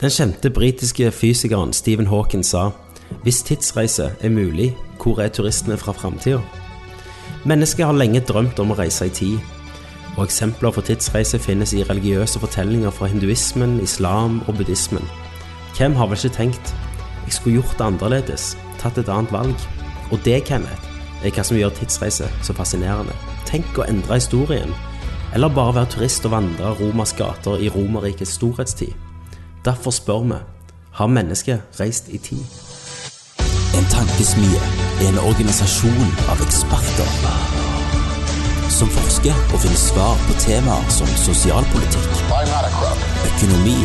Den 0.00 0.10
kjente 0.10 0.50
britiske 0.50 1.06
fysikeren 1.10 1.70
Stephen 1.72 2.06
Hawking 2.06 2.42
sa 2.44 2.66
hvis 3.22 3.38
tidsreise 3.42 4.10
er 4.20 4.28
mulig, 4.28 4.74
hvor 5.00 5.22
er 5.24 5.30
turistene 5.32 5.78
fra 5.80 5.94
framtida? 5.96 6.42
Mennesket 7.48 7.86
har 7.86 7.96
lenge 7.96 8.20
drømt 8.20 8.60
om 8.60 8.74
å 8.74 8.76
reise 8.76 9.06
i 9.08 9.14
tid, 9.16 9.38
og 10.18 10.26
eksempler 10.26 10.74
for 10.76 10.84
tidsreise 10.84 11.40
finnes 11.40 11.72
i 11.72 11.80
religiøse 11.88 12.42
fortellinger 12.44 12.92
fra 12.92 13.08
hinduismen, 13.08 13.78
islam 13.80 14.42
og 14.44 14.58
buddhismen. 14.60 15.08
Hvem 15.78 15.96
har 15.96 16.12
vel 16.12 16.20
ikke 16.20 16.36
tenkt 16.42 16.74
jeg 17.24 17.38
skulle 17.38 17.62
gjort 17.62 17.78
det 17.80 17.88
annerledes, 17.88 18.50
tatt 18.76 19.00
et 19.00 19.08
annet 19.08 19.32
valg? 19.32 19.66
Og 20.12 20.20
det, 20.28 20.42
Kenneth, 20.44 20.92
er 21.24 21.32
hva 21.32 21.40
som 21.40 21.56
gjør 21.56 21.72
tidsreise 21.80 22.28
så 22.44 22.60
fascinerende. 22.60 23.16
Tenk 23.48 23.80
å 23.80 23.88
endre 23.88 24.20
historien, 24.20 24.76
eller 25.32 25.56
bare 25.56 25.80
være 25.80 25.94
turist 25.96 26.28
og 26.28 26.36
vandre 26.36 26.76
Romas 26.84 27.16
gater 27.16 27.64
i 27.64 27.72
Romerrikets 27.72 28.36
storhetstid. 28.36 29.05
Derfor 29.66 29.90
spør 29.90 30.18
vi 30.18 30.34
har 30.92 31.06
mennesket 31.06 31.60
reist 31.80 32.08
i 32.08 32.18
tid? 32.18 32.44
En 33.78 33.86
tankesmie 33.90 34.60
er 35.00 35.08
en 35.08 35.18
organisasjon 35.18 36.12
av 36.30 36.42
eksperter 36.46 37.10
som 38.76 38.88
forsker 38.94 39.34
og 39.54 39.58
finner 39.64 39.80
svar 39.80 40.14
på 40.28 40.38
temaer 40.44 40.86
som 40.98 41.10
sosialpolitikk, 41.24 42.22
økonomi, 43.30 43.76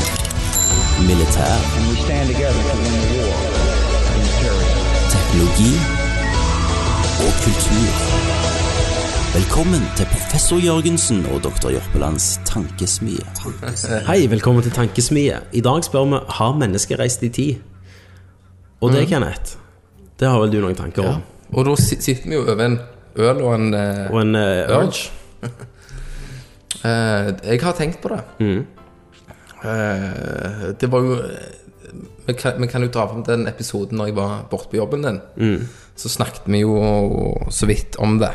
militær, 1.10 1.60
teknologi 5.16 5.74
og 7.26 7.32
kultur. 7.44 8.51
Velkommen 9.32 9.80
til 9.96 10.10
professor 10.12 10.60
Jørgensen 10.60 11.22
og 11.32 11.38
doktor 11.46 11.72
Jørpelands 11.72 12.26
tankesmie. 12.44 13.24
Hei, 14.04 14.26
velkommen 14.28 14.60
til 14.66 14.74
Tankesmie. 14.76 15.38
I 15.56 15.62
dag 15.64 15.86
spør 15.88 16.10
vi 16.10 16.18
har 16.36 16.58
mennesker 16.60 17.00
reist 17.00 17.22
i 17.24 17.30
tid. 17.32 17.62
Og 18.84 18.92
det, 18.92 19.06
Kenneth, 19.08 19.54
det 20.20 20.28
har 20.28 20.36
vel 20.42 20.52
du 20.52 20.58
noen 20.60 20.76
tanker 20.76 21.08
om? 21.08 21.22
Og 21.56 21.64
da 21.64 21.76
sitter 21.80 22.26
vi 22.26 22.36
jo 22.36 22.42
over 22.44 22.64
en 22.66 22.76
øl 23.16 23.40
og 23.40 23.54
en 23.56 23.78
eh, 23.80 24.10
Og 24.12 24.18
en 24.20 24.36
uh, 24.36 24.74
urge? 24.82 25.14
eh, 26.90 27.30
Jeg 27.54 27.62
har 27.64 27.78
tenkt 27.78 28.02
på 28.04 28.12
det. 28.12 28.20
Mm. 28.40 28.66
Eh, 29.64 30.74
det 30.82 30.90
var 30.92 31.06
jo 31.08 31.22
vi 32.26 32.36
kan, 32.36 32.60
vi 32.60 32.68
kan 32.68 32.84
jo 32.84 32.92
dra 32.92 33.08
fram 33.08 33.24
den 33.24 33.48
episoden 33.48 33.96
når 33.96 34.12
jeg 34.12 34.18
var 34.20 34.44
borte 34.52 34.68
på 34.74 34.82
jobben 34.82 35.08
din. 35.08 35.22
Mm. 35.38 35.70
Så 35.96 36.12
snakket 36.12 36.52
vi 36.52 36.66
jo 36.66 36.76
så 37.48 37.72
vidt 37.72 37.96
om 37.96 38.20
det. 38.20 38.34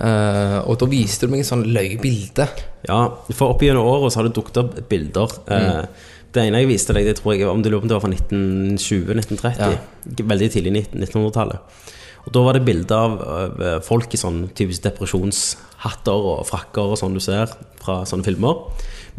Eh, 0.00 0.58
og 0.64 0.78
da 0.80 0.88
viste 0.88 1.26
du 1.26 1.34
meg 1.34 1.42
et 1.44 1.50
sånn 1.50 1.66
løye 1.68 1.98
bilde. 2.00 2.46
Ja, 2.88 3.02
for 3.34 3.52
opp 3.52 3.64
gjennom 3.64 3.88
åra 3.88 4.08
har 4.14 4.28
det 4.28 4.34
dukket 4.38 4.62
opp 4.62 4.78
bilder. 4.88 5.36
Eh, 5.52 6.08
det 6.30 6.44
ene 6.46 6.62
jeg 6.62 6.70
viste 6.70 6.94
deg, 6.94 7.08
det 7.10 7.18
tror 7.18 7.34
jeg 7.34 7.48
om 7.48 7.58
om 7.58 7.62
det 7.62 7.72
var 7.74 8.04
fra 8.04 8.12
1920-1930. 8.12 9.78
Veldig 10.20 10.50
tidlig 10.54 10.72
19- 10.86 11.02
1900-tallet. 11.04 11.80
Og 12.20 12.32
da 12.36 12.42
var 12.44 12.56
det 12.56 12.64
bilder 12.66 12.96
av, 12.96 13.18
av 13.24 13.62
eh, 13.64 13.78
folk 13.84 14.12
i 14.14 14.20
sånn 14.20 14.42
typisk 14.56 14.84
depresjonshatter 14.84 16.26
og 16.32 16.44
frakker 16.48 16.92
og 16.92 17.00
sånn 17.00 17.16
du 17.16 17.22
ser 17.24 17.52
fra 17.80 18.02
sånne 18.08 18.26
filmer. 18.28 18.60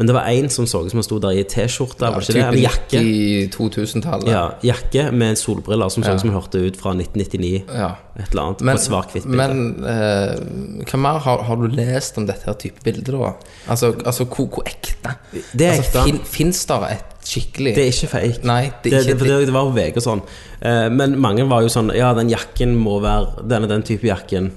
Men 0.01 0.07
det 0.09 0.13
var 0.17 0.25
en 0.31 0.47
som 0.49 0.65
så 0.65 0.79
ut 0.81 0.89
som 0.89 0.97
han 0.97 1.05
sto 1.05 1.19
der 1.21 1.35
i 1.37 1.41
T-skjorte, 1.45 2.07
var 2.09 2.23
ikke 2.23 2.33
det? 2.33 2.41
Eller 2.41 2.63
jakke. 2.63 3.01
I 3.05 3.43
2000-tallet. 3.53 4.31
Ja, 4.33 4.39
jakke 4.65 5.03
med 5.13 5.37
solbriller 5.37 5.91
som 5.93 6.01
så 6.01 6.15
ut 6.15 6.23
som 6.23 6.31
han 6.31 6.39
hørte 6.39 6.57
ut 6.57 6.79
fra 6.79 6.95
1999. 6.95 7.51
Ja. 7.69 7.89
Et 8.15 8.31
eller 8.31 8.47
annet. 8.47 8.63
Men, 8.65 8.79
på 8.79 8.83
svart-hvitt 8.87 9.27
bilde. 9.29 9.45
men 9.45 9.85
uh, 9.85 10.87
hva 10.89 11.01
mer 11.03 11.19
har, 11.27 11.43
har 11.45 11.59
du 11.61 11.67
lest 11.77 12.17
om 12.17 12.25
dette 12.25 12.49
her 12.49 12.57
type 12.63 12.81
bilder, 12.81 13.13
da? 13.13 13.29
Altså, 13.75 13.91
altså 14.01 14.25
hvor, 14.25 14.47
hvor 14.55 14.65
ekte? 14.71 15.13
Det 15.53 15.67
er 15.67 15.83
altså, 15.83 16.07
ekte. 16.07 16.31
Fins 16.33 16.63
det 16.73 16.79
et 16.95 17.29
skikkelig 17.35 17.75
Det 17.77 17.85
er 17.85 17.93
ikke 17.93 18.11
fake. 18.15 18.41
Nei, 18.49 18.63
det 18.81 18.95
er 18.95 19.05
ikke 19.05 19.19
det, 19.21 19.29
det, 19.35 19.37
det 19.51 19.55
var 19.59 19.69
VG 19.77 20.01
og 20.01 20.07
sånn. 20.07 20.25
Uh, 20.65 20.87
men 20.97 21.13
mange 21.21 21.45
var 21.53 21.61
jo 21.61 21.69
sånn 21.69 21.93
Ja, 21.93 22.09
den 22.17 22.33
jakken 22.33 22.73
må 22.81 22.97
være 23.05 23.45
Denne 23.53 23.69
den 23.69 23.85
type 23.85 24.09
jakken. 24.09 24.49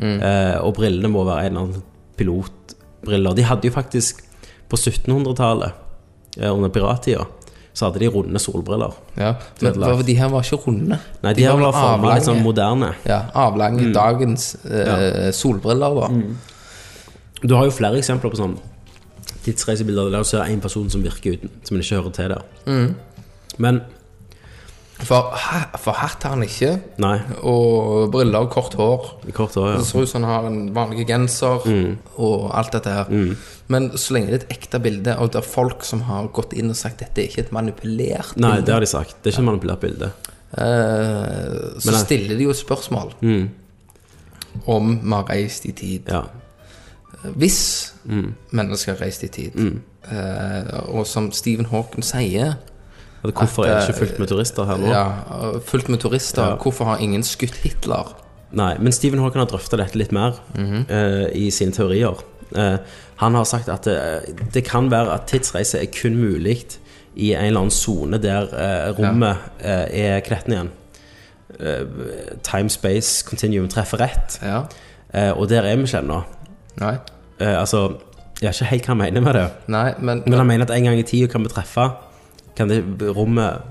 Mm. 0.00 0.16
Uh, 0.24 0.56
og 0.64 0.72
brillene 0.80 1.12
må 1.12 1.28
være 1.28 1.50
en 1.50 1.52
eller 1.52 1.68
annen 1.68 1.86
pilotbriller. 2.16 3.36
De 3.36 3.48
hadde 3.52 3.68
jo 3.68 3.76
faktisk 3.76 4.24
På 4.70 4.78
1700-tallet, 4.78 5.84
eh, 6.38 6.48
under 6.48 6.72
pirattida, 6.72 7.26
så 7.72 7.88
hadde 7.88 8.02
de 8.02 8.10
runde 8.10 8.38
solbriller. 8.42 8.94
Ja, 9.18 9.34
men 9.60 9.80
var, 9.80 10.02
de 10.06 10.16
her 10.18 10.30
var 10.32 10.46
ikke 10.46 10.60
runde. 10.66 10.98
Nei, 11.22 11.34
de, 11.34 11.46
her 11.46 11.58
var 11.58 11.74
forma 11.74 11.92
avlange. 11.96 12.16
litt 12.18 12.28
sånn 12.28 12.42
moderne. 12.44 12.94
Ja, 13.08 13.20
avlange 13.46 13.90
dagens 13.94 14.52
eh, 14.64 15.30
solbriller, 15.36 16.00
da. 16.00 16.10
Du 17.40 17.56
har 17.56 17.68
jo 17.68 17.74
flere 17.74 18.00
eksempler 18.00 18.32
på 18.32 18.40
sånn 18.40 18.58
tidsreisebilder 19.44 20.10
der 20.12 20.24
du 20.24 20.28
ser 20.28 20.44
en 20.44 20.60
person 20.60 20.90
som 20.92 21.02
virker 21.04 21.38
uten, 21.38 21.52
som 21.64 21.78
ikke 21.80 22.00
hører 22.00 22.14
til 22.16 22.34
der. 22.34 22.42
Mm. 22.66 22.90
Men 23.62 23.80
For, 25.06 25.30
for 25.80 25.96
hatt 25.96 26.22
har 26.26 26.34
han 26.36 26.42
ikke, 26.44 26.74
Nei, 27.00 27.14
og 27.48 28.10
briller 28.12 28.44
og 28.44 28.50
kort 28.52 28.74
hår. 28.76 29.06
Kort 29.36 29.54
hår, 29.56 29.68
ja. 29.72 29.76
Det 29.80 29.86
ser 29.88 30.02
ut 30.04 30.10
som 30.10 30.24
han 30.26 30.30
har 30.32 30.48
en 30.50 30.58
vanlig 30.76 31.06
genser 31.08 31.64
og 32.20 32.50
alt 32.54 32.72
dette 32.76 32.92
her. 32.98 33.12
Men 33.72 33.86
så 33.96 34.12
lenge 34.16 34.26
det 34.32 34.34
er 34.36 34.44
et 34.44 34.52
ekte 34.58 34.80
bilde, 34.82 35.14
og 35.22 35.30
det 35.32 35.40
er 35.40 35.46
folk 35.46 35.84
som 35.88 36.02
har 36.08 36.28
gått 36.36 36.52
inn 36.58 36.68
og 36.72 36.76
sagt 36.76 37.00
dette 37.00 37.22
er 37.22 37.30
ikke 37.30 37.46
et 37.46 37.52
manipulert 37.56 38.36
Nei, 38.36 38.50
bilde, 38.58 38.66
det 38.68 38.74
har 38.76 38.84
de 38.84 38.90
sagt. 38.92 39.16
Det 39.22 39.30
er 39.30 39.36
ikke 39.36 39.44
et 39.46 39.50
manipulert 39.52 39.80
bilde. 39.86 40.10
eh, 40.58 41.78
så 41.80 41.90
Men- 41.92 42.00
stiller 42.04 42.36
de 42.36 42.44
jo 42.44 42.50
et 42.50 42.56
spørsmål 42.60 43.14
om 44.66 45.00
vi 45.02 45.10
har 45.14 45.24
reist 45.30 45.66
i 45.66 45.72
tid. 45.72 46.08
Ja. 46.10 46.22
Hvis 47.36 47.94
mennesker 48.50 48.94
har 48.96 49.04
reist 49.04 49.22
i 49.24 49.28
tid, 49.28 49.56
eh, 50.10 50.80
og 50.88 51.06
som 51.06 51.30
Stephen 51.32 51.66
Hawking 51.70 52.04
sier 52.04 52.54
Hvorfor 53.22 53.66
er 53.66 53.74
det 53.80 53.88
ikke 53.88 53.98
fullt 54.06 54.18
med 54.22 54.30
turister 54.32 54.64
her 54.68 54.80
nå? 54.80 54.88
ja, 54.88 55.04
Fullt 55.66 55.88
med 55.92 56.00
turister. 56.00 56.54
Ja. 56.54 56.56
Hvorfor 56.56 56.88
har 56.88 57.02
ingen 57.04 57.22
skutt 57.26 57.58
Hitler? 57.64 58.14
Nei, 58.56 58.72
men 58.80 58.92
Stephen 58.92 59.20
Hawking 59.22 59.44
har 59.44 59.50
drøfta 59.50 59.76
dette 59.78 59.98
litt 60.00 60.10
mer 60.16 60.40
eh, 60.56 61.28
i 61.38 61.50
sine 61.54 61.72
teorier. 61.76 62.18
Uh, 62.50 62.80
han 63.20 63.36
har 63.38 63.44
sagt 63.46 63.68
at 63.70 63.84
det, 63.86 63.98
det 64.54 64.64
kan 64.66 64.88
være 64.90 65.12
at 65.14 65.28
tidsreise 65.30 65.78
er 65.78 65.90
kun 65.94 66.16
mulig 66.18 66.56
i 67.14 67.28
en 67.36 67.44
eller 67.44 67.60
annen 67.60 67.74
sone 67.74 68.18
der 68.18 68.48
uh, 68.50 68.88
rommet 68.98 69.36
eh, 69.60 69.86
er 70.08 70.24
kletten 70.26 70.56
igjen. 70.56 70.72
Eh, 71.60 71.86
time, 72.42 72.70
space, 72.72 73.24
continuum 73.28 73.68
treffer 73.68 74.00
rett. 74.00 74.38
Ja. 74.42 74.62
Eh, 75.12 75.30
og 75.38 75.48
der 75.50 75.66
er 75.66 75.76
vi 75.76 75.82
ikke 75.86 75.98
ennå. 75.98 76.22
Eh, 76.80 77.60
altså, 77.60 77.98
jeg 78.40 78.48
vet 78.48 78.60
ikke 78.60 78.70
helt 78.70 78.86
hva 78.86 78.94
han 78.94 79.02
mener 79.02 79.24
med 79.24 79.36
det. 79.36 79.48
Nei, 79.68 79.88
men, 79.98 80.22
Men 80.26 80.38
han 80.38 80.46
mener 80.48 80.64
at 80.68 80.72
en 80.76 80.84
gang 80.88 80.98
i 80.98 81.02
tida 81.06 81.28
kan 81.32 81.44
vi 81.44 81.52
treffe 81.52 81.90
Kan 82.60 82.68
det 82.68 82.82
rommet 83.16 83.64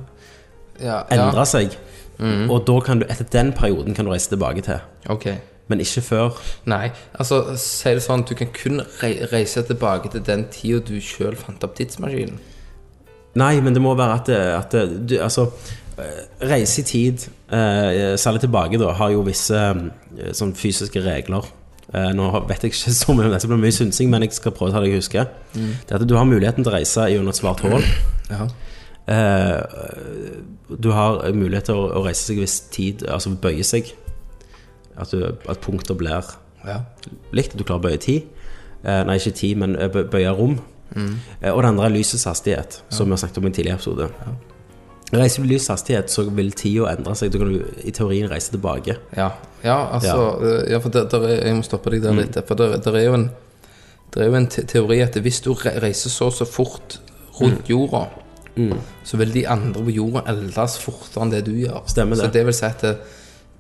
ja, 0.82 1.04
endre 1.14 1.46
seg. 1.46 1.78
Og 2.20 2.66
da 2.68 2.80
kan 2.84 3.00
du, 3.00 3.06
etter 3.08 3.28
den 3.32 3.54
perioden 3.56 3.96
kan 3.96 4.08
du 4.08 4.12
reise 4.12 4.32
tilbake 4.34 4.66
til. 4.66 4.82
Ok. 5.14 5.30
Men 5.70 5.84
ikke 5.84 6.02
før. 6.02 6.38
Nei, 6.70 6.90
altså, 7.14 7.44
si 7.62 7.92
det 7.94 8.02
sånn, 8.02 8.26
du 8.26 8.34
kan 8.38 8.50
kun 8.56 8.82
reise 9.30 9.62
tilbake 9.68 10.10
til 10.12 10.24
den 10.26 10.48
tida 10.52 10.82
du 10.88 10.96
sjøl 11.04 11.38
fant 11.38 11.64
opp 11.66 11.78
tidsmaskinen. 11.78 12.40
Nei, 13.38 13.54
men 13.62 13.76
det 13.78 13.84
må 13.86 13.94
være 13.94 14.16
at, 14.18 14.32
det, 14.32 14.40
at 14.58 14.74
det, 14.74 15.04
du, 15.12 15.14
Altså, 15.22 15.46
eh, 16.02 16.24
reise 16.50 16.82
i 16.82 16.88
tid, 16.90 17.28
eh, 17.54 18.16
særlig 18.18 18.42
tilbake, 18.48 18.82
da, 18.82 18.96
har 18.98 19.14
jo 19.14 19.22
visse 19.28 19.62
eh, 19.62 20.32
sånn 20.34 20.56
fysiske 20.58 21.04
regler. 21.06 21.46
Eh, 21.94 22.10
nå 22.18 22.32
vet 22.50 22.66
jeg 22.66 22.74
ikke 22.74 22.96
så 22.98 23.14
mye 23.14 23.30
om 23.30 23.36
det, 23.36 23.44
så 23.46 23.52
blir 23.52 23.62
mye 23.62 23.78
synsing, 23.78 24.10
men 24.10 24.26
jeg 24.26 24.40
skal 24.40 24.58
prøve 24.58 24.74
å 24.74 24.76
ta 24.76 24.82
det 24.82 24.90
jeg 24.90 25.04
husker. 25.04 25.30
Det 25.54 25.94
er 25.94 26.02
at 26.02 26.10
du 26.10 26.18
har 26.18 26.28
muligheten 26.30 26.66
til 26.66 26.74
å 26.74 26.80
reise 26.80 27.06
gjennom 27.14 27.30
et 27.30 27.40
svart 27.40 27.62
hull. 27.66 27.86
Ja. 28.30 28.50
Eh, 29.10 29.62
du 30.70 30.92
har 30.94 31.24
mulighet 31.34 31.72
til 31.72 31.80
å, 31.80 32.04
reise 32.06 32.28
seg 32.28 32.44
hvis 32.44 32.60
tid 32.70 33.08
Altså 33.10 33.32
bøye 33.42 33.66
seg. 33.66 33.90
At, 35.00 35.14
du, 35.16 35.24
at 35.50 35.62
punkter 35.64 35.98
blir 35.98 36.28
ja. 36.68 36.82
likt. 37.34 37.56
Du 37.58 37.64
klarer 37.64 37.82
å 37.82 37.88
bøye 37.88 38.02
tid. 38.04 38.28
Eh, 38.84 39.02
nei, 39.08 39.18
ikke 39.20 39.36
tid, 39.36 39.58
men 39.60 39.76
eh, 39.80 39.90
bøye 39.90 40.36
rom. 40.36 40.60
Eh, 40.96 41.52
og 41.52 41.62
det 41.64 41.72
andre 41.72 41.88
er 41.88 41.96
lysets 41.96 42.28
hastighet, 42.28 42.84
som 42.90 43.10
vi 43.10 43.16
har 43.16 43.22
snakket 43.22 43.42
om 43.42 43.48
i 43.48 43.52
en 43.52 43.58
tidligere 43.58 43.80
episode. 43.80 44.10
Reiser 45.14 45.44
du 45.44 45.50
lysets 45.50 45.74
hastighet, 45.74 46.14
så 46.14 46.26
vil 46.30 46.52
tida 46.58 46.94
endre 46.94 47.16
seg. 47.18 47.34
Da 47.34 47.42
kan 47.42 47.54
du 47.54 47.84
i 47.88 47.94
teorien 47.96 48.30
reise 48.32 48.54
tilbake. 48.54 48.98
Ja, 49.18 49.32
ja 49.66 49.78
altså 49.96 50.16
ja. 50.44 50.56
Ja, 50.76 50.82
for 50.84 50.94
der, 50.94 51.10
der 51.10 51.28
er, 51.28 51.46
Jeg 51.48 51.60
må 51.60 51.66
stoppe 51.66 51.94
deg 51.94 52.04
der 52.06 52.18
litt. 52.18 52.38
For 52.48 52.60
der, 52.60 52.78
der 52.84 52.98
er 53.00 53.08
jo 53.08 53.14
en 53.18 53.30
Det 54.14 54.24
er 54.24 54.26
jo 54.26 54.36
en 54.40 54.48
teori 54.50 55.04
at 55.06 55.18
hvis 55.22 55.42
du 55.46 55.54
reiser 55.54 56.10
så 56.10 56.32
så 56.34 56.46
fort 56.46 57.00
rundt 57.40 57.70
jorda, 57.70 58.08
så 59.04 59.18
vil 59.22 59.34
de 59.34 59.46
andre 59.48 59.84
på 59.86 59.96
jorda 59.96 60.26
eldes 60.32 60.78
fortere 60.82 61.24
enn 61.26 61.34
det 61.34 61.46
du 61.48 61.54
gjør. 61.58 61.84
Stemmer 61.88 62.20
det. 62.20 62.26
Så 62.28 62.34
det 62.34 62.46
vil 62.48 62.58
si 62.58 62.68
at 62.68 62.86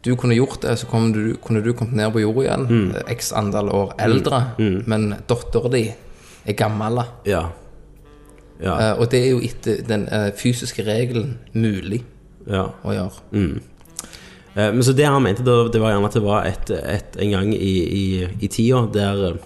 du 0.05 0.13
kunne 0.15 0.35
gjort 0.35 0.61
det, 0.63 0.77
så 0.79 0.87
kunne 0.87 1.13
du, 1.13 1.37
kunne 1.43 1.63
du 1.63 1.73
kommet 1.73 1.97
ned 1.99 2.11
på 2.15 2.23
jorda 2.23 2.45
igjen 2.45 2.67
mm. 2.69 2.91
x 3.15 3.33
antall 3.35 3.71
år 3.75 3.95
eldre, 3.99 4.43
men 4.87 5.11
dattera 5.27 5.71
di 5.73 5.87
er 5.89 6.55
gammel. 6.57 7.03
Ja. 7.27 7.49
Ja. 8.59 8.75
Uh, 8.75 9.01
og 9.01 9.11
det 9.11 9.19
er 9.23 9.29
jo 9.31 9.41
etter 9.43 9.83
den 9.87 10.07
uh, 10.11 10.29
fysiske 10.35 10.83
regelen 10.83 11.37
mulig 11.55 12.01
ja. 12.47 12.65
å 12.83 12.95
gjøre. 12.95 13.23
Eh, 14.55 14.73
Men 14.73 14.83
så 14.83 14.93
det 14.97 15.07
han 15.07 15.23
mente, 15.23 15.45
da, 15.47 15.61
det 15.71 15.79
var 15.79 15.93
gjerne 15.93 16.09
at 16.09 16.17
det 16.17 16.25
var 16.25 16.49
et, 16.49 16.71
et, 16.75 17.15
en 17.23 17.31
gang 17.37 17.53
i, 17.55 17.75
i, 17.85 18.05
i 18.41 18.51
tida 18.51 18.83
der 18.93 19.39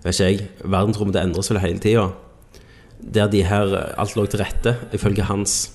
Vet 0.00 0.16
ikke 0.16 0.28
jeg, 0.30 0.44
verdensrommet 0.64 1.18
vel 1.18 1.58
hele 1.60 1.80
tida. 1.82 2.06
Der 3.02 3.30
de 3.30 3.42
her 3.44 3.76
alt 3.98 4.16
lå 4.16 4.26
til 4.26 4.42
rette, 4.42 4.76
ifølge 4.92 5.22
hans 5.22 5.70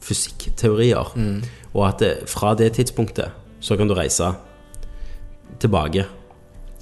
fysikkteorier. 0.00 1.12
Mm. 1.16 1.42
Og 1.74 1.88
at 1.88 1.98
det, 2.00 2.12
fra 2.30 2.54
det 2.54 2.72
tidspunktet 2.76 3.32
så 3.60 3.76
kan 3.76 3.88
du 3.88 3.94
reise 3.94 4.32
tilbake. 5.60 6.04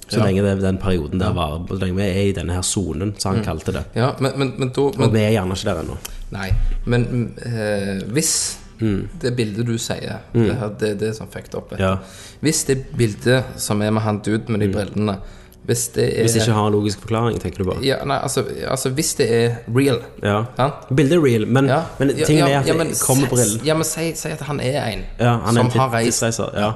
Så 0.07 0.19
Ja. 0.19 0.25
lenge 0.25 0.61
den 0.61 0.77
perioden 0.77 1.19
der 1.19 1.33
var 1.33 1.65
Så 1.69 1.75
lenge 1.79 1.95
vi 1.95 2.01
er 2.01 2.21
i 2.21 2.31
denne 2.31 2.53
her 2.53 2.61
sonen, 2.61 3.15
som 3.17 3.35
han 3.35 3.43
kalte 3.43 3.71
det. 3.71 3.83
Ja, 3.95 4.11
men, 4.19 4.31
men, 4.35 4.53
men 4.57 4.69
da 4.69 4.81
Og 4.81 5.13
vi 5.13 5.19
er 5.19 5.31
gjerne 5.31 5.55
ikke 5.55 5.65
der 5.65 5.79
ennå. 5.81 5.97
Nei, 6.31 6.51
men 6.85 7.33
øh, 7.45 8.11
hvis 8.11 8.59
hvis 8.79 9.07
det 9.21 9.35
bildet 9.35 9.67
du 9.67 9.77
sier 9.77 10.17
det, 10.33 10.55
her, 10.59 10.69
det, 10.79 10.99
det 10.99 11.07
er 11.09 11.13
sånn 11.13 11.29
fucked 11.31 11.55
up. 11.55 11.71
Ja. 11.79 11.93
Hvis 12.41 12.63
det 12.67 12.77
bildet 12.97 13.43
som 13.57 13.81
er 13.81 13.91
med 13.95 14.01
han 14.01 14.19
duden 14.19 14.51
med 14.51 14.59
de 14.59 14.67
brillene 14.73 15.17
Hvis 15.65 15.87
det 15.95 16.03
er 16.19 16.21
Hvis 16.21 16.31
det 16.35 16.41
ikke 16.41 16.53
har 16.53 16.67
en 16.67 16.73
logisk 16.73 16.99
forklaring, 17.01 17.39
tenker 17.41 17.63
du 17.63 17.69
bare? 17.71 17.79
ja, 17.85 17.95
nei, 18.05 18.17
altså, 18.21 18.43
altså 18.69 18.89
hvis 18.89 19.13
det 19.17 19.27
er 19.33 19.55
real 19.75 19.99
Ja. 20.23 20.43
sant? 20.57 20.73
Bildet 20.95 21.17
er 21.17 21.23
real, 21.25 21.47
men, 21.47 21.65
Ja. 21.65 21.79
men 21.99 22.09
tingen 22.15 22.47
ja, 22.47 22.55
er 22.55 22.59
at 22.59 22.67
ja, 22.67 22.73
det 22.83 22.99
kommer 23.01 23.27
brillen. 23.27 23.61
Ja, 23.65 23.73
men 23.73 23.83
si, 23.83 24.11
si 24.15 24.27
at 24.29 24.41
han 24.41 24.59
er 24.59 24.85
en 24.85 25.05
Ja, 25.19 25.37
han 25.45 25.57
er 25.57 25.61
som 25.61 25.65
en 25.65 25.71
har 25.71 25.89
reist. 25.93 26.23
Ja. 26.53 26.71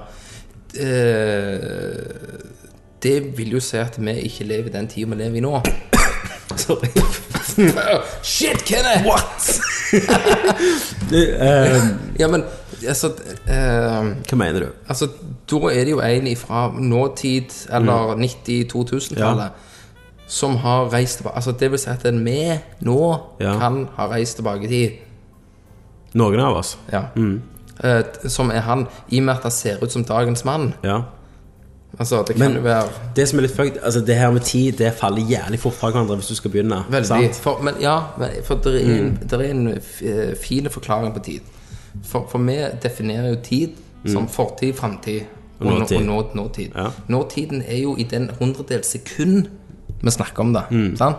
Uh, 0.76 2.40
Det 3.04 3.38
vil 3.38 3.52
jo 3.52 3.60
si 3.60 3.78
at 3.78 3.96
vi 3.98 4.12
ikke 4.12 4.44
lever 4.44 4.68
i 4.68 4.72
den 4.74 4.88
tida 4.88 5.08
vi 5.10 5.16
lever 5.24 5.38
i 5.38 5.40
nå. 5.40 5.62
Sorry. 6.58 6.90
Shit, 8.24 8.66
Kenneth! 8.66 9.06
What? 9.08 9.60
uh, 11.14 11.88
Ja, 12.20 12.28
men 12.28 12.44
altså 12.88 13.10
eh, 13.48 14.10
hva 14.30 14.36
mener 14.38 14.60
du? 14.60 14.70
Altså, 14.88 15.08
da 15.52 15.56
er 15.74 15.84
det 15.86 15.92
jo 15.92 16.00
en 16.00 16.30
fra 16.38 16.72
nåtid, 16.80 17.56
eller 17.74 18.16
90-2000-tallet, 18.18 19.52
som 20.30 20.56
har 20.62 20.90
reist 20.94 21.18
tilbake 21.18 21.36
Altså, 21.36 21.52
det 21.60 21.72
vil 21.72 21.80
si 21.80 21.90
at 21.90 22.06
en 22.06 22.24
vi 22.26 22.60
nå 22.86 22.98
Ja. 23.42 23.56
kan 23.60 23.88
ha 23.96 24.08
reist 24.12 24.36
tilbake 24.38 24.64
i 24.64 24.68
tid. 24.68 24.92
Noen 26.14 26.40
av 26.40 26.56
oss? 26.58 26.78
Ja. 26.92 27.04
Eh, 27.84 28.02
t- 28.04 28.30
som 28.30 28.52
er 28.52 28.60
han, 28.66 28.88
i 29.10 29.20
og 29.20 29.24
med 29.26 29.36
at 29.36 29.44
han 29.44 29.52
ser 29.52 29.84
ut 29.84 29.92
som 29.92 30.04
dagens 30.04 30.46
mann. 30.46 30.74
Ja. 30.84 31.02
Altså, 32.00 32.24
det 32.28 32.36
kan 32.36 32.46
Men- 32.52 32.56
jo 32.56 32.62
være 32.62 32.90
Det 33.16 33.28
som 33.28 33.40
er 33.40 33.42
litt 33.42 33.56
fucked, 33.56 33.78
altså 33.84 34.02
det 34.06 34.16
her 34.16 34.32
med 34.32 34.42
tid, 34.42 34.72
det 34.78 34.94
faller 34.94 35.22
jævlig 35.26 35.60
fort 35.60 35.74
fra 35.74 35.90
hverandre 35.90 36.16
hvis 36.16 36.28
du 36.28 36.36
skal 36.36 36.52
begynne. 36.52 36.84
Veldig. 36.90 37.06
sant? 37.08 37.36
For, 37.36 37.60
men 37.64 37.74
ja, 37.82 38.00
men, 38.18 38.30
for 38.46 38.56
det 38.56 38.76
er 38.86 39.00
en, 39.00 39.20
der 39.30 39.38
er 39.40 39.50
en 39.52 39.68
eh, 40.02 40.36
fin 40.44 40.68
forklaring 40.70 41.14
på 41.14 41.20
tid. 41.24 41.40
For, 42.04 42.28
for 42.30 42.40
vi 42.46 42.58
definerer 42.84 43.34
jo 43.34 43.42
tid 43.44 43.80
som 44.08 44.28
fortid, 44.32 44.74
framtid 44.74 45.26
og, 45.60 45.68
Og 45.68 45.80
nåtid. 45.80 45.98
og 45.98 46.06
nå, 46.06 46.20
nåtid. 46.36 46.70
Ja. 46.76 46.88
Nåtiden 47.08 47.64
er 47.68 47.82
jo 47.82 47.96
i 47.98 48.04
den 48.04 48.30
hundredels 48.40 48.88
sekund 48.88 49.50
vi 50.02 50.12
snakker 50.12 50.40
om 50.46 50.54
det. 50.54 50.64
Sant? 50.98 51.18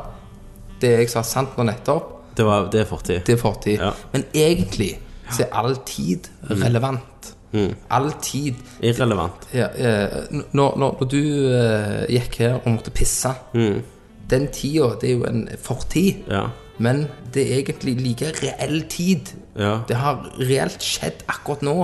Det 0.81 0.95
jeg 0.97 1.11
sa 1.13 1.23
sant 1.23 1.59
nå 1.59 1.67
nettopp, 1.69 2.17
Det, 2.37 2.47
var, 2.47 2.71
det 2.73 2.81
er 2.81 2.87
fortid. 2.89 3.21
det 3.27 3.35
er 3.35 3.41
fortid. 3.41 3.79
Ja. 3.79 3.91
Men 4.13 4.25
egentlig 4.35 4.95
så 5.31 5.43
er 5.43 5.55
all 5.61 5.77
tid 5.85 6.31
relevant. 6.49 7.35
All 7.91 8.13
tid 8.23 8.55
Irrelevant. 8.81 9.49
ja, 9.55 9.67
eh, 9.75 10.09
når, 10.53 10.77
når, 10.79 11.01
du 11.11 11.19
uh, 11.51 12.07
gikk 12.09 12.37
her 12.39 12.61
og 12.61 12.69
måtte 12.77 12.93
pisse 12.95 13.33
Den 14.31 14.47
tida, 14.55 14.93
det 15.01 15.11
er 15.11 15.17
jo 15.17 15.25
en 15.27 15.49
fortid. 15.59 16.23
Ja. 16.31 16.45
Men 16.81 17.03
det 17.35 17.43
er 17.45 17.59
egentlig 17.61 17.93
like 18.01 18.31
reell 18.41 18.79
tid. 18.89 19.35
Ja. 19.59 19.75
Det 19.89 19.97
har 20.01 20.23
reelt 20.41 20.81
skjedd 20.83 21.25
akkurat 21.29 21.63
nå. 21.67 21.75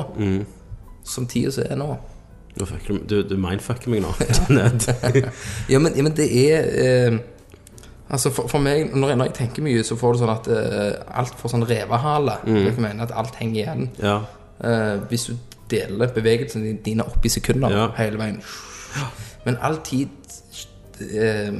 Som 1.07 1.27
tida 1.31 1.53
som 1.55 1.67
er 1.69 1.77
nå. 1.81 1.91
Du, 2.57 2.65
du, 3.05 3.19
du 3.29 3.35
mindfucker 3.37 3.93
meg 3.93 4.01
nå. 4.07 4.15
Ja, 5.73 5.79
men, 5.79 5.93
ja, 5.93 6.03
men 6.07 6.15
det 6.17 6.31
er 6.33 6.71
eh, 6.81 7.19
Altså 8.09 8.31
for, 8.31 8.47
for 8.49 8.63
meg, 8.63 8.93
når 8.95 9.09
jeg, 9.13 9.19
når 9.19 9.27
jeg 9.29 9.35
tenker 9.35 9.65
mye, 9.67 9.83
så 9.85 9.97
får 9.99 10.15
du 10.15 10.21
sånn 10.23 10.31
at 10.33 10.49
eh, 10.55 10.93
alt 11.21 11.35
får 11.41 11.53
sånn 11.57 11.65
revehale. 11.67 12.37
Jeg 12.47 12.77
mener 12.79 13.03
at 13.03 13.13
alt 13.19 13.35
henger 13.43 13.61
igjen. 13.65 13.89
ja. 14.01 14.17
Eh, 14.65 15.03
hvis 15.11 15.27
du 15.29 15.35
deler 15.69 16.09
bevegelsene 16.15 16.79
dine 16.87 17.05
opp 17.05 17.27
i 17.27 17.29
sekunder 17.35 17.75
Ja. 17.75 17.89
hele 17.99 18.17
veien. 18.23 18.39
Men 19.45 19.59
all 19.61 19.77
tid 19.85 20.09
eh, 21.03 21.51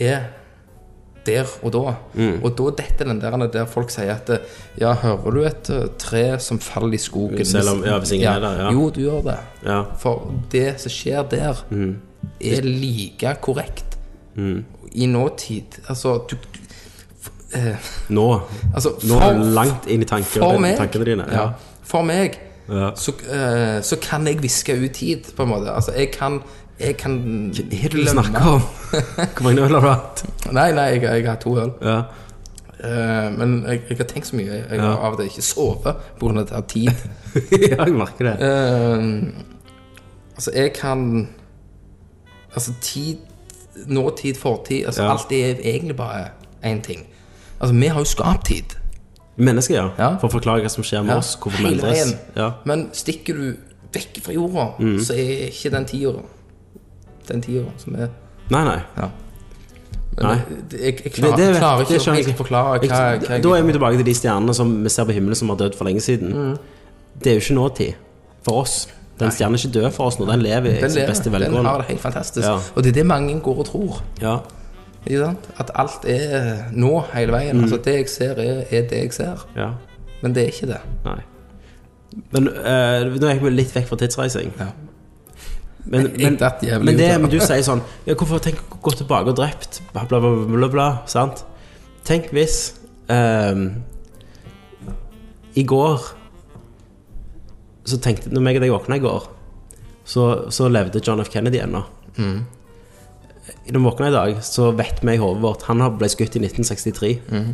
er 0.00 0.24
der 1.28 1.44
og 1.62 1.72
da. 1.76 1.94
Mm. 2.16 2.40
Og 2.44 2.56
da 2.58 2.70
detter 2.82 3.08
den 3.12 3.20
der, 3.22 3.36
der 3.52 3.66
folk 3.70 3.90
sier 3.94 4.14
at 4.16 4.32
Ja, 4.80 4.94
hører 5.02 5.30
du 5.36 5.40
et 5.44 5.70
eh, 5.74 5.86
tre 5.98 6.24
som 6.42 6.58
faller 6.58 6.94
i 6.96 7.00
skogen? 7.02 7.44
Selv 7.46 7.68
om- 7.76 7.84
ja, 7.84 7.98
hvis 8.00 8.12
ingen 8.16 8.28
er 8.32 8.40
der, 8.40 8.62
ja. 8.64 8.72
Jo, 8.72 8.88
du 8.90 9.00
gjør 9.04 9.22
det. 9.28 9.38
Ja. 9.66 9.82
For 9.98 10.32
det 10.52 10.80
som 10.80 10.90
skjer 10.90 11.28
der, 11.30 11.64
Mm. 11.70 11.96
er 12.40 12.62
like 12.62 13.36
korrekt 13.40 13.98
i 14.94 15.06
nåtid. 15.06 15.80
Altså, 15.88 16.18
du, 16.30 16.36
eh, 17.54 17.76
Nå. 18.08 18.40
altså 18.74 18.92
Nå 19.08 19.18
du 19.20 19.44
langt 19.54 19.86
inn 19.90 20.02
i 20.02 20.04
tanker, 20.08 20.40
for 20.42 20.58
meg, 20.62 20.76
tankene 20.78 21.04
dine. 21.04 21.24
ja, 21.30 21.42
Ja. 21.42 21.48
for 21.82 22.02
meg 22.02 22.38
Ja. 22.68 22.90
så, 22.94 23.12
eh, 23.30 23.80
så 23.82 23.96
kan 24.00 24.26
jeg 24.26 24.42
viske 24.42 24.74
ut 24.84 24.92
tid, 24.92 25.24
på 25.36 25.42
en 25.42 25.48
måte. 25.48 25.70
Altså, 25.74 25.92
jeg 25.96 26.10
kan 26.12 26.40
Jeg 26.80 26.96
kan 26.96 27.18
Hva 27.50 27.64
er 27.84 27.88
det 27.90 27.92
du 27.92 28.06
snakker 28.06 28.46
om? 28.46 28.60
Hvor 29.34 29.42
mange 29.42 29.62
øl 29.66 29.74
har 29.74 29.80
du 29.80 29.88
hatt? 29.88 30.24
Nei, 30.54 30.68
nei, 30.72 30.84
jeg, 30.94 31.02
jeg 31.02 31.26
har 31.26 31.36
to 31.42 31.56
øl. 31.58 31.72
Ja. 31.82 31.98
Uh, 32.78 33.38
men 33.38 33.64
jeg, 33.66 33.80
jeg 33.88 33.96
har 33.98 34.06
tenkt 34.06 34.28
så 34.30 34.36
mye. 34.38 34.52
Jeg 34.70 34.80
har 34.80 34.92
Ja. 34.92 34.92
av 35.06 35.12
og 35.12 35.18
til 35.18 35.26
ikke 35.32 35.42
sovet 35.42 35.96
pga. 36.20 36.60
tid. 36.70 36.90
ja, 37.70 37.84
jeg 37.84 37.94
merker 37.98 38.30
det. 38.30 38.36
Uh, 38.38 39.32
altså, 40.36 40.50
jeg 40.54 40.72
kan 40.72 41.28
Altså, 42.54 42.72
tid 42.80 43.16
Nåtid, 43.86 44.34
fortid 44.34 44.86
altså, 44.86 45.02
Ja. 45.02 45.10
Alt 45.12 45.32
er 45.32 45.54
egentlig 45.64 45.96
bare 45.96 46.28
én 46.64 46.80
ting. 46.82 47.06
Altså, 47.60 47.74
vi 47.74 47.86
har 47.86 47.98
jo 48.00 48.04
skapt 48.04 48.46
tid. 48.46 48.74
Mennesker, 49.36 49.74
ja. 49.76 49.88
Ja. 49.98 50.08
For 50.18 50.26
å 50.28 50.32
forklare 50.32 50.62
hva 50.64 50.68
som 50.72 50.82
skjer 50.82 51.02
med 51.06 51.16
oss. 51.16 51.36
Hvorfor 51.38 51.62
vi 51.62 51.74
endres. 51.76 52.14
Men 52.66 52.88
stikker 52.92 53.34
du 53.38 53.52
vekk 53.94 54.18
fra 54.24 54.32
jorda, 54.34 54.64
Mm. 54.78 54.98
så 55.04 55.12
er 55.14 55.46
ikke 55.50 55.70
den 55.70 55.84
tida 55.86 56.12
den 57.28 57.42
tida 57.44 57.64
som 57.78 57.94
er 57.96 58.08
Nei, 58.50 58.64
nei. 58.64 58.78
Ja. 58.96 59.08
Nei. 60.18 60.34
Jeg, 60.34 60.80
jeg, 60.80 60.94
jeg 61.04 61.12
klarer, 61.12 61.36
Det- 61.36 61.48
det 61.52 61.58
klarer 61.60 61.80
ikke 61.84 61.98
å 62.00 62.14
helt 62.16 62.36
forklare 62.38 62.78
hva, 62.80 62.88
hva 62.88 63.28
Jeg- 63.28 63.42
Da 63.44 63.48
er 63.54 63.62
vi 63.62 63.72
tilbake 63.72 63.96
til 64.00 64.04
de 64.06 64.14
stjernene 64.14 64.54
som 64.54 64.72
vi 64.82 64.88
ser 64.88 65.04
på 65.04 65.12
himmelen 65.12 65.34
som 65.36 65.48
har 65.48 65.56
dødd 65.56 65.74
for 65.76 65.84
lenge 65.84 66.00
siden. 66.00 66.32
Mm. 66.34 66.58
Det 67.22 67.26
er 67.30 67.34
jo 67.38 67.40
ikke 67.40 67.54
nåtid 67.60 67.94
for 68.42 68.60
oss. 68.62 68.88
Den 69.18 69.30
stjernen 69.30 69.54
er 69.54 69.58
ikke 69.58 69.74
død 69.82 69.92
for 69.92 70.04
oss 70.06 70.18
nå, 70.18 70.26
den 70.30 70.40
lever 70.42 70.66
i 70.70 70.80
den, 70.80 70.90
sin 70.90 71.00
lever, 71.02 71.08
beste 71.08 71.30
den 71.30 71.64
har 71.66 71.78
det 71.78 71.86
helt 71.86 72.00
fantastisk. 72.00 72.46
Ja. 72.46 72.58
Og 72.76 72.82
det 72.84 72.88
er 72.90 72.92
det 72.92 73.06
mange 73.06 73.40
går 73.40 73.58
og 73.58 73.66
tror. 73.66 74.02
Ja. 74.22 74.38
At 75.58 75.70
alt 75.74 76.04
er 76.04 76.64
nå 76.72 77.04
hele 77.14 77.32
veien. 77.32 77.56
Mm. 77.56 77.62
Altså 77.64 77.76
Det 77.84 77.94
jeg 77.94 78.08
ser, 78.08 78.30
er, 78.38 78.64
er 78.70 78.82
det 78.88 78.92
jeg 78.92 79.12
ser. 79.12 79.46
ja. 79.56 79.70
Men 80.22 80.34
det 80.34 80.42
er 80.42 80.46
ikke 80.46 80.66
det. 80.66 80.80
Nei. 81.04 81.20
Men 82.32 82.48
uh, 82.48 83.18
nå 83.20 83.28
gikk 83.32 83.42
vi 83.42 83.50
litt 83.50 83.74
vekk 83.74 83.86
fra 83.86 83.96
tidsreising. 83.96 84.52
Ja. 84.58 84.66
Men, 85.88 86.02
men, 86.02 86.36
men, 86.84 86.96
det, 86.98 87.08
men 87.16 87.30
du 87.32 87.38
sier 87.40 87.62
sånn 87.64 87.80
ja, 88.04 88.12
Hvorfor 88.12 88.42
tenk 88.44 88.60
å 88.60 88.80
gå 88.84 88.92
tilbake 88.98 89.32
og 89.32 89.38
drept? 89.38 89.80
Bla, 89.94 90.02
bla, 90.10 90.20
bla, 90.20 90.32
bla, 90.44 90.68
bla 90.72 90.88
sant? 91.08 91.46
Tenk 92.04 92.28
hvis 92.36 92.58
um, 93.08 93.62
I 95.56 95.64
går 95.68 96.04
Så 97.88 98.00
tenkte 98.04 98.34
Når 98.34 98.50
jeg 98.50 98.60
og 98.60 98.66
deg 98.66 98.74
våkna 98.76 99.00
i 99.00 99.04
går, 99.06 99.32
så, 100.08 100.28
så 100.52 100.68
levde 100.72 101.00
John 101.04 101.20
F. 101.20 101.28
Kennedy 101.32 101.60
ennå. 101.60 101.82
Mm. 102.16 102.38
Når 103.68 103.80
vi 103.80 103.84
våkna 103.84 104.08
i 104.08 104.14
dag, 104.14 104.38
så 104.44 104.70
vet 104.76 105.02
vi 105.04 105.16
i 105.16 105.20
hodet 105.20 105.42
vårt 105.44 105.66
Han 105.68 105.84
ble 106.00 106.08
skutt 106.08 106.36
i 106.36 106.42
1963. 106.44 107.10
Mm. 107.28 107.50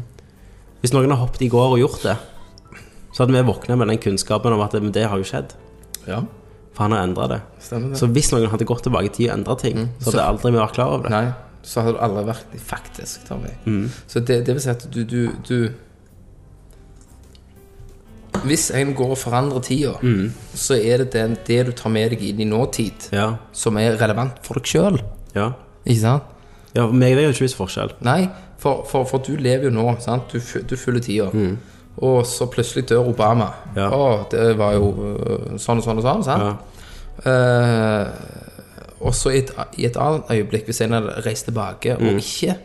Hvis 0.82 0.94
noen 0.94 1.10
har 1.10 1.22
hoppet 1.22 1.42
i 1.46 1.50
går 1.50 1.74
og 1.74 1.82
gjort 1.82 2.06
det, 2.06 2.14
så 3.10 3.22
hadde 3.22 3.34
vi 3.34 3.42
våkna 3.46 3.78
med 3.78 3.90
den 3.90 4.02
kunnskapen 4.02 4.54
om 4.54 4.62
at 4.62 4.74
det 4.94 5.06
har 5.10 5.18
jo 5.18 5.26
skjedd. 5.26 5.54
Ja, 6.06 6.22
For 6.74 6.82
han 6.88 6.92
har 6.96 7.04
endra 7.06 7.28
det. 7.30 7.40
det. 7.70 7.96
Så 7.98 8.08
hvis 8.10 8.32
noen 8.34 8.50
hadde 8.50 8.66
gått 8.66 8.82
tilbake 8.82 9.06
i 9.06 9.14
tid 9.14 9.28
og 9.30 9.36
endra 9.38 9.54
ting, 9.60 9.84
så 10.02 10.10
hadde 10.10 10.24
aldri 10.32 10.50
vi 10.50 10.58
vært 10.58 10.74
klar 10.74 10.94
over 10.96 11.06
det. 11.06 11.12
Nei, 11.14 11.58
så 11.62 11.84
hadde 11.84 11.94
du 11.96 12.00
aldri 12.02 12.24
vært 12.32 12.56
faktisk, 12.66 13.28
vi. 13.44 13.52
Mm. 13.70 13.84
Så 14.10 14.20
det, 14.26 14.40
det 14.48 14.56
vil 14.56 14.64
si 14.64 14.70
at 14.72 14.86
du, 14.90 15.04
du, 15.06 15.20
du 15.46 15.58
Hvis 18.44 18.66
en 18.74 18.90
går 18.98 19.12
og 19.14 19.18
forandrer 19.18 19.62
tida, 19.64 19.92
så 20.58 20.74
er 20.74 21.04
det 21.04 21.12
den, 21.14 21.36
det 21.46 21.60
du 21.68 21.72
tar 21.78 21.92
med 21.94 22.10
deg 22.12 22.24
inn 22.32 22.40
i 22.42 22.48
nåtid, 22.50 23.06
Ja. 23.14 23.36
som 23.52 23.78
er 23.78 23.94
relevant 24.00 24.42
for 24.44 24.58
deg 24.58 24.66
sjøl. 24.68 24.98
Ja. 25.36 25.52
Ikke 25.86 26.00
sant? 26.02 26.30
ja 26.74 26.88
meg 26.90 27.12
og 27.14 27.20
deg 27.20 27.28
har 27.28 27.32
ikke 27.36 27.44
visst 27.46 27.56
forskjell. 27.60 27.94
Nei, 28.02 28.24
for, 28.58 28.82
for, 28.90 29.06
for 29.06 29.22
du 29.22 29.36
lever 29.38 29.68
jo 29.68 29.70
nå, 29.70 29.86
sant? 30.02 30.32
Du, 30.34 30.40
du 30.66 30.74
fyller 30.76 31.00
tida. 31.00 31.30
Og 32.02 32.24
så 32.26 32.46
plutselig 32.50 32.88
dør 32.90 33.06
Obama. 33.12 33.52
Ja. 33.76 33.86
Å, 33.94 34.26
det 34.32 34.56
var 34.58 34.72
jo 34.74 34.88
øh, 34.90 35.58
sånn 35.62 35.78
og 35.78 35.84
sånn 35.86 36.00
og 36.00 36.06
sånn, 36.06 36.24
sant? 36.26 36.58
Eh, 37.24 38.06
og 39.04 39.14
så 39.14 39.30
i 39.34 39.38
et, 39.42 39.50
i 39.78 39.86
et 39.86 39.96
annet 40.00 40.30
øyeblikk, 40.32 40.66
hvis 40.70 40.80
en 40.84 40.96
hadde 40.96 41.14
reist 41.26 41.46
tilbake 41.48 41.96
og 41.98 42.18
ikke 42.18 42.56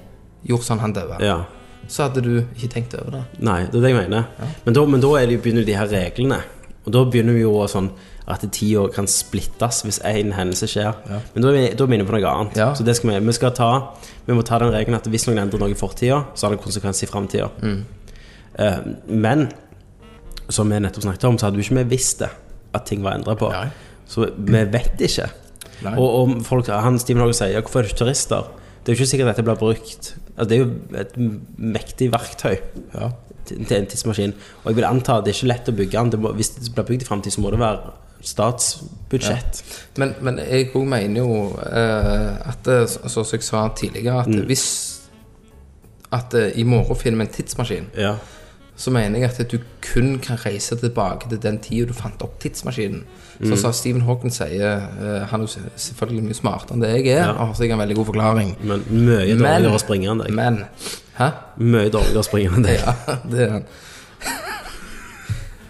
gjort 0.50 0.66
sånn 0.66 0.80
han 0.82 0.94
døde, 0.96 1.18
Ja. 1.26 1.42
så 1.88 2.08
hadde 2.08 2.22
du 2.24 2.32
ikke 2.56 2.70
tenkt 2.74 2.96
over 3.00 3.12
det. 3.20 3.24
Nei, 3.44 3.66
det 3.66 3.76
er 3.76 3.82
det 3.86 3.92
jeg 3.92 4.00
mener. 4.10 4.24
Men, 4.66 4.74
da, 4.78 4.86
men 4.86 5.02
da 5.04 5.14
er 5.20 5.28
det 5.28 5.36
jo 5.38 5.42
begynner 5.44 5.66
de 5.68 5.76
her 5.78 5.90
reglene. 5.92 6.40
Og 6.88 6.94
da 6.96 7.04
begynner 7.06 7.36
vi 7.36 7.42
jo 7.44 7.52
å 7.60 7.68
sånn 7.70 7.92
at 8.30 8.44
tida 8.54 8.84
kan 8.94 9.08
splittes 9.10 9.82
hvis 9.84 10.00
én 10.06 10.32
hendelse 10.38 10.68
skjer. 10.70 10.94
Men 11.34 11.44
da 11.44 11.50
er, 11.50 11.56
vi, 11.58 11.64
da 11.76 11.84
er 11.84 11.90
vi 11.90 11.98
inne 11.98 12.06
på 12.08 12.14
noe 12.16 12.30
annet. 12.30 12.58
Ja. 12.62 12.70
Så 12.78 12.86
det 12.88 12.96
skal 12.98 13.10
vi, 13.12 13.20
vi 13.26 13.34
skal 13.36 13.52
ta 13.58 13.70
Vi 14.30 14.36
må 14.38 14.44
ta 14.46 14.60
den 14.62 14.70
regelen 14.74 14.96
at 15.00 15.08
hvis 15.10 15.26
noen 15.28 15.42
endrer 15.42 15.60
noe 15.64 15.74
i 15.74 15.78
fortida, 15.78 16.20
så 16.38 16.46
har 16.48 16.54
det 16.56 16.62
konsekvens 16.64 17.02
i 17.04 17.08
framtida. 17.10 17.50
Mm. 18.58 18.64
Eh, 18.66 18.80
men 19.08 19.48
som 20.50 20.70
vi 20.70 20.80
nettopp 20.82 21.06
snakket 21.06 21.28
om, 21.30 21.38
så 21.38 21.48
hadde 21.48 21.62
jo 21.62 21.66
ikke 21.68 21.84
vi 21.84 21.96
visst 21.96 22.24
det, 22.24 22.30
at 22.74 22.86
ting 22.90 23.04
var 23.06 23.20
endra 23.20 23.36
på. 23.38 23.52
Nei. 23.54 23.68
Så 24.10 24.26
vi 24.36 24.64
vet 24.74 25.02
ikke. 25.06 25.30
Nei. 25.86 25.94
Og, 25.96 26.10
og 26.10 26.42
folk, 26.48 26.68
han 26.68 26.98
Steven 27.00 27.22
Hogg 27.24 27.36
sier 27.38 27.54
ja, 27.54 27.62
hvorfor 27.62 27.84
er 27.84 27.88
det 27.88 27.94
ikke 27.94 28.04
turister? 28.04 28.50
Det 28.84 28.92
er 28.92 28.96
jo 28.96 29.00
ikke 29.04 29.12
sikkert 29.12 29.30
dette 29.34 29.46
blir 29.46 29.60
brukt. 29.60 30.12
Altså, 30.36 30.50
det 30.50 30.58
er 30.58 30.62
jo 30.64 31.00
et 31.04 31.18
mektig 31.78 32.12
verktøy 32.14 32.58
Ja. 32.96 33.12
til 33.46 33.66
til 33.66 33.78
en 33.78 33.88
tidsmaskin. 33.90 34.34
Og 34.64 34.68
jeg 34.72 34.76
vil 34.78 34.86
anta 34.86 35.18
at 35.18 35.26
det 35.26 35.32
er 35.34 35.38
ikke 35.40 35.52
lett 35.54 35.70
å 35.70 35.76
bygge 35.78 35.98
den. 35.98 36.12
Det 36.14 36.20
må, 36.22 36.32
hvis 36.38 36.50
det 36.58 36.74
blir 36.76 36.86
bygd 36.86 37.02
i 37.02 37.08
framtid, 37.08 37.34
så 37.34 37.42
må 37.42 37.50
det 37.54 37.60
være 37.62 37.94
statsbudsjett. 38.22 39.62
Men, 39.98 40.14
men 40.22 40.40
jeg 40.44 40.70
òg 40.76 40.86
mener 40.90 41.22
jo 41.22 41.38
eh, 41.66 42.50
at 42.52 42.68
eh, 42.68 42.86
som 42.90 43.26
jeg 43.26 43.46
sa 43.46 43.68
tidligere, 43.76 44.24
at 44.26 44.46
hvis 44.50 44.66
At 46.12 46.34
eh, 46.34 46.52
i 46.58 46.64
morgen 46.66 46.98
finner 46.98 47.20
vi 47.22 47.28
en 47.28 47.34
tidsmaskin, 47.34 47.90
Ja. 47.98 48.16
Så 48.80 48.94
mener 48.96 49.20
jeg 49.20 49.34
at 49.34 49.52
du 49.52 49.58
kun 49.84 50.14
kan 50.24 50.40
reise 50.40 50.78
tilbake 50.80 51.28
til 51.28 51.42
den 51.44 51.58
tida 51.60 51.90
du 51.90 51.98
fant 51.98 52.22
opp 52.24 52.38
tidsmaskinen. 52.40 53.04
Så 53.40 53.56
sa 53.60 53.72
Stephen 53.76 54.04
Hawking 54.04 54.34
sier 54.36 54.82
uh, 55.00 55.22
Han 55.32 55.46
er 55.46 55.48
jo 55.48 55.62
selvfølgelig 55.80 56.26
mye 56.26 56.36
smartere 56.36 56.76
enn 56.76 56.82
det 56.84 56.90
jeg 56.98 57.14
er, 57.14 57.30
og 57.32 57.52
har 57.52 57.54
sikkert 57.56 57.78
en 57.78 57.84
veldig 57.86 58.00
god 58.00 58.08
forklaring. 58.10 58.50
Men 58.64 58.84
mye 58.92 59.36
dårligere 59.40 59.76
å 59.76 59.84
springe 59.84 60.10
enn 60.12 60.24
deg. 60.24 60.34
Men 60.36 60.64
Hæ? 61.20 61.30
Mye 61.60 61.92
dårligere 61.92 62.24
å 62.24 62.28
springe 62.28 62.56
enn 62.56 62.68
deg. 62.68 62.82
Ja, 62.84 63.20
det 63.32 63.46
er 63.46 63.56
han. 63.58 63.70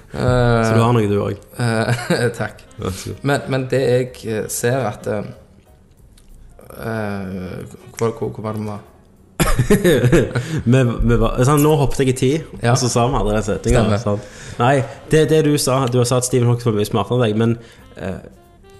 Så 0.09 0.73
du 0.73 0.81
har 0.81 0.95
noe, 0.97 1.05
du 1.09 1.19
òg. 1.21 1.37
Uh, 1.59 2.29
takk. 2.39 2.65
Men, 3.21 3.41
men 3.49 3.65
det 3.71 3.81
jeg 3.83 4.09
eh, 4.25 4.45
ser 4.51 4.85
at 4.87 5.07
eh, 5.11 5.25
eh, 6.79 7.65
Hvor, 7.97 8.13
hvor, 8.15 8.29
hvor 8.29 8.43
var 8.43 8.55
det 8.55 8.61
vi 8.61 8.69
var? 8.69 8.85
Vi, 9.69 10.81
vi 11.09 11.15
var, 11.21 11.37
sånn, 11.47 11.61
nå 11.63 11.75
hoppet 11.79 12.03
jeg 12.03 12.09
i 12.13 12.17
tid, 12.19 12.47
Ja. 12.63 12.73
og 12.73 12.77
så 12.81 12.89
sa 12.91 13.05
vi 13.09 13.19
aldri 13.19 13.35
den 13.37 13.45
setninga. 13.47 13.99
Sånn. 14.01 14.21
Nei, 14.59 14.75
det, 15.11 15.25
det 15.31 15.43
du 15.47 15.53
sa 15.61 15.81
Du 15.87 15.97
har 16.01 16.07
sagt 16.09 16.23
at 16.25 16.29
Stephen 16.29 16.49
Hawking 16.49 16.71
var 16.71 16.77
mye 16.79 16.89
smartere 16.89 17.17
enn 17.19 17.25
deg, 17.27 17.37
men 17.39 17.57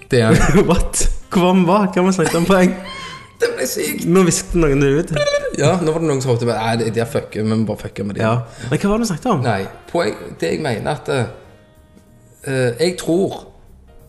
Det 0.09 0.21
er 0.25 0.33
what? 0.69 1.05
Hvor 1.29 1.45
var 1.45 1.53
vi? 1.55 1.63
Hva 1.69 2.01
har 2.01 2.07
vi 2.09 2.15
snakket 2.17 2.39
om 2.41 2.47
poeng? 2.49 2.73
Det 3.39 3.47
ble 3.55 3.67
sykt! 3.71 4.03
Nå 4.11 4.23
visste 4.27 4.59
noen 4.59 4.81
det 4.83 4.89
ut. 4.97 5.11
Ja, 5.59 5.75
nå 5.79 5.93
var 5.95 6.01
det 6.03 6.09
noen 6.09 6.19
som 6.23 6.33
håpet 6.33 6.49
Nei, 6.49 6.73
de- 6.81 6.89
de 6.95 6.99
er 7.03 7.07
fucker, 7.07 7.45
vi 7.45 7.47
må 7.53 7.61
bare 7.69 7.79
fucke 7.85 8.03
med 8.03 8.17
dem. 8.17 8.25
Ja. 8.25 8.65
Men 8.71 8.81
hva 8.81 8.89
var 8.91 8.99
det 8.99 9.05
vi 9.05 9.11
snakket 9.13 9.29
om? 9.31 9.43
Nei, 9.45 9.61
poeng, 9.91 10.17
det 10.41 10.49
jeg 10.55 10.63
mener 10.65 10.91
at 10.97 11.11
eh, 11.13 11.29
eh, 12.49 12.73
Jeg 12.81 12.97
tror 12.99 13.45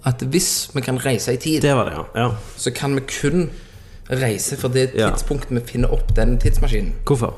at 0.08 0.22
hvis 0.32 0.70
vi 0.74 0.80
kan 0.82 0.96
reise 1.04 1.34
i 1.36 1.38
tid, 1.38 1.60
Det 1.62 1.74
var 1.76 1.84
det, 1.90 1.92
ja. 1.98 2.04
ja. 2.24 2.28
så 2.56 2.72
kan 2.74 2.94
vi 2.96 3.02
kun 3.06 3.50
reise 4.10 4.56
for 4.58 4.68
det 4.68 4.90
Ja. 4.94 5.10
tidspunktet 5.10 5.50
vi 5.50 5.60
finner 5.60 5.92
opp 5.92 6.14
den 6.16 6.38
tidsmaskinen. 6.38 6.92
Hvorfor? 7.04 7.34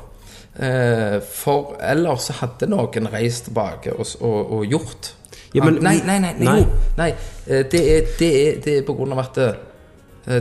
Eh, 0.59 1.19
for 1.21 1.75
ellers 1.81 2.27
så 2.29 2.33
hadde 2.33 2.67
noen 2.69 3.07
reist 3.11 3.45
tilbake 3.45 3.93
og, 3.97 4.05
og, 4.21 4.51
og 4.51 4.65
gjort 4.69 5.13
Ja, 5.53 5.63
men- 5.65 5.79
nei, 5.83 5.99
nei, 6.05 6.19
nei, 6.19 6.33
nei, 6.39 6.57
jo, 6.59 6.65
nei. 6.97 7.09
Eh, 7.47 7.63
Det 7.69 7.81
er, 7.81 8.07
det 8.19 8.29
er, 8.47 8.59
det 8.61 8.77
er 8.77 8.81
på 8.85 8.95
grunn 8.97 9.11
av 9.11 9.19
at 9.19 9.33
det, 9.35 9.55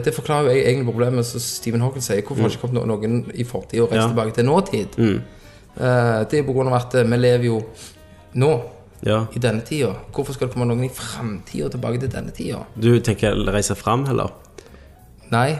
Det 0.04 0.14
forklarer 0.14 0.52
jo 0.54 0.60
egentlig 0.62 0.86
problemet 0.86 1.24
som 1.26 1.40
Stephen 1.40 1.80
Hawking 1.80 2.02
sier. 2.02 2.22
Hvorfor 2.22 2.42
har 2.42 2.50
ikke 2.50 2.60
kommet 2.68 2.86
noen 2.86 3.32
i 3.34 3.42
fortid 3.44 3.80
og 3.80 3.90
reist 3.90 4.02
Ja. 4.02 4.08
tilbake 4.08 4.34
til 4.34 4.44
nåtid? 4.44 4.98
Eh, 5.80 6.24
Det 6.30 6.38
er 6.38 6.42
på 6.44 6.52
grunn 6.54 6.68
av 6.68 6.74
at 6.74 6.94
eh, 6.94 7.02
vi 7.04 7.16
lever 7.16 7.44
jo 7.44 7.62
nå, 8.34 8.62
Ja. 9.04 9.26
i 9.34 9.38
denne 9.38 9.62
tida. 9.62 9.94
Hvorfor 10.14 10.32
skal 10.34 10.46
det 10.48 10.54
komme 10.54 10.66
noen 10.68 10.84
i 10.84 10.88
framtida 10.88 11.68
tilbake 11.70 11.98
til 12.00 12.08
denne 12.08 12.30
tida? 12.30 12.64
Du 12.78 13.00
tenker 13.00 13.34
reise 13.52 13.74
fram, 13.74 14.04
heller? 14.06 14.30
Nei. 15.30 15.58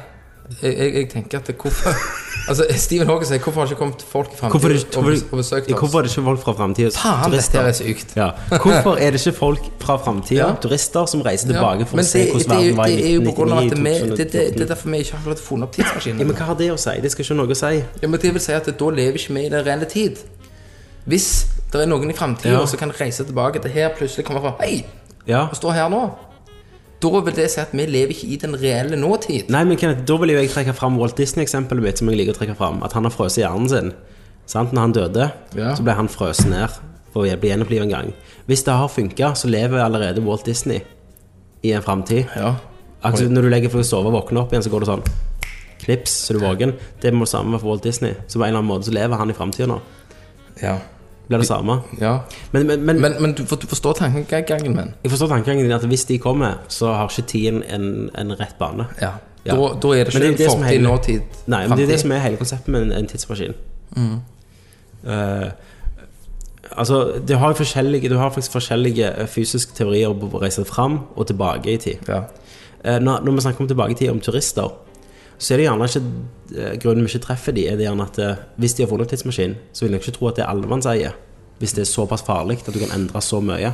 Jeg, 0.62 0.72
jeg, 0.78 0.94
jeg 0.94 1.08
tenker 1.10 1.38
at 1.38 1.46
det, 1.46 1.54
hvorfor 1.56 1.94
Altså, 2.50 2.64
Stephen 2.76 3.06
Hawking 3.06 3.28
sier 3.28 3.38
hvorfor 3.38 3.60
har 3.62 3.70
ikke 3.70 3.78
kommet 3.78 4.00
folk 4.02 4.32
fra 4.36 4.48
framtida 4.50 4.98
og, 4.98 5.04
besøkt 5.38 5.68
oss? 5.70 5.78
hvorfor 5.78 5.98
er 5.98 6.02
det 6.02 6.10
ikke 6.10 6.24
folk 6.26 6.40
fra 6.42 6.52
framtida? 6.58 6.90
Faen, 6.96 7.30
dette 7.36 7.60
er 7.62 7.76
sykt. 7.78 8.16
Ja. 8.18 8.26
Hvorfor 8.50 8.96
er 8.98 9.14
det 9.14 9.20
ikke 9.22 9.32
folk 9.38 9.68
fra 9.84 9.96
framtida, 10.02 10.40
Ja. 10.48 10.48
turister, 10.64 11.06
som 11.06 11.22
reiser 11.22 11.52
tilbake 11.52 11.86
for 11.86 12.02
å 12.02 12.04
se 12.04 12.24
hvordan 12.32 12.50
er 12.50 12.56
verden 12.56 12.76
var 12.80 12.90
i 12.90 12.96
det 12.96 13.06
er 13.06 13.14
jo 13.14 13.22
på 13.28 13.34
grunn 13.38 13.52
av 13.54 13.58
at 13.62 13.70
vi, 13.70 13.78
1999 13.78 14.16
det, 14.18 14.26
det, 14.32 14.42
det 14.58 14.66
er 14.66 14.72
derfor 14.74 14.90
vi 14.90 14.98
ikke 15.04 15.16
har 15.20 15.24
fått 15.30 15.44
funnet 15.46 15.68
opp 15.68 15.76
tidsmaskinen. 15.78 16.18
Ja, 16.18 16.26
men 16.32 16.36
hva 16.40 16.48
har 16.50 16.58
det 16.58 16.70
å 16.74 16.80
si? 16.82 16.96
Det 17.06 17.12
skal 17.14 17.24
ikke 17.28 17.38
noe 17.38 17.54
å 17.54 17.60
si. 17.62 17.72
Ja, 18.02 18.08
men 18.10 18.20
det 18.26 18.34
vil 18.34 18.42
si 18.48 18.52
at 18.58 18.72
da 18.82 18.90
lever 18.98 19.22
ikke 19.22 19.38
vi 19.38 19.46
i 19.46 19.52
den 19.54 19.64
rene 19.70 19.88
tid. 19.94 20.18
Hvis 21.06 21.28
det 21.72 21.80
er 21.86 21.86
noen 21.94 22.10
i 22.10 22.18
framtida 22.18 22.58
Ja. 22.58 22.66
som 22.66 22.78
kan 22.82 22.90
reise 22.98 23.24
tilbake 23.24 23.62
til 23.62 23.70
her, 23.78 23.94
plutselig 23.94 24.26
kommer 24.26 24.40
fra 24.48 24.54
Hei, 24.66 24.82
Ja. 25.30 25.46
og 25.46 25.54
står 25.56 25.72
her 25.78 25.88
nå. 25.94 26.02
Da 27.02 27.10
vil 27.26 27.34
det 27.34 27.48
si 27.50 27.58
at 27.60 27.72
vi 27.74 27.84
lever 27.90 28.14
ikke 28.14 28.28
i 28.30 28.36
den 28.38 28.54
reelle 28.60 28.96
nåtid. 29.00 29.48
Nei, 29.50 29.64
men 29.66 29.76
Kenneth, 29.80 30.04
da 30.06 30.16
vil 30.22 30.30
jo 30.36 30.38
jeg 30.38 30.52
trekke 30.52 30.74
fram 30.78 30.98
Walt 31.00 31.16
Disney-eksempelet 31.18 31.82
mitt, 31.82 31.98
som 31.98 32.10
jeg 32.12 32.20
liker 32.20 32.36
å 32.36 32.38
trekke 32.38 32.54
fram. 32.58 32.78
At 32.86 32.94
han 32.94 33.08
har 33.08 33.14
frøst 33.14 33.40
hjernen 33.40 33.68
sin. 33.72 33.92
Sant? 34.46 34.70
Når 34.74 34.80
han 34.86 34.92
døde, 34.96 35.32
Ja. 35.58 35.74
så 35.74 35.82
ble 35.82 35.94
han 35.98 36.08
frøst 36.08 36.46
ned 36.48 36.70
for 37.12 37.26
å 37.26 37.36
bli 37.40 37.50
gjenopplivet 37.50 37.82
en 37.88 37.90
gang. 37.96 38.12
Hvis 38.46 38.62
det 38.64 38.72
har 38.78 38.88
funka, 38.88 39.32
så 39.34 39.50
lever 39.50 39.82
allerede 39.82 40.22
Walt 40.24 40.44
Disney 40.44 40.80
i 41.64 41.72
en 41.72 41.82
framtid. 41.82 42.26
Ja. 42.36 42.54
Altså, 43.02 43.26
når 43.28 43.42
du 43.42 43.48
legger 43.50 43.68
for 43.70 43.82
å 43.82 43.84
sove 43.84 44.06
og 44.12 44.14
våkne 44.22 44.40
opp 44.44 44.52
igjen, 44.52 44.62
så 44.62 44.70
går 44.70 44.80
det 44.84 44.88
sånn 44.92 45.02
knips, 45.82 46.10
så 46.28 46.30
er 46.34 46.38
du 46.38 46.44
våken. 46.46 46.72
Det 47.02 47.12
må 47.12 47.26
det 47.26 47.32
samme 47.34 47.58
for 47.58 47.72
Walt 47.72 47.82
Disney. 47.82 48.14
Så 48.28 48.38
på 48.38 48.44
en 48.46 48.50
eller 48.54 48.62
annen 48.62 48.70
måte 48.70 48.86
så 48.86 48.94
lever 48.94 49.16
han 49.18 49.30
i 49.30 49.34
framtida 49.34 49.66
nå. 49.66 49.80
ja. 50.62 50.78
Blir 51.32 51.44
det 51.44 51.48
samme. 51.48 51.80
ja. 52.00 52.14
Men, 52.52 52.66
men, 52.66 52.84
men, 52.86 53.02
Men, 53.20 53.34
du, 53.38 53.44
for, 53.46 53.56
du 53.56 53.66
forstår 53.66 53.92
tankegangen 53.92 54.76
min? 54.76 54.94
jeg 55.02 55.10
forstår 55.10 55.28
tankegangen 55.32 55.64
din 55.64 55.72
at 55.72 55.84
hvis 55.88 56.04
de 56.04 56.18
kommer, 56.18 56.62
så 56.68 56.92
har 56.92 57.10
ikke 57.10 57.28
tiden 57.28 57.62
en, 57.68 58.10
en 58.18 58.34
rett 58.40 58.58
bane. 58.58 58.86
Ja. 59.00 59.10
Ja. 59.44 59.56
Da, 59.56 59.74
da 59.82 59.88
er 59.88 60.04
det 60.06 60.14
ikke 60.14 60.20
det 60.22 60.38
det 60.38 60.46
er 60.46 60.50
fortid, 60.50 60.82
nåtid, 60.82 61.20
Nei, 61.50 61.66
men 61.66 61.78
det 61.78 61.84
er 61.88 61.90
det 61.96 62.00
som 62.00 62.12
er 62.14 62.22
hele 62.22 62.38
konseptet 62.38 62.68
med 62.68 62.82
en, 62.82 62.92
en 62.92 63.06
tidsmaskin. 63.10 63.54
Uh, 65.02 65.48
altså, 66.70 67.18
du 67.28 67.34
har, 67.34 67.56
du 68.08 68.16
har 68.16 68.30
faktisk 68.30 68.52
forskjellige 68.52 69.08
eh, 69.18 69.26
fysiske 69.26 69.74
teorier 69.74 70.14
på 70.14 70.30
å 70.30 70.42
reise 70.42 70.64
fram 70.64 71.00
og 71.16 71.26
tilbake 71.26 71.74
i 71.74 71.76
tid. 71.76 72.06
Ja. 72.08 72.22
Eh, 72.84 73.00
når, 73.02 73.24
når 73.24 73.32
vi 73.32 73.44
snakker 73.46 73.64
om 73.64 73.68
tilbake 73.68 73.92
i 73.92 73.98
tid, 73.98 74.10
om 74.10 74.20
turister, 74.20 74.70
så 75.38 75.54
er 75.54 75.58
det 75.60 75.64
gjerne 75.66 75.88
ikke 75.88 76.02
eh, 76.58 76.74
Grunnen 76.82 77.04
vi 77.06 77.10
ikke 77.12 77.24
treffer 77.26 77.52
de, 77.56 77.66
er 77.68 77.76
det 77.76 77.86
gjerne 77.88 78.06
at 78.06 78.18
eh, 78.22 78.36
hvis 78.60 78.74
de 78.78 78.82
har 78.84 78.90
funnet 78.92 79.08
tidsmaskin, 79.10 79.56
så 79.72 79.84
vil 79.84 79.92
jeg 79.96 80.00
ikke 80.04 80.16
tro 80.18 80.28
at 80.28 80.36
det 80.38 80.44
er 80.44 80.52
allemannseie. 80.52 81.12
Hvis 81.58 81.72
det 81.76 81.82
er 81.84 81.90
såpass 81.92 82.22
farlig 82.26 82.58
at 82.66 82.74
du 82.74 82.78
kan 82.78 82.92
endre 82.94 83.20
så 83.22 83.40
mye, 83.40 83.72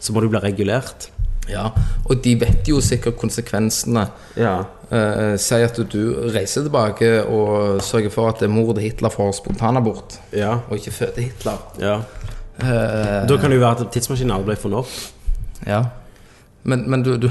så 0.00 0.12
må 0.12 0.20
du 0.24 0.28
bli 0.32 0.38
regulert. 0.42 1.10
ja. 1.48 1.68
Og 2.08 2.20
de 2.24 2.34
vet 2.40 2.68
jo 2.68 2.80
sikkert 2.80 3.16
konsekvensene. 3.20 4.06
Ja. 4.36 4.54
Eh, 4.92 5.36
si 5.40 5.54
at 5.64 5.76
du 5.92 6.00
reiser 6.34 6.62
tilbake 6.66 7.22
og 7.24 7.80
sørger 7.82 8.10
for 8.10 8.28
at 8.28 8.42
mor 8.50 8.72
til 8.74 8.82
Hitler 8.82 9.08
får 9.10 9.32
spontanabort, 9.40 10.18
Ja. 10.32 10.58
og 10.68 10.76
ikke 10.76 10.90
føder 10.90 11.22
Hitler. 11.22 11.58
ja. 11.80 12.00
da 13.28 13.36
kan 13.40 13.50
det 13.50 13.56
jo 13.56 13.64
være 13.64 13.80
at 13.86 13.92
tidsmaskinen 13.92 14.30
aldri 14.34 14.52
ble 14.52 14.56
funnet 14.60 14.78
opp. 14.84 14.90
Ja. 15.66 15.82
Men, 16.64 16.84
men 16.90 17.02
du, 17.02 17.16
du 17.16 17.28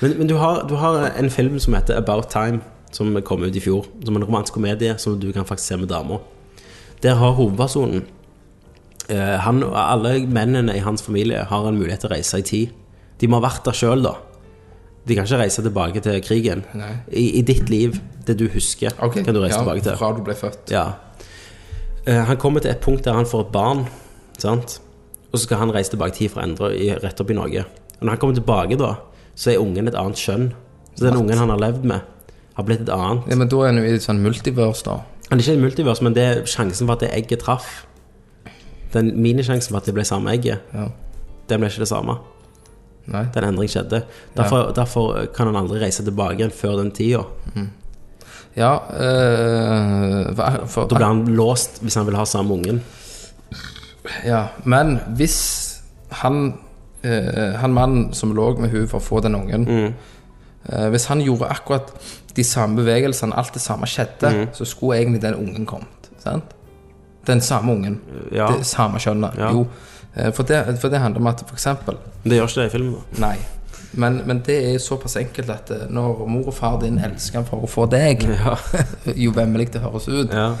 Men, 0.00 0.16
men 0.18 0.28
du, 0.28 0.36
har, 0.40 0.64
du 0.68 0.74
har 0.80 1.10
en 1.10 1.30
film 1.30 1.58
som 1.60 1.74
heter 1.76 1.98
About 2.00 2.30
Time, 2.32 2.62
som 2.92 3.12
kom 3.22 3.44
ut 3.44 3.56
i 3.56 3.60
fjor. 3.60 3.86
Som 4.04 4.16
en 4.16 4.24
romantisk 4.24 4.56
komedie 4.56 4.96
som 4.98 5.18
du 5.20 5.32
kan 5.32 5.46
faktisk 5.48 5.68
se 5.68 5.76
med 5.76 5.90
damer. 5.92 6.22
Der 7.02 7.14
har 7.16 7.36
hovedpersonen 7.36 8.04
eh, 9.08 9.36
Han 9.44 9.62
og 9.64 9.76
alle 9.76 10.26
mennene 10.26 10.76
i 10.76 10.82
hans 10.84 11.02
familie 11.02 11.44
har 11.48 11.68
en 11.68 11.78
mulighet 11.78 12.04
til 12.04 12.10
å 12.10 12.14
reise 12.14 12.40
i 12.40 12.46
tid. 12.46 12.74
De 13.20 13.28
må 13.28 13.40
ha 13.40 13.46
vært 13.48 13.64
der 13.68 13.76
sjøl, 13.76 14.04
da. 14.04 14.16
De 15.08 15.16
kan 15.16 15.24
ikke 15.24 15.40
reise 15.40 15.62
tilbake 15.64 16.00
til 16.04 16.20
krigen. 16.24 16.64
I, 17.08 17.38
I 17.40 17.42
ditt 17.42 17.70
liv, 17.72 17.96
det 18.26 18.36
du 18.40 18.46
husker, 18.52 18.92
okay. 19.00 19.24
kan 19.24 19.36
du 19.36 19.40
reise 19.40 19.56
ja, 19.56 19.64
tilbake 19.64 19.84
til. 19.84 19.96
Fra 20.00 20.12
du 20.16 20.22
ble 20.24 20.36
født. 20.36 20.72
Ja. 20.72 20.86
Eh, 22.06 22.20
han 22.28 22.40
kommer 22.40 22.64
til 22.64 22.72
et 22.72 22.80
punkt 22.84 23.04
der 23.04 23.16
han 23.16 23.28
får 23.28 23.48
et 23.48 23.52
barn, 23.52 23.84
sant? 24.38 24.80
og 25.30 25.38
så 25.38 25.44
skal 25.44 25.60
han 25.60 25.70
reise 25.70 25.92
tilbake 25.92 26.16
til 26.16 26.32
å 26.34 26.42
endre 26.42 26.70
rett 27.04 27.20
opp 27.22 27.30
i 27.30 27.36
Norge. 27.38 27.62
Og 28.00 28.02
når 28.02 28.16
han 28.16 28.20
kommer 28.22 28.38
tilbake, 28.38 28.78
da, 28.80 28.94
så 29.34 29.50
er 29.52 29.60
ungen 29.62 29.88
et 29.88 29.94
annet 29.94 30.16
kjønn. 30.20 30.50
Så 30.96 31.04
den 31.06 31.16
ungen 31.16 31.38
han 31.38 31.48
har 31.52 31.58
levd 31.62 31.84
med, 31.84 32.00
har 32.56 32.64
blitt 32.66 32.80
et 32.84 32.88
annet. 32.92 33.28
Ja, 33.30 33.36
men 33.36 33.48
da 33.48 33.56
er 33.62 33.66
han 33.72 33.78
jo 33.78 33.84
i 33.84 33.94
et 33.96 34.02
sånn 34.04 34.20
multiverse, 34.24 34.84
da. 34.84 34.98
Han 35.30 35.38
er 35.38 35.44
ikke 35.44 35.52
et 35.56 35.62
multiverse, 35.62 36.02
men 36.04 36.14
det 36.16 36.24
er 36.26 36.42
sjansen 36.50 36.86
for 36.88 36.96
at 36.98 37.04
det 37.04 37.12
egget 37.14 37.40
traff. 37.44 37.86
Den 38.92 39.12
minisjansen 39.22 39.70
for 39.70 39.78
at 39.78 39.86
det 39.86 39.94
ble 39.94 40.04
samme 40.04 40.32
egget, 40.34 40.58
Ja. 40.74 40.88
den 41.48 41.60
ble 41.60 41.68
ikke 41.70 41.84
det 41.84 41.88
samme. 41.88 42.18
Nei. 43.10 43.24
Den 43.34 43.44
endring 43.44 43.70
skjedde. 43.70 44.02
Derfor, 44.36 44.72
derfor 44.76 45.26
kan 45.34 45.46
han 45.46 45.56
aldri 45.56 45.78
reise 45.80 46.04
tilbake 46.04 46.36
igjen 46.38 46.50
før 46.54 46.76
den 46.82 46.90
tida. 46.94 47.22
Ja, 48.56 48.74
øh, 48.92 50.34
for, 50.36 50.66
for, 50.66 50.86
Da 50.90 50.96
blir 50.98 51.06
han 51.06 51.24
låst 51.38 51.78
hvis 51.82 51.94
han 51.94 52.06
vil 52.06 52.16
ha 52.18 52.24
samme 52.26 52.54
ungen. 52.54 52.82
ja, 54.26 54.46
men 54.64 54.98
hvis 55.16 55.38
han 56.22 56.54
eh, 57.04 57.56
Han 57.60 57.72
mannen 57.74 58.12
som 58.14 58.32
lå 58.34 58.58
med 58.58 58.70
hun 58.70 58.86
for 58.88 58.98
å 58.98 59.02
få 59.02 59.20
den 59.22 59.34
ungen 59.34 59.66
Mm. 59.66 59.94
eh, 60.68 60.88
Hvis 60.90 61.06
han 61.06 61.20
gjorde 61.20 61.48
akkurat 61.50 61.92
de 62.36 62.44
samme 62.44 62.76
bevegelsene, 62.76 63.34
alt 63.36 63.52
det 63.54 63.62
samme 63.62 63.86
skjedde, 63.86 64.30
Mm. 64.32 64.48
så 64.52 64.64
skulle 64.64 64.98
egentlig 65.00 65.20
den 65.22 65.34
ungen 65.34 65.66
kommet. 65.66 66.10
Sant? 66.18 66.44
Den 67.26 67.40
samme 67.40 67.72
ungen. 67.72 68.00
Ja. 68.32 68.46
Det 68.56 68.66
samme 68.66 68.98
kjønnet. 68.98 69.36
Ja. 69.38 69.50
Jo. 69.52 69.66
Eh, 70.16 70.30
For 70.32 70.42
det, 70.42 70.78
for 70.80 70.88
det 70.88 70.98
handler 71.00 71.20
om 71.20 71.26
at 71.26 71.42
eksempel 71.52 71.96
det 72.24 72.32
gjør 72.38 72.46
ikke 72.48 72.60
det 72.62 72.66
i 72.66 72.76
filmen, 72.78 72.94
da. 72.94 73.26
Nei. 73.26 73.36
Men, 73.92 74.22
men 74.26 74.38
det 74.46 74.74
er 74.74 74.78
såpass 74.78 75.16
enkelt 75.16 75.50
at 75.50 75.70
eh, 75.70 75.86
når 75.90 76.26
mor 76.28 76.46
og 76.46 76.54
far 76.54 76.78
din 76.80 76.98
elsker 76.98 77.42
for 77.44 77.56
å 77.62 77.66
få 77.68 77.88
deg, 77.90 78.22
Ja. 78.22 78.56
jo 79.24 79.30
vemmelig 79.32 79.72
det 79.72 79.80
høres 79.82 80.08
ut 80.08 80.32
Ja. 80.32 80.54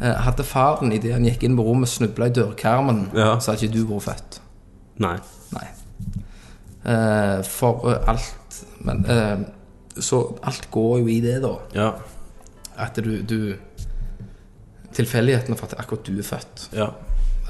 Hadde 0.00 0.44
faren 0.44 0.92
idet 0.92 1.12
han 1.12 1.24
gikk 1.24 1.42
inn 1.44 1.56
på 1.56 1.62
rommet, 1.64 1.88
snubla 1.88 2.26
i 2.26 2.30
dørkarmen, 2.30 3.08
Ja. 3.14 3.34
så 3.38 3.52
hadde 3.52 3.66
ikke 3.66 3.72
du 3.74 3.84
vært 3.86 4.02
født. 4.02 4.38
Nei. 4.98 5.18
Nei. 5.52 5.66
Eh, 6.84 7.42
for 7.44 7.90
eh, 7.90 8.08
alt 8.08 8.64
Men 8.80 9.04
eh, 9.04 9.38
Så 10.00 10.38
alt 10.42 10.70
går 10.70 10.98
jo 11.02 11.10
i 11.12 11.18
det, 11.20 11.42
da. 11.42 11.52
Ja. 11.76 11.90
At 12.80 12.96
du, 12.96 13.18
du 13.22 13.54
Tilfeldighetene 14.96 15.58
for 15.58 15.68
at 15.68 15.76
akkurat 15.78 16.06
du 16.06 16.16
er 16.18 16.26
født. 16.26 16.70
Ja. 16.74 16.88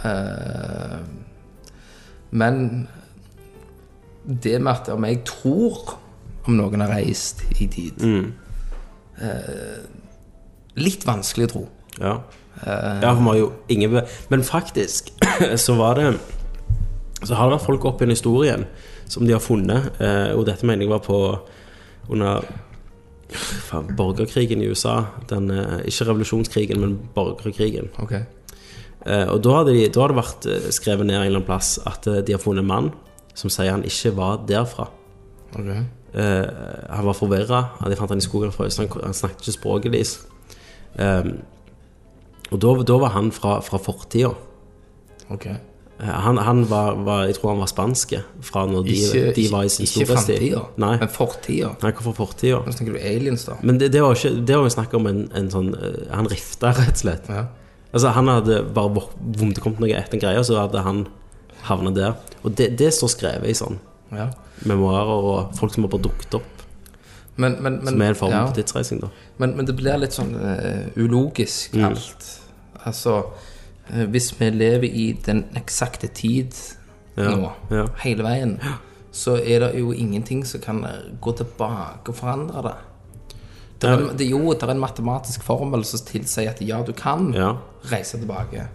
Eh, 0.05 0.99
men 2.31 2.89
det 4.43 4.59
med 4.63 4.73
at 4.73 4.89
om 4.93 5.05
jeg 5.05 5.23
tror 5.27 5.97
om 6.47 6.59
noen 6.59 6.83
har 6.85 6.93
reist 6.93 7.41
i 7.59 7.67
tid 7.71 8.03
eh, 8.05 9.81
Litt 10.81 11.07
vanskelig 11.09 11.49
å 11.49 11.53
tro. 11.55 11.63
Ja. 12.01 12.13
ja, 12.65 13.11
for 13.15 13.21
vi 13.21 13.29
har 13.29 13.39
jo 13.41 13.49
ingen 13.69 13.97
Men 14.31 14.45
faktisk 14.47 15.11
så 15.65 15.75
var 15.77 15.99
det 15.99 16.13
Så 17.25 17.35
har 17.35 17.49
det 17.49 17.57
vært 17.57 17.67
folk 17.67 17.85
opp 17.91 18.03
i 18.05 18.11
historien 18.13 18.67
som 19.11 19.27
de 19.27 19.35
har 19.35 19.43
funnet, 19.43 19.91
eh, 20.01 20.33
og 20.37 20.47
dette 20.47 20.67
mener 20.67 20.87
jeg 20.87 20.93
var 20.93 21.03
på 21.05 21.19
under 22.11 22.45
faen, 23.31 23.91
borgerkrigen 23.99 24.63
i 24.63 24.69
USA. 24.71 25.01
Den, 25.31 25.51
eh, 25.51 25.81
ikke 25.91 26.07
revolusjonskrigen, 26.09 26.81
men 26.81 26.99
borgerkrigen. 27.15 27.91
Ok. 27.99 28.13
Eh, 28.13 29.27
og 29.29 29.43
da 29.43 29.61
hadde, 29.61 29.75
de, 29.75 29.89
da 29.89 30.05
hadde 30.05 30.15
det 30.15 30.23
vært 30.23 30.75
skrevet 30.75 31.07
ned 31.07 31.17
en 31.17 31.23
eller 31.25 31.41
annen 31.41 31.49
plass 31.49 31.79
at 31.87 32.05
de 32.05 32.33
har 32.33 32.43
funnet 32.43 32.63
en 32.63 32.69
mann 32.69 32.93
som 33.35 33.51
sier 33.51 33.73
han 33.73 33.87
ikke 33.87 34.15
var 34.17 34.45
derfra. 34.47 34.91
ok 35.57 35.73
Eh, 36.11 36.47
han 36.91 37.07
var 37.07 37.15
forvirra. 37.15 37.61
De 37.87 37.95
fant 37.95 38.11
han 38.11 38.19
i 38.19 38.25
skogen 38.25 38.51
fra 38.51 38.65
øst. 38.67 38.81
Han, 38.83 39.15
snakket 39.15 39.45
ikke 39.45 39.53
språket 39.55 39.93
deres. 39.95 40.17
Og 42.51 42.59
da, 42.59 42.73
da 42.83 42.97
var 42.99 43.13
han 43.15 43.31
fra, 43.31 43.61
fra 43.63 43.79
fortida. 43.79 44.33
Ok. 45.31 45.47
Han, 46.01 46.39
han 46.39 46.63
var, 46.71 46.95
var 47.05 47.27
Jeg 47.29 47.35
tror 47.37 47.51
han 47.53 47.59
var 47.61 47.69
spanske 47.69 48.23
fra 48.47 48.63
når 48.67 48.85
de, 48.87 48.95
Ikke, 48.97 49.33
de 49.37 49.45
var 49.53 49.65
i 49.67 49.69
sin 49.69 49.85
ikke 49.85 50.07
storhetstid. 50.07 50.39
framtida, 50.55 50.63
men 51.01 51.09
fortida. 51.13 51.71
Nei, 51.83 51.91
hvorfor 51.99 52.15
fortida. 52.17 52.61
Nå 52.65 52.73
snakker 52.73 52.97
du 52.97 53.01
aliens, 53.01 53.45
da. 53.45 53.57
Men 53.63 53.79
det, 53.83 53.91
det 53.93 54.01
var 54.05 54.15
ikke 54.17 54.33
Det 54.49 54.57
var 54.57 54.65
jo 54.69 54.75
snakk 54.77 54.95
om 54.97 55.07
en, 55.11 55.21
en 55.37 55.51
sånn 55.53 55.73
eh, 55.77 55.99
Han 56.15 56.29
rifta, 56.33 56.73
rett 56.79 56.95
og 56.97 57.03
slett. 57.03 57.29
Ja. 57.29 57.43
Altså 57.93 58.13
Han 58.17 58.31
hadde 58.33 58.63
bare 58.77 58.95
vok- 58.97 59.17
om 59.43 59.53
det 59.53 59.61
kom 59.65 59.75
til 59.77 59.85
noe 59.89 59.99
etter 59.99 60.17
en 60.17 60.25
greie, 60.25 60.45
så 60.47 60.57
hadde 60.63 60.85
han 60.87 61.05
havna 61.69 61.93
der. 61.93 62.15
Og 62.45 62.55
det, 62.57 62.71
det 62.81 62.93
står 62.97 63.13
skrevet 63.17 63.51
i 63.53 63.59
sånn 63.59 63.77
Ja. 64.17 64.31
memoarer 64.67 65.29
og 65.35 65.53
folk 65.59 65.75
som 65.75 65.85
har 65.85 65.93
bare 65.93 66.07
dukket 66.09 66.35
opp. 66.41 66.49
Men, 67.37 67.59
men, 67.63 67.77
men, 67.85 67.93
Som 67.95 68.03
er 68.03 68.15
en 68.15 68.19
form 68.19 68.33
ja. 68.35 68.41
for 68.47 68.57
tidsreising, 68.57 68.99
da. 69.01 69.09
men, 69.39 69.55
det 69.65 69.77
blir 69.79 69.97
litt 70.01 70.13
sånn 70.17 70.33
uh, 70.37 70.89
ulogisk, 71.01 71.73
Mm. 71.77 71.95
Altså 72.89 73.15
eh, 73.19 73.50
Hvis 73.91 74.31
vi 74.39 74.51
lever 74.55 74.87
i 74.87 75.07
den 75.27 75.45
eksakte 75.59 76.09
tid 76.15 76.55
Ja, 77.17 77.33
nå, 77.35 77.51
ja. 77.75 77.89
hele 78.05 78.25
veien, 78.25 78.55
så 79.13 79.35
er 79.37 79.65
det 79.65 79.73
jo 79.81 79.91
ingenting 79.93 80.45
som 80.47 80.63
kan 80.63 80.85
eh, 80.87 81.11
gå 81.21 81.33
tilbake 81.37 82.13
og 82.13 82.17
forandre 82.17 82.63
det. 82.69 82.77
Det 83.81 83.91
er, 83.91 84.05
det, 84.17 84.29
jo, 84.29 84.53
det 84.53 84.63
er 84.63 84.75
en 84.75 84.83
matematisk 84.83 85.43
formel 85.43 85.83
som 85.89 86.03
tilsier 86.07 86.53
at 86.53 86.61
ja, 86.63 86.83
du 86.87 86.93
kan 86.97 87.33
reise 87.91 88.21
tilbake. 88.21 88.69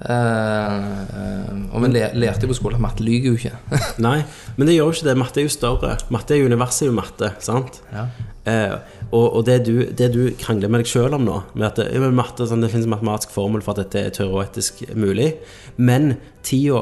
Eh, 0.00 1.74
og 1.74 1.82
vi 1.84 1.90
lærte 1.92 2.46
jo 2.46 2.50
på 2.52 2.56
skolen 2.56 2.78
at 2.78 2.84
matte 2.86 3.04
lyver 3.04 3.30
jo 3.32 3.36
ikke. 3.38 3.52
Nei, 4.06 4.18
men 4.56 4.68
det 4.68 4.76
gjør 4.76 4.88
jo 4.90 4.94
ikke 4.96 5.08
det. 5.10 5.16
Matte 5.20 5.42
er 5.42 5.46
jo 5.46 5.52
større. 5.52 5.92
Matte 6.14 6.34
er 6.36 6.40
jo 6.42 6.48
universet 6.50 6.88
i 6.88 6.94
matte, 6.96 7.32
sant? 7.44 7.80
Ja. 7.92 8.06
Uh, 8.40 8.76
og 9.12 9.26
og 9.36 9.44
det, 9.44 9.58
du, 9.66 9.74
det 9.92 10.06
du 10.14 10.20
krangler 10.40 10.70
med 10.72 10.80
deg 10.80 10.88
sjøl 10.88 11.12
om 11.18 11.26
nå, 11.26 11.36
med 11.52 11.66
at 11.68 11.80
det, 11.82 12.00
matte, 12.16 12.46
sånn, 12.48 12.62
det 12.64 12.70
finnes 12.72 12.86
en 12.88 12.94
matematisk 12.94 13.34
formel 13.34 13.60
for 13.62 13.74
at 13.76 13.82
dette 13.84 14.00
er 14.08 14.14
teoretisk 14.16 14.80
mulig, 14.96 15.34
men 15.76 16.14
tida 16.46 16.80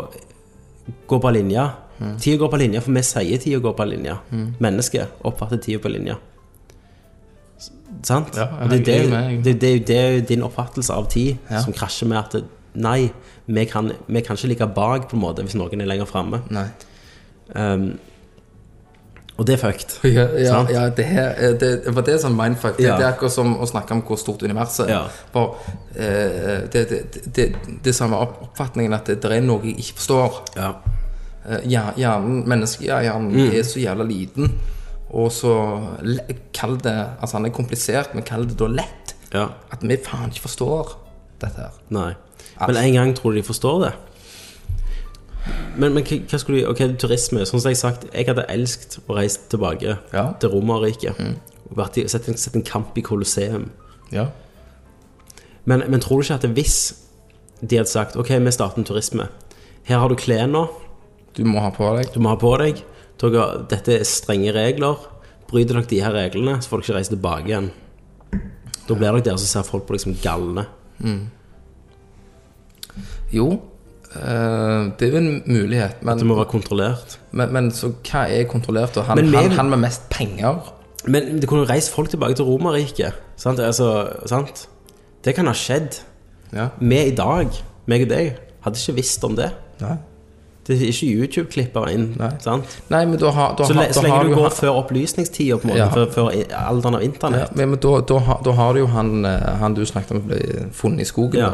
går 1.11 1.23
på 1.25 1.33
linja. 1.35 1.65
Mm. 1.99 2.13
Tida 2.23 2.39
går 2.45 2.53
på 2.53 2.61
linje, 2.63 2.83
for 2.85 2.95
vi 2.95 3.03
sier 3.09 3.43
tida 3.43 3.59
går 3.65 3.75
på 3.81 3.87
linje. 3.91 4.15
Mennesket 4.63 5.19
oppfatter 5.27 5.59
tida 5.65 5.83
på 5.83 5.91
linje. 5.91 6.15
S- 7.59 7.73
Sant? 8.07 8.37
Ja, 8.39 8.47
det, 8.71 8.79
er 8.87 9.11
det, 9.43 9.57
det, 9.59 9.73
det, 9.91 9.99
jo 10.15 10.23
din 10.31 10.47
oppfattelse 10.47 10.95
av 10.95 11.09
tid 11.11 11.35
Ja. 11.51 11.65
som 11.65 11.75
krasjer 11.75 12.07
med 12.13 12.21
at 12.23 12.37
det, 12.39 12.45
Nei, 12.79 13.09
vi 13.47 13.65
kan, 13.67 13.91
vi 14.07 14.21
kan 14.23 14.37
ikke 14.39 14.49
ligge 14.53 14.67
bak, 14.77 15.09
på 15.11 15.17
en 15.19 15.23
måte, 15.25 15.43
hvis 15.43 15.57
noen 15.59 15.81
er 15.83 15.89
lenger 15.91 16.07
framme. 16.07 16.43
Um, 17.55 17.99
og 19.39 19.47
det 19.47 19.55
er 19.55 19.61
fucked. 19.63 19.93
Ja, 20.17 20.25
ja, 20.43 20.57
ja 20.75 20.85
det 20.91 21.05
her 21.07 21.53
det, 21.61 21.69
For 21.95 22.03
det 22.03 22.15
er 22.17 22.23
sånn 22.25 22.35
mindfuck. 22.39 22.77
Det, 22.77 22.87
Ja. 22.89 22.97
det 22.99 23.07
er 23.07 23.13
akkurat 23.15 23.33
som 23.35 23.53
å 23.63 23.67
snakke 23.71 23.95
om 23.95 24.03
hvor 24.03 24.19
stort 24.19 24.43
universet 24.43 24.91
er. 24.91 25.13
For 25.33 25.57
eh, 25.95 26.65
det, 26.75 26.83
det, 27.37 27.47
det, 27.87 27.95
samme 27.95 28.19
opp- 28.19 28.41
oppfatningen 28.49 28.97
at 28.99 29.07
det, 29.13 29.21
er 29.31 29.45
noe 29.47 29.63
jeg 29.65 29.79
ikke 29.79 29.99
forstår. 30.01 30.41
Ja. 30.59 30.73
Eh, 31.47 31.63
ja, 31.71 31.85
hjernen, 31.97 32.43
Menneskehjernen 32.51 33.31
Mm. 33.39 33.53
er 33.55 33.63
så 33.63 33.79
jævla 33.83 34.05
liten. 34.09 34.51
Og 35.15 35.31
så 35.33 35.55
Kall 36.53 36.77
det 36.83 36.93
Altså, 37.23 37.37
han 37.39 37.47
er 37.47 37.55
komplisert, 37.55 38.15
men 38.15 38.25
kall 38.27 38.45
det 38.51 38.59
da 38.59 38.67
lett. 38.67 39.15
ja. 39.33 39.47
At 39.73 39.83
vi 39.87 39.97
faen 40.03 40.31
ikke 40.35 40.49
forstår 40.49 40.97
dette 41.41 41.57
her. 41.63 41.71
Nei. 41.95 42.11
Men 42.67 42.77
en 42.77 42.93
gang 42.95 43.15
tror 43.15 43.33
du 43.33 43.41
de 43.41 43.47
forstår 43.47 43.81
det. 43.85 43.93
Men, 45.79 45.95
men 45.95 46.03
hva 46.05 46.39
skulle 46.41 46.61
de 46.61 46.67
Ok, 46.69 46.81
turisme. 47.01 47.45
Sånn 47.47 47.61
som 47.63 47.71
jeg 47.71 47.79
har 47.79 47.83
sagt, 47.85 48.07
jeg 48.13 48.27
hadde 48.29 48.45
elsket 48.51 48.99
å 49.07 49.15
reise 49.17 49.45
tilbake 49.53 49.97
Ja. 50.13 50.33
til 50.41 50.51
Romerriket. 50.51 51.19
Mm. 51.19 51.37
Sett, 52.09 52.27
sett 52.41 52.57
en 52.57 52.65
kamp 52.67 52.97
i 52.99 53.03
Colosseum. 53.05 53.69
Ja. 54.13 54.27
Men, 55.69 55.85
men 55.89 56.01
tror 56.01 56.21
du 56.23 56.27
ikke 56.27 56.39
at 56.41 56.49
hvis 56.57 56.79
de 57.61 57.77
hadde 57.77 57.91
sagt 57.91 58.17
Ok, 58.17 58.31
vi 58.31 58.51
starter 58.55 58.79
en 58.81 58.85
turisme. 58.89 59.29
Her 59.85 59.99
har 60.03 60.09
du 60.09 60.17
klærne. 60.17 60.67
Du 61.37 61.45
må 61.45 61.61
ha 61.61 61.71
på 61.71 61.87
deg 61.97 62.11
Du 62.15 62.21
må 62.21 62.33
ha 62.33 62.37
på 62.41 62.51
deg. 62.59 62.83
Dette 63.21 63.99
er 64.01 64.05
strenge 64.07 64.53
regler. 64.55 64.97
Bryter 65.49 65.79
dere 65.79 65.89
de 65.91 66.01
her 66.05 66.13
reglene, 66.13 66.59
så 66.63 66.69
får 66.71 66.81
dere 66.83 66.87
ikke 66.89 66.97
reise 66.99 67.15
tilbake 67.15 67.49
igjen. 67.49 67.71
Da 68.89 68.95
blir 68.95 69.09
dere 69.13 69.23
der, 69.25 69.39
så 69.41 69.47
ser 69.49 69.67
folk 69.67 69.87
på 69.89 69.95
deg 69.97 70.03
som 70.05 70.17
galne. 70.23 70.67
Jo, 73.33 73.61
eh, 74.15 74.89
det 74.99 75.09
er 75.09 75.11
jo 75.13 75.17
en 75.17 75.43
mulighet, 75.47 76.03
men, 76.03 76.19
Det 76.19 76.27
må 76.27 76.35
være 76.39 76.49
kontrollert. 76.51 77.19
men, 77.33 77.53
men 77.53 77.71
så 77.71 77.93
hva 78.03 78.27
er 78.29 78.45
kontrollert? 78.45 78.97
Og 78.97 79.05
Han, 79.05 79.17
Men 79.17 79.35
han, 79.35 79.51
han 79.51 79.71
med 79.71 79.79
mest 79.79 80.09
penger 80.11 80.59
Men 81.07 81.41
det 81.41 81.49
kunne 81.49 81.63
jo 81.67 81.71
reist 81.73 81.91
folk 81.95 82.09
tilbake 82.11 82.35
til 82.35 82.45
Romerriket. 82.45 83.13
Sant? 83.37 83.61
Altså, 83.61 84.09
sant? 84.27 84.69
Det 85.25 85.35
kan 85.35 85.47
ha 85.47 85.53
skjedd. 85.53 86.01
Ja. 86.53 86.69
Vi 86.81 86.99
i 87.07 87.15
dag, 87.15 87.49
meg 87.87 88.03
og 88.03 88.09
deg, 88.11 88.33
hadde 88.65 88.77
ikke 88.77 88.95
visst 88.97 89.25
om 89.25 89.37
det. 89.37 89.51
Nei. 89.81 89.97
Det 90.67 90.77
er 90.77 90.91
ikke 90.91 91.07
YouTube-klipper 91.15 91.87
inn. 91.89 92.11
Nei. 92.19 92.29
Sant? 92.45 92.65
Nei, 92.91 93.05
men 93.07 93.17
da 93.19 93.31
har, 93.31 93.55
da 93.57 93.65
Så, 93.65 93.73
så 93.73 94.03
da 94.03 94.09
har 94.11 94.25
lenge 94.25 94.29
du 94.29 94.35
går 94.35 94.43
han- 94.49 94.57
før 94.59 94.83
opplysningstida, 94.83 95.57
på 95.57 95.65
en 95.65 95.71
måte, 95.71 95.79
Ja. 95.79 95.89
før, 95.89 96.11
før 96.13 96.29
alderen 96.53 96.95
av 96.95 97.01
ja, 97.03 97.07
internett. 97.09 97.57
men, 97.57 97.71
men 97.71 97.79
da, 97.79 98.01
da, 98.01 98.19
har- 98.19 98.43
da 98.45 98.53
har 98.53 98.73
du 98.75 98.79
jo 98.81 98.87
han, 98.87 99.25
eh, 99.25 99.57
han 99.63 99.75
du 99.75 99.85
snakket 99.87 100.11
om 100.11 100.21
ble 100.29 100.69
funnet 100.73 101.01
i 101.01 101.05
skogen. 101.05 101.39
Ja. 101.41 101.53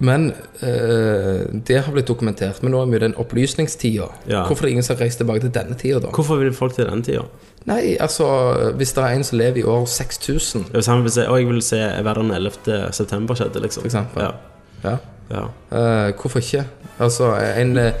Men 0.00 0.30
eh, 0.64 1.44
det 1.68 1.82
har 1.84 1.92
blitt 1.92 2.08
dokumentert. 2.08 2.62
Men 2.64 2.72
nå 2.72 2.80
er 2.80 2.88
vi 2.88 2.96
i 2.96 3.02
den 3.04 3.14
opplysningstida. 3.20 4.08
Ja. 4.30 4.46
Hvorfor 4.48 4.64
er 4.64 4.70
det 4.70 4.76
ingen 4.78 4.86
som 4.86 4.96
har 4.96 5.04
reist 5.04 5.20
tilbake 5.20 5.44
til 5.44 5.52
denne 5.54 5.76
tida, 5.76 6.00
da? 6.00 6.12
Hvorfor 6.16 6.40
vil 6.40 6.54
folk 6.56 6.76
til 6.76 6.88
denne 6.88 7.04
tida? 7.04 7.26
Nei, 7.68 7.98
altså 8.00 8.24
Hvis 8.80 8.94
det 8.96 9.02
er 9.04 9.18
en 9.18 9.24
som 9.26 9.36
lever 9.36 9.60
i 9.60 9.66
år 9.68 9.84
6000, 9.84 10.70
Hvis 10.72 10.86
han 10.88 11.02
vil 11.04 11.12
se, 11.12 11.26
og 11.28 11.38
jeg 11.38 11.48
vil 11.50 11.62
se 11.62 11.80
hva 12.00 12.14
den 12.16 12.30
11. 12.32 12.92
september 12.96 13.36
skjedde, 13.36 13.60
liksom. 13.60 13.84
For 13.84 13.92
eksempel. 13.92 14.24
Ja. 14.24 14.90
ja. 14.90 14.96
Ja. 15.30 15.46
Uh, 15.70 16.12
hvorfor 16.20 16.38
ikke? 16.38 16.64
Altså, 17.00 17.30
en, 17.56 17.76
eh, 17.78 17.92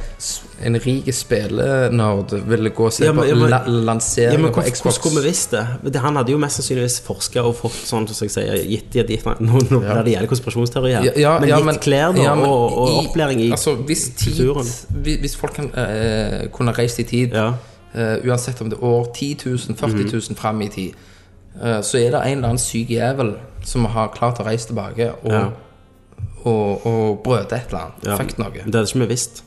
en 0.66 0.76
rik 0.86 1.06
spillenerd 1.14 2.34
ville 2.48 2.70
gå 2.70 2.84
og 2.84 2.92
se 2.92 3.04
Ja, 3.04 3.12
men- 3.12 3.22
på 3.22 3.28
ja, 3.28 3.34
men- 3.34 3.50
la 3.50 3.98
Ja, 4.18 4.38
men 4.38 4.52
på 4.52 4.60
Xbox. 4.62 4.80
hvordan 4.80 4.92
skulle 4.92 5.22
vi 5.22 5.28
visst 5.28 5.50
det? 5.50 5.96
Han 5.96 6.16
hadde 6.16 6.32
jo 6.32 6.38
mest 6.38 6.56
sannsynligvis 6.56 7.00
forska 7.00 7.42
og 7.42 7.54
fått 7.56 7.72
sånn 7.86 8.08
som 8.08 8.26
jeg 8.26 8.30
sier, 8.30 8.56
gitt, 8.68 8.90
gitt, 8.92 9.08
gitt 9.08 9.40
Nå, 9.40 9.60
nå 9.70 9.82
ja. 9.82 10.02
det 10.02 10.12
jævlig 10.12 10.28
konspirasjonsteori 10.28 10.92
her. 10.92 11.40
Men 11.40 11.48
gitt 11.48 11.80
klær 11.80 12.12
da, 12.14 12.34
men 12.34 12.44
og, 12.44 12.78
og 12.78 12.88
i- 12.88 13.06
opplæring 13.06 13.40
i 13.40 13.50
altså, 13.50 13.74
hvis, 13.74 14.10
tid, 14.16 15.18
hvis 15.20 15.36
folk 15.36 15.54
kan, 15.54 15.64
uh, 15.64 16.48
kunne 16.52 16.72
reist 16.72 16.98
i 16.98 17.04
tid, 17.04 17.32
eh, 17.34 18.16
uansett 18.26 18.60
om 18.60 18.68
det 18.70 18.78
er 18.78 18.84
år 18.84 19.12
10 19.14 19.34
000, 19.46 19.58
40 19.76 19.94
000 19.94 20.12
mm 20.12 20.20
-hmm. 20.20 20.36
fram 20.36 20.60
i 20.62 20.68
tid, 20.68 20.92
så 21.82 21.98
er 21.98 22.10
det 22.10 22.20
en 22.26 22.36
eller 22.36 22.48
annen 22.48 22.58
syk 22.58 22.90
jævel 22.90 23.34
som 23.64 23.84
har 23.84 24.08
klart 24.08 24.38
å 24.40 24.44
reise 24.44 24.66
tilbake 24.66 25.10
og. 25.24 25.52
Og, 26.44 26.86
og 26.86 27.18
brøde 27.24 27.56
et 27.56 27.66
eller 27.70 27.80
annet. 27.86 28.06
Ja. 28.06 28.16
Fuck 28.20 28.36
noe. 28.38 28.50
Det 28.54 28.64
hadde 28.74 28.86
ikke 28.88 29.02
vi 29.04 29.10
visst. 29.12 29.42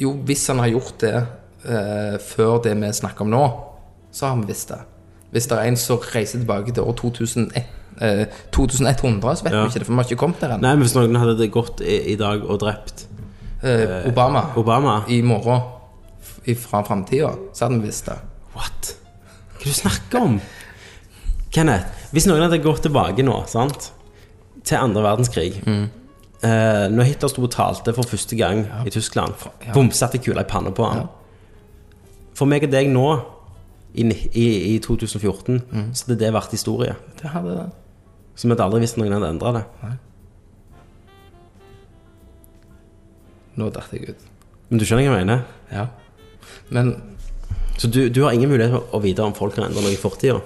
Jo, 0.00 0.12
hvis 0.26 0.46
han 0.50 0.58
har 0.58 0.68
gjort 0.72 0.96
det 1.00 1.14
eh, 1.16 2.16
før 2.18 2.58
det 2.64 2.74
vi 2.80 2.90
snakker 2.92 3.24
om 3.26 3.30
nå, 3.30 3.44
så 4.14 4.26
har 4.32 4.40
vi 4.42 4.48
visst 4.50 4.68
det. 4.74 4.80
Hvis 5.34 5.46
det 5.50 5.56
er 5.58 5.68
en 5.70 5.76
som 5.78 5.98
reiser 6.14 6.38
tilbake 6.42 6.74
til 6.74 6.82
år 6.86 6.94
2001, 6.98 7.62
eh, 8.02 8.24
2100, 8.54 9.36
så 9.38 9.44
vet 9.46 9.52
Ja. 9.54 9.62
vi 9.62 9.70
ikke 9.72 9.78
det, 9.82 9.86
for 9.86 9.92
vi 9.94 10.00
har 10.02 10.10
ikke 10.10 10.20
kommet 10.20 10.40
der 10.42 10.54
ennå. 10.54 10.62
Nei, 10.66 10.74
men 10.74 10.84
hvis 10.86 10.94
noen 10.98 11.16
hadde 11.18 11.48
gått 11.54 11.80
i, 11.82 11.96
i 12.12 12.16
dag 12.20 12.42
og 12.44 12.60
drept 12.62 13.06
eh, 13.62 14.02
Obama, 14.10 14.44
Obama. 14.56 14.96
i 15.08 15.22
morgen 15.22 15.62
f- 16.20 16.58
fra 16.66 16.82
framtida, 16.86 17.32
så 17.54 17.64
hadde 17.68 17.80
vi 17.80 17.86
visst 17.88 18.06
det. 18.10 18.18
What? 18.54 18.94
Hva 19.54 19.62
er 19.62 19.64
det 19.64 19.72
du 19.72 19.78
snakker 19.80 20.20
om? 20.28 20.40
Kenneth, 21.54 21.86
hvis 22.12 22.26
noen 22.26 22.42
hadde 22.42 22.58
gått 22.62 22.82
tilbake 22.86 23.22
nå, 23.26 23.40
sant? 23.50 23.92
Til 24.64 24.76
andre 24.80 25.02
verdenskrig 25.04 25.50
eh, 25.66 26.86
Når 26.90 27.02
Hitler 27.10 27.28
sto 27.32 27.42
og 27.44 27.50
talte 27.52 27.92
for 27.96 28.08
første 28.08 28.36
gang 28.36 28.64
i 28.86 28.90
Tyskland 28.94 29.34
ja. 29.66 29.72
Bomsatte 29.76 30.18
kula 30.24 30.44
i 30.44 30.48
panna 30.48 30.70
på 30.74 30.86
han 30.88 31.06
For 32.34 32.48
meg 32.50 32.64
og 32.66 32.72
deg 32.72 32.88
nå 32.92 33.06
i, 33.94 34.02
i, 34.34 34.46
i 34.74 34.78
2014 34.82 35.60
Så 35.94 36.06
hadde 36.08 36.18
det 36.24 36.32
vært 36.34 36.50
historie 36.56 36.96
Det 37.20 37.30
hadde 37.30 37.54
det. 37.60 37.68
Så 38.34 38.48
vi 38.48 38.54
hadde 38.54 38.64
aldri 38.66 38.80
visst 38.82 38.96
noen 38.98 39.12
hadde 39.14 39.28
endret 39.36 39.60
det 39.60 39.92
Nå 43.54 43.68
datt 43.70 43.92
jeg 43.94 44.08
ut. 44.10 44.22
Men 44.66 44.80
du 44.80 44.84
skjønner 44.88 45.04
hva 45.06 45.18
jeg 45.20 45.26
mener? 45.28 45.44
Ja. 45.70 45.84
Men 46.74 46.88
Så 47.78 47.86
du, 47.90 48.08
du 48.10 48.22
har 48.24 48.34
ingen 48.34 48.50
mulighet 48.50 48.72
til 48.74 48.96
å 48.96 49.00
vite 49.02 49.22
om 49.22 49.34
folk 49.36 49.54
har 49.58 49.68
endret 49.68 49.84
noe 49.86 49.94
i 49.94 49.98
fortida? 50.00 50.40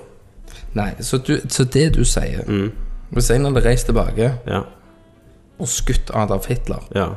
Nei, 0.77 0.91
så, 1.05 1.17
du, 1.25 1.39
så 1.49 1.65
det 1.65 1.87
du 1.97 2.03
sier 2.05 2.45
Mm. 2.49 2.69
Hvis 3.15 3.31
en 3.31 3.45
hadde 3.49 3.65
reist 3.65 3.87
tilbake 3.89 4.33
Ja, 4.47 4.63
og 5.59 5.67
skutt 5.69 6.11
Adolf 6.15 6.47
Hitler, 6.51 6.85
ja 6.95 7.09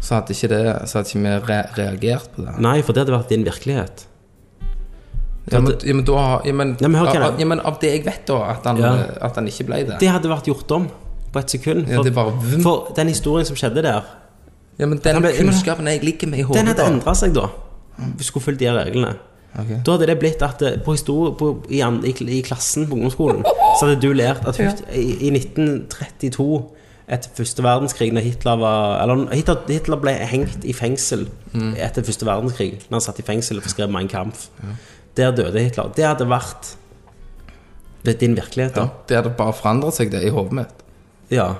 så 0.00 0.14
hadde 0.20 0.30
ikke, 0.30 0.48
det, 0.48 0.88
så 0.88 0.98
hadde 1.00 1.08
ikke 1.10 1.20
vi 1.24 1.30
re 1.48 1.56
reagert 1.74 2.28
på 2.36 2.42
det. 2.46 2.52
Nei, 2.62 2.76
for 2.86 2.92
det 2.94 3.02
hadde 3.02 3.14
vært 3.16 3.28
din 3.34 3.42
virkelighet 3.44 4.04
Ja, 5.50 5.58
men, 5.58 5.72
ja, 5.82 5.94
men 5.98 6.04
da 6.06 6.18
har 6.22 6.44
ja, 6.46 6.52
men, 6.54 6.76
Ja, 6.80 6.86
men 6.88 7.00
hør 7.00 7.08
hva 7.10 7.22
av, 7.26 7.32
det- 7.34 7.40
ja, 7.42 7.46
men 7.50 7.60
av 7.66 7.78
det 7.80 7.90
jeg 7.90 8.04
vet, 8.06 8.26
da, 8.26 8.36
at 8.52 8.64
han, 8.64 8.76
Ja. 8.78 8.92
at 9.20 9.34
han 9.34 9.46
ikke 9.50 9.66
ble 9.66 9.80
det. 9.88 9.98
Det 9.98 10.08
hadde 10.08 10.28
vært 10.30 10.46
gjort 10.46 10.70
om 10.70 10.86
på 11.32 11.38
et 11.40 11.50
sekund 11.50 11.88
Ja, 11.88 11.96
For, 11.96 12.04
det 12.04 12.14
bare 12.14 12.30
vum. 12.30 12.62
for 12.62 12.92
den 12.94 13.08
historien 13.08 13.44
som 13.46 13.56
skjedde 13.56 13.82
der 13.82 14.02
Ja, 14.78 14.86
men 14.86 14.98
den 14.98 15.16
ble- 15.22 15.34
kunnskapen 15.36 15.86
jeg 15.86 16.02
ligger 16.04 16.28
med 16.28 16.38
i 16.38 16.42
hodet 16.42 16.60
Den 16.60 16.66
hadde 16.70 16.78
da. 16.84 16.86
endret 16.90 17.16
seg 17.16 17.34
da 17.34 17.48
Vi 18.18 18.24
skulle 18.24 18.44
fulgt 18.44 18.58
de 18.60 18.66
reglene 18.70 19.16
Ok. 19.52 19.72
Da 19.84 19.92
hadde 19.96 20.06
det 20.08 20.18
blitt 20.22 20.42
at 20.42 20.62
eh, 20.64 20.78
på 20.80 20.94
historie, 20.96 21.34
på, 21.36 21.50
i, 21.68 21.82
i, 21.84 22.12
i 22.38 22.42
klassen 22.46 22.86
på 22.88 22.96
ungdomsskolen 22.96 23.42
Så 23.78 23.84
hadde 23.86 23.98
du 24.00 24.14
lært 24.16 24.46
at 24.48 24.56
ja. 24.60 24.70
i, 24.96 25.28
i 25.28 25.32
1932 25.34 26.46
Etter 27.12 27.34
første 27.36 27.64
verdenskrig 27.66 28.12
Når 28.14 28.24
Hitler 28.24 28.56
var 28.62 29.02
Eller 29.02 29.26
Hitler, 29.34 29.58
Hitler 29.68 30.00
ble 30.00 30.14
hengt 30.32 30.64
i 30.64 30.72
fengsel 30.76 31.26
Mm. 31.52 31.74
Etter 31.76 32.00
første 32.06 32.24
verdenskrig 32.24 32.78
Når 32.86 32.94
han 32.96 33.02
satt 33.04 33.18
i 33.20 33.24
fengsel 33.26 33.58
og 33.60 33.66
skrev 33.68 33.90
Mein 33.92 34.08
Kampf 34.08 34.46
Der 35.18 35.34
døde 35.36 35.60
Hitler 35.60 35.90
Det 35.92 36.06
hadde 36.06 36.24
vært 36.30 36.70
Det 38.06 38.14
din 38.22 38.32
virkelighet 38.38 38.78
da 38.78 38.86
Ja, 38.86 38.94
det 39.10 39.18
hadde 39.18 39.32
bare 39.36 39.52
forandret 39.52 39.98
seg, 39.98 40.08
det, 40.14 40.22
i 40.24 40.30
hodet 40.32 40.56
mitt. 40.62 40.80
Ja 41.28 41.50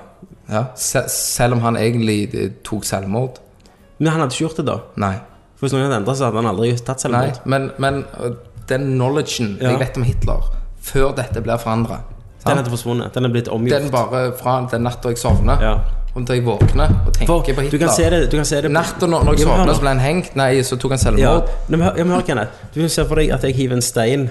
Ja. 0.49 0.63
Se, 0.75 1.03
selv 1.13 1.59
om 1.59 1.61
han 1.63 1.77
egentlig 1.77 2.17
eh, 2.33 2.49
tok 2.65 2.83
selvmord. 2.89 3.37
Men 3.99 4.09
han 4.15 4.23
hadde 4.23 4.33
ikke 4.33 4.47
gjort 4.47 4.57
det 4.63 4.65
da 4.71 4.79
Nei. 5.05 5.13
For 5.63 5.69
hvis 5.69 5.73
noen 5.77 5.85
hadde 5.87 6.01
endret 6.01 6.17
så 6.19 6.25
hadde 6.27 6.41
han 6.41 6.49
aldri 6.51 6.73
tatt 6.75 6.97
Nei, 7.07 7.29
selvmord 7.31 7.45
men, 7.47 7.71
men 7.79 8.01
øh, 8.19 8.33
den 8.67 8.81
knowledgen 8.97 9.57
Ja. 9.61 9.69
jeg 9.71 9.79
vet 9.79 9.97
om 9.97 10.03
Hitler, 10.03 10.41
før 10.83 11.13
dette 11.15 11.39
blir 11.45 11.57
forandra 11.61 12.01
Den 12.45 12.57
hadde 12.59 12.69
forsvunnet 12.73 13.13
Den 13.15 13.25
er 13.25 13.29
blitt 13.31 13.47
omgjort 13.47 13.79
Den 13.85 13.91
bare 13.93 14.33
fra 14.35 14.57
den 14.71 14.83
natta 14.83 15.09
jeg 15.13 15.17
sovner, 15.21 15.61
Ja. 15.63 15.77
om 16.15 16.25
da 16.25 16.33
jeg 16.35 16.43
våkner 16.45 16.91
og 17.07 17.13
tenker 17.13 17.27
For 17.31 17.41
på 17.47 17.61
Hitler 17.61 17.71
du 17.79 17.85
kan 17.85 17.95
se 17.95 18.09
det, 18.09 18.21
du 18.31 18.35
kan 18.37 18.45
se 18.45 18.59
det 18.61 18.71
Natta 18.71 19.07
når, 19.07 19.23
når 19.23 19.37
jeg 19.37 19.39
Ja, 19.39 19.47
men 19.47 19.55
hør 19.55 19.63
sovner, 19.63 19.71
nå. 19.71 19.75
så 19.75 19.81
ble 19.81 19.89
han 19.89 19.99
hengt. 20.03 20.35
Nei, 20.35 20.61
så 20.61 20.75
tok 20.77 20.91
han 20.91 20.99
Ja, 20.99 21.03
selvmord. 21.05 21.49
Nei, 21.69 21.77
men 21.77 21.87
hør, 21.87 21.97
ja, 21.97 22.03
men 22.03 22.13
hør 22.17 22.25
Kenneth 22.27 22.51
Du 22.75 22.81
kan 22.81 22.89
se 22.89 23.05
for 23.05 23.15
deg 23.15 23.31
at 23.31 23.43
jeg 23.47 23.55
hiver 23.55 23.73
en 23.79 23.81
stein 23.81 24.29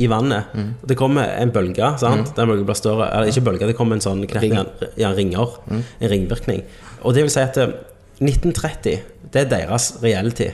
i 0.00 0.06
vannet 0.08 0.44
Mm. 0.54 0.74
og 0.82 0.88
Det 0.88 0.96
kommer 0.96 1.22
en 1.38 1.50
bølge, 1.52 1.98
sant? 1.98 2.34
Den 2.36 2.48
bølgen 2.48 2.64
blir 2.66 2.74
større 2.74 3.10
Eller 3.12 3.26
ikke 3.28 3.44
bølge, 3.44 3.66
det 3.66 3.76
kommer 3.76 3.94
en 3.94 4.00
sånn 4.00 4.26
knert, 4.26 4.42
Ring. 4.42 4.54
ja, 4.54 4.64
ja, 4.96 5.12
ringer 5.14 5.58
Mm. 5.70 5.82
En 6.00 6.10
ringvirkning 6.10 6.62
Og 7.04 7.14
det 7.14 7.22
vil 7.22 7.30
si 7.30 7.40
at 7.40 7.56
eh, 7.58 7.66
1930 8.20 8.98
Det 9.32 9.42
er 9.44 9.50
deres 9.52 9.92
reality. 10.02 10.50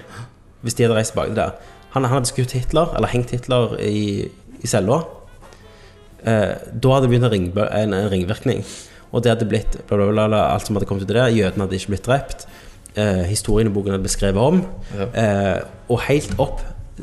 Hvis 0.63 0.75
de 0.75 0.83
hadde 0.87 0.97
reist 0.99 1.13
tilbake 1.15 1.35
der. 1.37 1.51
Han, 1.95 2.05
han 2.05 2.13
hadde 2.19 2.29
skutt 2.29 2.53
Hitler, 2.53 2.91
eller 2.97 3.09
hengt 3.09 3.31
Hitler 3.33 3.77
i, 3.81 4.29
i 4.61 4.67
cella. 4.69 5.03
Eh, 6.27 6.55
Da 6.83 6.93
hadde 6.95 7.07
det 7.07 7.11
begynt 7.13 7.25
en, 7.29 7.33
ring, 7.33 7.47
en, 7.57 7.95
en 7.95 8.11
ringvirkning. 8.13 8.65
Og 9.13 9.23
det 9.25 9.31
hadde 9.33 9.49
blitt 9.49 9.79
bla, 9.89 9.97
bla, 10.11 10.27
bla, 10.29 10.41
Alt 10.53 10.67
som 10.67 10.77
hadde 10.77 10.89
kommet 10.89 11.07
ut 11.07 11.13
av 11.15 11.29
det 11.31 11.39
Jødene 11.39 11.65
hadde 11.67 11.79
ikke 11.79 11.93
blitt 11.95 12.07
drept. 12.09 12.47
Eh, 12.97 13.23
Historien 13.31 13.71
i 13.71 13.73
boken 13.75 13.95
hadde 13.97 14.05
beskrevet 14.09 14.41
om. 14.43 14.63
Eh, 15.15 15.61
Og 15.89 16.01
helt 16.09 16.35
opp 16.43 16.61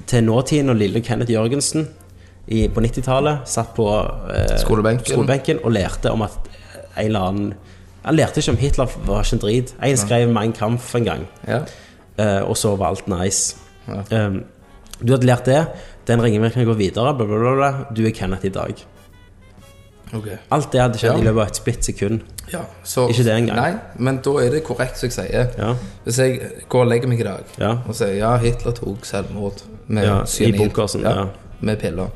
til 0.10 0.24
nåtiden 0.26 0.66
Når 0.72 0.80
lille 0.80 1.02
Kenneth 1.06 1.32
Jørgensen 1.32 1.88
i, 2.48 2.66
På 2.68 2.82
90-tallet 2.82 3.48
Satt 3.48 3.76
på 3.78 3.86
eh, 4.34 4.58
Skolebenken. 4.60 5.14
skolebenken 5.14 5.60
Og 5.64 5.72
lærte 5.72 6.12
om 6.12 6.26
at 6.26 6.50
en 6.98 7.06
eller 7.06 7.20
annen 7.30 7.54
Han 8.06 8.16
lærte 8.16 8.40
ikke 8.42 8.52
om 8.52 8.58
Hitler 8.58 8.90
var 9.08 9.24
ikke 9.24 9.34
en 9.34 9.40
drit 9.40 9.74
En 9.84 9.98
skrev 9.98 10.30
Mein 10.30 10.54
Kampf 10.54 10.96
en 10.96 11.06
gang 11.06 11.28
Ja. 11.48 11.60
uh, 12.20 12.50
og 12.50 12.58
så 12.58 12.76
var 12.76 12.88
alt 12.94 13.08
nice. 13.08 13.56
Um, 13.88 14.44
du 15.04 15.14
hadde 15.14 15.26
lært 15.26 15.46
det. 15.46 15.68
Den 16.08 16.22
ringvirkningen 16.24 16.68
går 16.68 16.78
videre. 16.78 17.14
Bla, 17.18 17.26
bla, 17.26 17.54
bla. 17.56 17.72
Du 17.96 18.06
er 18.06 18.12
Kenneth 18.12 18.46
i 18.46 18.50
dag. 18.50 18.74
Okay. 20.14 20.38
Alt 20.52 20.72
det 20.72 20.82
hadde 20.82 21.00
skjedd 21.02 21.14
Ja. 21.16 21.20
i 21.20 21.24
løpet 21.26 21.42
av 21.42 21.48
et 21.48 21.56
splitt 21.58 21.86
sekund. 21.86 22.20
Ja, 22.54 22.60
så, 22.84 23.08
Ikke 23.10 23.24
det 23.24 23.34
engang. 23.34 23.58
Nei, 23.58 23.72
men 23.98 24.18
da 24.24 24.30
er 24.44 24.50
det 24.52 24.64
korrekt 24.64 24.98
som 25.00 25.08
jeg 25.10 25.14
sier. 25.16 25.48
Ja. 25.58 25.74
Hvis 26.06 26.20
jeg 26.20 26.40
går 26.70 26.82
og 26.82 26.88
legger 26.92 27.08
meg 27.08 27.20
i 27.20 27.24
dag 27.24 27.44
Ja. 27.60 27.72
og 27.88 27.96
sier 27.96 28.14
ja, 28.18 28.36
Hitler 28.38 28.72
tok 28.72 29.06
selvmord 29.06 29.64
med 29.88 30.04
Ja, 30.06 30.22
i 30.22 30.26
cyanid, 30.28 30.58
bunkersen, 30.60 31.02
ja. 31.02 31.26
med 31.62 31.78
piller, 31.80 32.08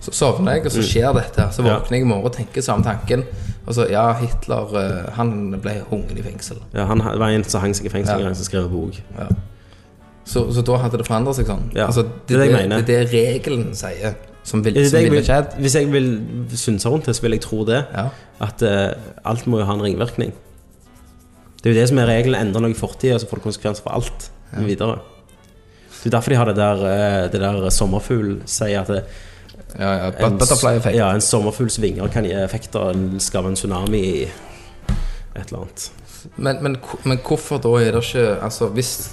så 0.00 0.12
sovner 0.12 0.52
jeg, 0.52 0.66
og 0.66 0.72
så 0.72 0.82
skjer 0.82 1.12
dette. 1.16 1.48
Så 1.52 1.62
våkner 1.62 1.90
jeg 1.98 2.00
i 2.02 2.04
morgen 2.04 2.24
og 2.24 2.32
tenker 2.36 2.60
samme 2.62 2.84
tanken. 2.84 3.24
Og 3.70 3.76
så 3.76 3.84
ja, 3.86 4.08
Hitler 4.18 4.72
eh, 4.80 5.12
han 5.14 5.30
ble 5.62 5.76
hungen 5.92 6.18
i 6.18 6.24
fengsel. 6.26 6.58
Ja, 6.74 6.88
han 6.90 7.02
var 7.04 7.30
en 7.30 7.44
som 7.46 7.62
hang 7.62 7.76
seg 7.78 7.86
i 7.86 7.92
fengsel 7.92 8.16
en 8.16 8.24
Ja. 8.24 8.26
gang, 8.26 8.36
som 8.38 8.48
skrev 8.48 8.66
bok. 8.72 8.98
Ja. 9.14 9.28
Så, 10.26 10.42
så 10.54 10.64
da 10.66 10.80
hadde 10.82 10.98
det 10.98 11.06
forandret 11.06 11.38
seg 11.38 11.46
sånn. 11.46 11.70
Ja, 11.76 11.86
Altså, 11.86 12.02
det 12.26 12.40
det 12.40 12.50
mener. 12.50 12.82
Det 12.86 12.96
er 12.96 13.06
det 13.06 13.14
regelen 13.14 13.70
sier, 13.78 14.16
som, 14.42 14.64
vil, 14.64 14.74
som 14.88 14.98
ville 14.98 15.14
vil, 15.14 15.24
skjedd. 15.26 15.54
hvis 15.62 15.76
jeg 15.78 15.90
vil 15.92 16.10
synse 16.58 16.90
rundt 16.90 17.06
det, 17.06 17.14
så 17.16 17.22
vil 17.22 17.36
jeg 17.38 17.44
tro 17.46 17.62
det. 17.68 17.84
Ja. 17.94 18.08
At 18.42 18.62
uh, 18.66 18.92
alt 19.30 19.46
må 19.46 19.60
jo 19.60 19.68
ha 19.68 19.74
en 19.78 19.82
ringvirkning. 19.84 20.34
Det 21.60 21.70
er 21.70 21.74
jo 21.74 21.80
det 21.80 21.88
som 21.90 21.98
er 22.02 22.10
regelen. 22.10 22.40
Endre 22.40 22.62
noe 22.64 22.74
i 22.74 22.78
fortida, 22.78 23.18
så 23.20 23.28
får 23.30 23.40
det 23.40 23.46
konsekvenser 23.50 23.86
for 23.86 23.94
alt 23.98 24.30
videre. 24.66 24.98
Det 26.00 26.08
er 26.08 26.14
derfor 26.16 26.32
de 26.32 26.38
har 26.40 26.48
det 26.48 26.56
der, 26.56 26.84
eh, 26.88 27.26
det 27.30 27.40
der 27.42 27.68
sommerfugl 27.70 28.38
sier 28.48 28.80
at 28.80 28.88
det, 28.88 29.02
Ja, 29.78 29.92
ja, 29.92 30.10
en, 30.26 30.38
butterfly 30.38 30.76
effect. 30.76 30.96
ja, 30.96 31.10
en 31.14 31.20
sommerfugls 31.20 31.78
vinger 31.82 32.08
kan 32.08 32.24
gi 32.24 32.32
effekter. 32.32 32.90
En 32.90 33.20
skape 33.20 33.46
en 33.48 33.54
tsunami 33.54 34.00
i 34.00 34.22
et 35.36 35.46
eller 35.46 35.58
annet. 35.62 35.90
Men, 36.36 36.62
men, 36.62 36.76
men 37.04 37.18
hvorfor 37.24 37.58
da 37.58 37.68
er 37.80 37.92
det 37.92 38.02
ikke 38.04 38.42
Altså, 38.42 38.68
hvis, 38.68 39.10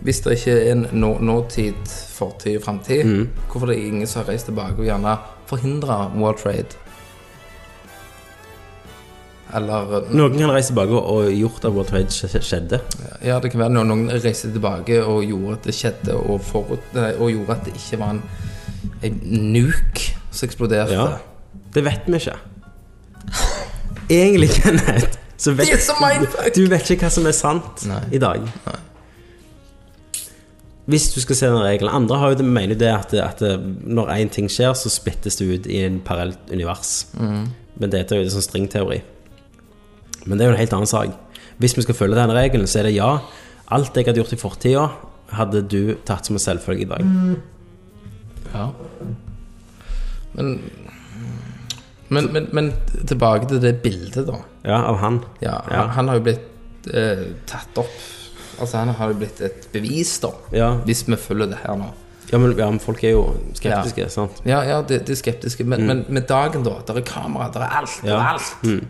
hvis 0.00 0.20
det 0.24 0.32
ikke 0.38 0.54
er 0.60 0.72
en 0.72 0.86
nå, 0.92 1.18
nåtid, 1.20 1.74
fortid 2.14 2.56
og 2.56 2.62
framtid, 2.64 3.04
Mm. 3.04 3.28
hvorfor 3.50 3.66
er 3.66 3.74
det 3.74 3.84
ingen 3.86 4.06
som 4.06 4.22
har 4.24 4.32
reist 4.32 4.44
tilbake 4.46 4.78
og 4.78 4.84
gjerne 4.84 5.16
forhindra 5.46 6.10
World 6.16 6.38
Trade? 6.38 6.80
Eller 9.54 10.08
Noen 10.10 10.38
kan 10.38 10.50
reise 10.50 10.72
tilbake 10.72 10.90
og- 10.96 11.10
og 11.16 11.30
gjort 11.32 11.64
at 11.64 11.72
World 11.72 11.86
Trade 11.88 12.40
skjedde. 12.42 12.80
Ja, 13.22 13.38
det 13.38 13.50
kan 13.50 13.60
være 13.60 13.70
noen, 13.70 13.86
noen 13.88 14.10
reiste 14.10 14.50
tilbake 14.52 15.04
og 15.04 15.22
gjorde 15.24 15.52
at 15.52 15.62
det 15.64 15.74
skjedde, 15.74 16.14
og, 16.16 16.40
forut, 16.40 16.80
og 17.18 17.30
gjorde 17.30 17.50
at 17.52 17.64
det 17.64 17.74
ikke 17.74 17.98
var 17.98 18.10
en, 18.10 18.22
en 19.04 19.20
nuke 19.52 20.14
som 20.30 20.48
eksploderte. 20.48 20.96
Ja. 20.96 21.06
Det 21.74 21.84
vet 21.86 22.08
vi 22.08 22.20
ikke. 22.20 22.38
Egentlig, 24.10 24.50
Kenneth, 24.58 25.18
så 25.36 25.54
vet 25.56 25.70
Det 25.70 25.78
er 25.78 25.84
så 25.84 25.94
mindfuck! 26.00 26.50
du 26.54 26.66
vet 26.70 26.90
ikke 26.92 27.06
hva 27.06 27.14
som 27.14 27.28
er 27.28 27.36
sant 27.36 27.86
Nei. 27.88 28.02
i 28.12 28.20
dag. 28.22 28.44
Hvis 30.84 31.08
du 31.14 31.20
skal 31.22 31.38
se 31.38 31.48
den 31.48 31.62
regelen 31.64 31.94
Andre 31.96 32.18
har 32.20 32.34
jo 32.34 32.38
det, 32.42 32.44
mener 32.44 32.74
jo 32.74 32.80
det 32.82 32.90
at, 32.92 33.14
at 33.16 33.40
når 33.80 34.12
én 34.18 34.32
ting 34.32 34.50
skjer, 34.52 34.74
så 34.76 34.92
splittes 34.92 35.40
det 35.40 35.48
ut 35.48 35.66
i 35.66 35.80
en 35.86 36.02
parallelt 36.04 36.52
univers. 36.52 37.06
Mm. 37.16 37.46
Men 37.80 37.94
dette 37.94 38.14
er 38.14 38.20
jo 38.20 38.28
en 38.28 38.34
sånn 38.36 38.44
stringteori. 38.44 39.00
Men 40.26 40.36
det 40.36 40.44
er 40.44 40.50
jo 40.50 40.54
en 40.54 40.60
helt 40.60 40.76
annen 40.76 40.90
sak. 40.90 41.16
Hvis 41.62 41.76
vi 41.78 41.86
skal 41.86 41.96
følge 41.96 42.18
denne 42.18 42.36
regelen, 42.36 42.68
så 42.68 42.82
er 42.82 42.88
det 42.88 42.96
ja. 42.98 43.16
Alt 43.72 43.96
jeg 43.96 44.08
hadde 44.08 44.20
gjort 44.20 44.36
i 44.36 44.40
fortida, 44.40 44.84
hadde 45.34 45.64
du 45.64 45.96
tatt 46.06 46.28
som 46.28 46.36
en 46.36 46.42
selvfølge 46.42 46.84
i 46.84 46.90
dag. 46.90 47.04
Ja. 48.52 48.68
Men, 50.34 50.60
men, 52.08 52.28
men, 52.32 52.48
men 52.52 52.72
tilbake 53.06 53.48
til 53.50 53.62
det 53.62 53.76
bildet, 53.84 54.26
da. 54.28 54.40
Ja, 54.66 54.80
av 54.90 54.98
han. 55.02 55.20
Ja, 55.40 55.60
Ja. 55.70 55.84
Han, 55.84 55.88
han 55.98 56.08
har 56.08 56.20
jo 56.20 56.24
blitt 56.28 56.90
eh, 56.92 57.24
tatt 57.50 57.80
opp 57.80 57.94
Altså, 58.54 58.78
han 58.78 58.92
har 58.94 59.10
jo 59.10 59.16
blitt 59.18 59.40
et 59.42 59.64
bevis, 59.72 60.12
da. 60.22 60.28
Ja. 60.54 60.68
Hvis 60.86 61.00
vi 61.08 61.16
følger 61.18 61.48
det 61.50 61.56
her 61.64 61.74
nå. 61.80 61.88
Ja, 62.30 62.38
men, 62.38 62.52
ja, 62.56 62.68
men 62.70 62.78
folk 62.78 63.02
er 63.02 63.16
jo 63.16 63.24
skeptiske, 63.58 64.06
sant? 64.14 64.38
Ja, 64.46 64.60
ja, 64.62 64.76
de, 64.86 65.00
de 65.02 65.10
er 65.10 65.18
skeptiske. 65.18 65.66
Men, 65.66 65.82
men 65.88 66.04
med 66.08 66.28
dagen, 66.30 66.62
da. 66.62 66.76
Der 66.86 67.00
er 67.00 67.06
kamera, 67.08 67.48
der 67.50 67.64
er 67.66 67.80
alt. 67.80 67.96
Mm. 67.98 68.06
Mm. 68.06 68.12
Der 68.12 68.20
er 68.20 68.28
alt. 68.30 68.86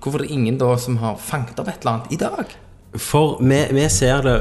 Hvorfor 0.00 0.20
er 0.20 0.24
det 0.28 0.30
ingen 0.36 0.60
da 0.62 0.70
som 0.80 1.00
har 1.02 1.18
fanget 1.20 1.58
opp 1.58 1.68
et 1.68 1.82
eller 1.82 1.96
annet 1.96 2.14
i 2.14 2.20
dag? 2.22 2.54
For 2.98 3.36
vi, 3.38 3.58
vi 3.70 3.84
ser 3.92 4.24
det 4.26 4.32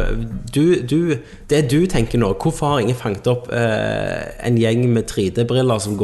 du, 0.55 0.81
du, 0.81 1.17
Det 1.49 1.59
du 1.69 1.83
tenker 1.85 2.17
nå 2.17 2.31
Hvorfor 2.41 2.71
har 2.73 2.79
ingen 2.81 2.97
fanget 2.97 3.27
opp 3.29 3.51
eh, 3.53 4.23
en 4.47 4.57
gjeng 4.57 4.87
med 4.89 5.05
3D-briller 5.11 5.77
som 5.83 5.97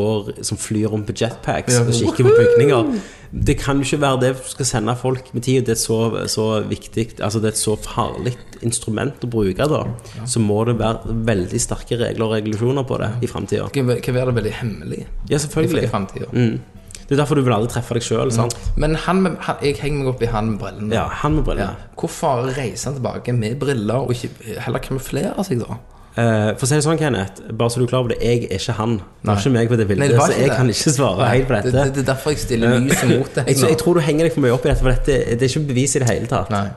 Som 0.45 0.59
flyr 0.61 0.91
rundt 0.93 1.09
på 1.09 1.15
jetpacks 1.17 1.79
og 1.81 1.89
kikker 1.89 2.27
på 2.27 2.35
bygninger? 2.37 2.91
Det 3.35 3.57
kan 3.59 3.81
jo 3.81 3.83
ikke 3.83 4.01
være 4.01 4.19
det 4.21 4.29
du 4.37 4.43
skal 4.47 4.65
sende 4.69 4.93
folk 4.95 5.33
med 5.33 5.43
tid. 5.43 5.65
Det 5.65 5.73
er 5.73 5.81
så, 5.81 6.27
så 6.31 6.61
viktig 6.69 7.19
Altså 7.19 7.41
det 7.41 7.49
er 7.49 7.55
et 7.55 7.59
så 7.59 7.75
farlig 7.81 8.35
instrument 8.63 9.25
å 9.25 9.27
bruke, 9.27 9.65
da. 9.67 9.81
Så 10.29 10.39
må 10.39 10.61
det 10.69 10.77
være 10.79 11.17
veldig 11.27 11.59
sterke 11.59 11.97
regler 11.99 12.29
og 12.29 12.37
regulasjoner 12.37 12.85
på 12.87 13.01
det 13.01 13.09
i 13.25 13.31
framtida. 13.31 13.67
Kan 13.73 13.89
kan 14.05 14.15
være 14.15 14.31
det 14.31 14.37
veldig 14.39 14.55
hemmelig 14.61 15.01
Ja, 15.29 15.37
selvfølgelig. 15.41 15.83
i 15.83 15.91
fremtiden. 15.91 16.31
Mm. 16.31 16.74
Det 17.05 17.13
er 17.13 17.19
derfor 17.21 17.37
du 17.37 17.43
vil 17.45 17.53
aldri 17.53 17.69
treffe 17.75 17.93
deg 17.93 18.01
sjøl. 18.05 18.31
sant? 18.33 18.55
Men 18.81 18.95
han 18.95 19.19
med, 19.21 19.35
han, 19.45 19.55
jeg 19.61 19.75
henger 19.77 19.99
meg 20.03 20.07
opp 20.15 20.21
i 20.25 20.29
han 20.31 20.47
med 20.51 20.59
brillene. 20.59 20.93
Ja, 20.95 21.03
han 21.21 21.35
med 21.37 21.57
Ja. 21.61 21.67
Hvorfor 21.95 22.47
reiser 22.57 22.89
han 22.91 22.95
tilbake 23.01 23.33
med 23.33 23.59
briller, 23.61 23.95
og 24.07 24.11
ikke 24.15 24.57
heller 24.65 24.79
kamuflerer 24.79 25.43
seg, 25.45 25.59
da? 25.61 25.77
Eh, 26.17 26.53
for 26.55 26.63
å 26.63 26.67
si 26.69 26.75
det 26.77 26.83
sånn, 26.85 26.97
Kenneth, 26.97 27.41
bare 27.59 27.69
så 27.69 27.81
du 27.81 27.83
er 27.83 27.89
klar 27.91 27.99
over 28.05 28.13
det, 28.15 28.21
jeg 28.23 28.45
er 28.47 28.55
ikke 28.57 28.73
han. 28.77 28.97
Det 29.21 29.27
var 29.27 29.41
ikke 29.41 29.51
meg 29.51 29.67
på 29.69 29.77
det 29.77 29.87
bildet, 29.89 29.99
Nei, 30.05 30.07
det 30.13 30.21
så 30.21 30.31
jeg 30.31 30.49
det. 30.49 30.55
kan 30.57 30.69
ikke 30.71 30.93
svare 30.95 31.27
helt 31.29 31.47
på 31.49 31.55
dette. 31.57 31.71
det, 31.75 31.83
det 31.93 32.03
er 32.05 32.07
derfor 32.13 32.31
jeg 32.31 32.39
stiller 32.39 32.79
lyset 32.79 33.09
mot 33.11 33.35
det. 33.35 33.43
Jeg, 33.51 33.57
jeg 33.69 33.77
tror 33.81 33.93
du 33.93 33.99
henger 33.99 34.23
deg 34.29 34.33
for 34.33 34.45
mye 34.45 34.53
opp 34.55 34.65
i 34.65 34.69
dette, 34.71 34.79
for 34.85 34.89
dette 34.95 35.17
det 35.35 35.43
er 35.43 35.51
ikke 35.51 35.67
bevis 35.73 35.95
i 35.95 35.99
det 36.05 36.07
hele 36.09 36.29
tatt. 36.31 36.49
Nei. 36.55 36.69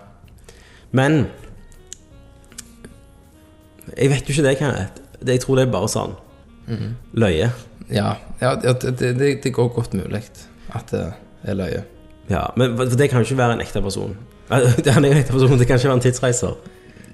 Men 0.99 1.21
jeg 3.97 4.11
vet 4.13 4.29
jo 4.29 4.35
ikke 4.35 4.47
det, 4.49 4.57
Kenneth. 4.59 5.01
Det, 5.23 5.33
jeg 5.39 5.41
tror 5.47 5.59
det 5.59 5.67
er 5.69 5.73
bare 5.73 5.89
sånn. 5.91 6.13
Mhm. 6.69 6.91
Løye. 7.23 7.49
Ja, 7.91 8.15
ja 8.41 8.55
det, 8.55 8.99
det, 9.01 9.43
det, 9.45 9.53
går 9.53 9.69
godt 9.75 9.95
mulig 9.95 10.23
at 10.75 10.91
det 10.93 11.05
er 11.45 11.55
løye. 11.57 11.85
Ja, 12.29 12.47
men 12.57 12.77
for 12.77 12.85
det 12.85 13.09
kan 13.11 13.23
jo 13.23 13.29
ikke 13.29 13.39
være 13.39 13.53
en 13.57 13.63
ekte 13.65 13.81
person. 13.83 14.17
Han 14.51 15.05
er 15.05 15.09
jo 15.09 15.15
en 15.15 15.23
ekte 15.23 15.33
person, 15.33 15.59
det 15.59 15.67
kan 15.69 15.79
ikke 15.81 15.89
være 15.89 16.01
en 16.01 16.05
tidsreiser. 16.05 16.59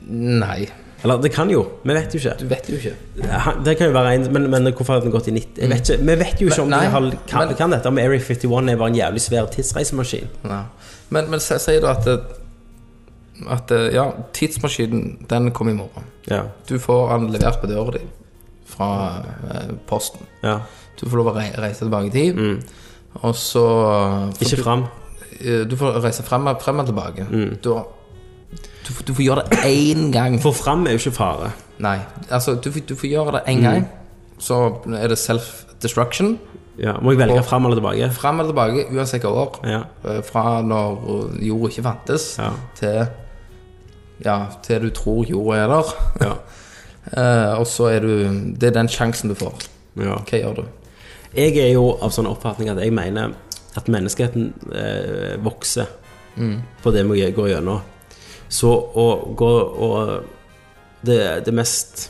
Nei, 0.08 0.66
Eller 1.04 1.20
det 1.20 1.30
kan 1.32 1.50
jo, 1.52 1.62
vi 1.84 1.94
vet 1.94 2.14
jo 2.14 2.18
ikke. 2.18 2.34
du 2.40 2.46
vet 2.48 2.68
jo 2.68 2.76
ikke. 2.76 2.94
Det 3.64 3.76
kan 3.78 3.86
jo 3.86 3.92
være 3.92 4.14
en, 4.14 4.26
men, 4.32 4.50
men 4.50 4.72
hvorfor 4.72 4.94
har 4.96 5.04
den 5.04 5.12
gått 5.12 5.28
i 5.28 5.34
90? 5.36 5.60
Jeg 5.62 5.70
vet 5.70 5.90
ikke, 5.90 6.04
Vi 6.04 6.16
vet 6.20 6.40
jo 6.40 6.48
ikke 6.48 6.62
om 6.62 6.70
de 6.72 6.80
har, 6.80 7.10
kan, 7.28 7.48
men- 7.48 7.56
kan 7.56 7.72
dette, 7.72 7.88
om 7.88 7.98
Area 7.98 8.18
51 8.20 8.70
er 8.72 8.76
bare 8.80 8.88
en 8.88 8.96
jævlig 8.96 9.20
svær 9.20 9.46
tidsreisemaskin. 9.52 10.28
Ja. 10.44 10.62
Men, 11.10 11.30
men 11.30 11.40
si 11.40 11.58
si 11.58 11.78
da 11.80 11.94
at 11.94 12.08
at 13.50 13.70
ja, 13.92 14.04
tidsmaskinen, 14.32 15.26
den 15.30 15.50
kommer 15.50 15.72
i 15.72 15.76
morgen. 15.76 16.04
Ja, 16.30 16.42
Du 16.68 16.78
får 16.78 17.18
den 17.18 17.32
levert 17.32 17.60
på 17.60 17.66
døra 17.66 17.90
di 17.98 18.04
fra 18.64 19.22
eh, 19.50 19.74
posten. 19.86 20.26
ja. 20.42 20.58
Du 21.00 21.08
får 21.10 21.16
lov 21.16 21.26
å 21.32 21.36
rei- 21.36 21.54
reise 21.58 21.80
tilbake 21.84 22.06
i 22.06 22.10
tid. 22.10 22.36
Og 23.22 23.34
så 23.34 23.64
får 24.36 24.42
Ikke 24.46 24.56
du- 24.56 24.62
fram. 24.62 24.84
eh, 25.40 25.64
Du 25.68 25.76
får 25.76 26.00
reise 26.02 26.22
frem, 26.22 26.44
frem 26.60 26.78
og 26.78 26.86
tilbake. 26.86 27.26
Mm. 27.30 27.56
Du, 27.62 27.72
har- 27.74 27.86
du, 28.86 28.92
får- 28.92 29.04
du 29.06 29.12
får 29.14 29.24
gjøre 29.24 29.42
det 29.50 29.58
én 29.64 30.12
gang. 30.12 30.38
For 30.40 30.52
fram 30.52 30.86
er 30.86 30.90
jo 30.92 30.98
ikke 30.98 31.12
fare. 31.16 31.52
Nei, 31.78 31.98
altså 32.30 32.54
du, 32.62 32.70
får- 32.70 32.86
du 32.86 32.94
får 32.94 33.10
gjøre 33.10 33.32
det 33.32 33.42
én 33.48 33.60
gang. 33.62 33.88
Så 34.38 34.80
er 34.94 35.08
det 35.08 35.18
self-destruction. 35.18 36.38
Ja, 36.78 36.92
Må 37.02 37.10
jeg 37.10 37.18
velge 37.18 37.38
Og- 37.38 37.44
fram 37.44 37.64
eller 37.66 37.76
tilbake? 37.80 38.12
Frem 38.12 38.40
eller 38.40 38.52
tilbake, 38.52 38.86
uansett 38.96 39.22
hva 39.22 39.30
år. 39.30 39.60
Ja. 39.64 39.82
Eh, 40.10 40.22
Fra 40.22 40.62
når 40.62 41.30
jord 41.42 41.70
ikke 41.70 41.82
fantes, 41.82 42.38
Ja. 42.38 42.50
til 42.74 43.06
Ja, 44.24 44.46
til 44.62 44.80
du 44.80 44.90
tror 44.90 45.24
jorda 45.28 45.58
er 45.58 45.66
der. 45.66 45.94
Ja. 46.20 46.32
Eh, 47.12 47.52
og 47.58 47.66
så 47.68 47.90
er 47.92 48.00
du 48.00 48.54
Det 48.56 48.70
er 48.70 48.78
den 48.78 48.88
sjansen 48.88 49.28
du 49.28 49.34
får. 49.34 49.54
ja. 50.00 50.16
Hva 50.24 50.40
gjør 50.40 50.54
du? 50.62 50.64
Jeg 51.34 51.56
er 51.58 51.72
jo 51.74 51.98
av 52.00 52.12
sånn 52.14 52.30
oppfatning 52.30 52.70
at 52.70 52.78
jeg 52.78 52.94
mener 52.94 53.34
at 53.74 53.88
menneskeheten 53.90 54.52
eh, 54.70 55.34
vokser 55.42 55.90
på 56.82 56.90
det 56.94 57.02
vi 57.06 57.30
går 57.30 57.48
gjennom. 57.48 57.82
Så 58.48 58.70
å 58.70 59.34
gå 59.34 59.50
og 59.86 60.24
det, 61.04 61.44
det 61.46 61.54
mest 61.54 62.08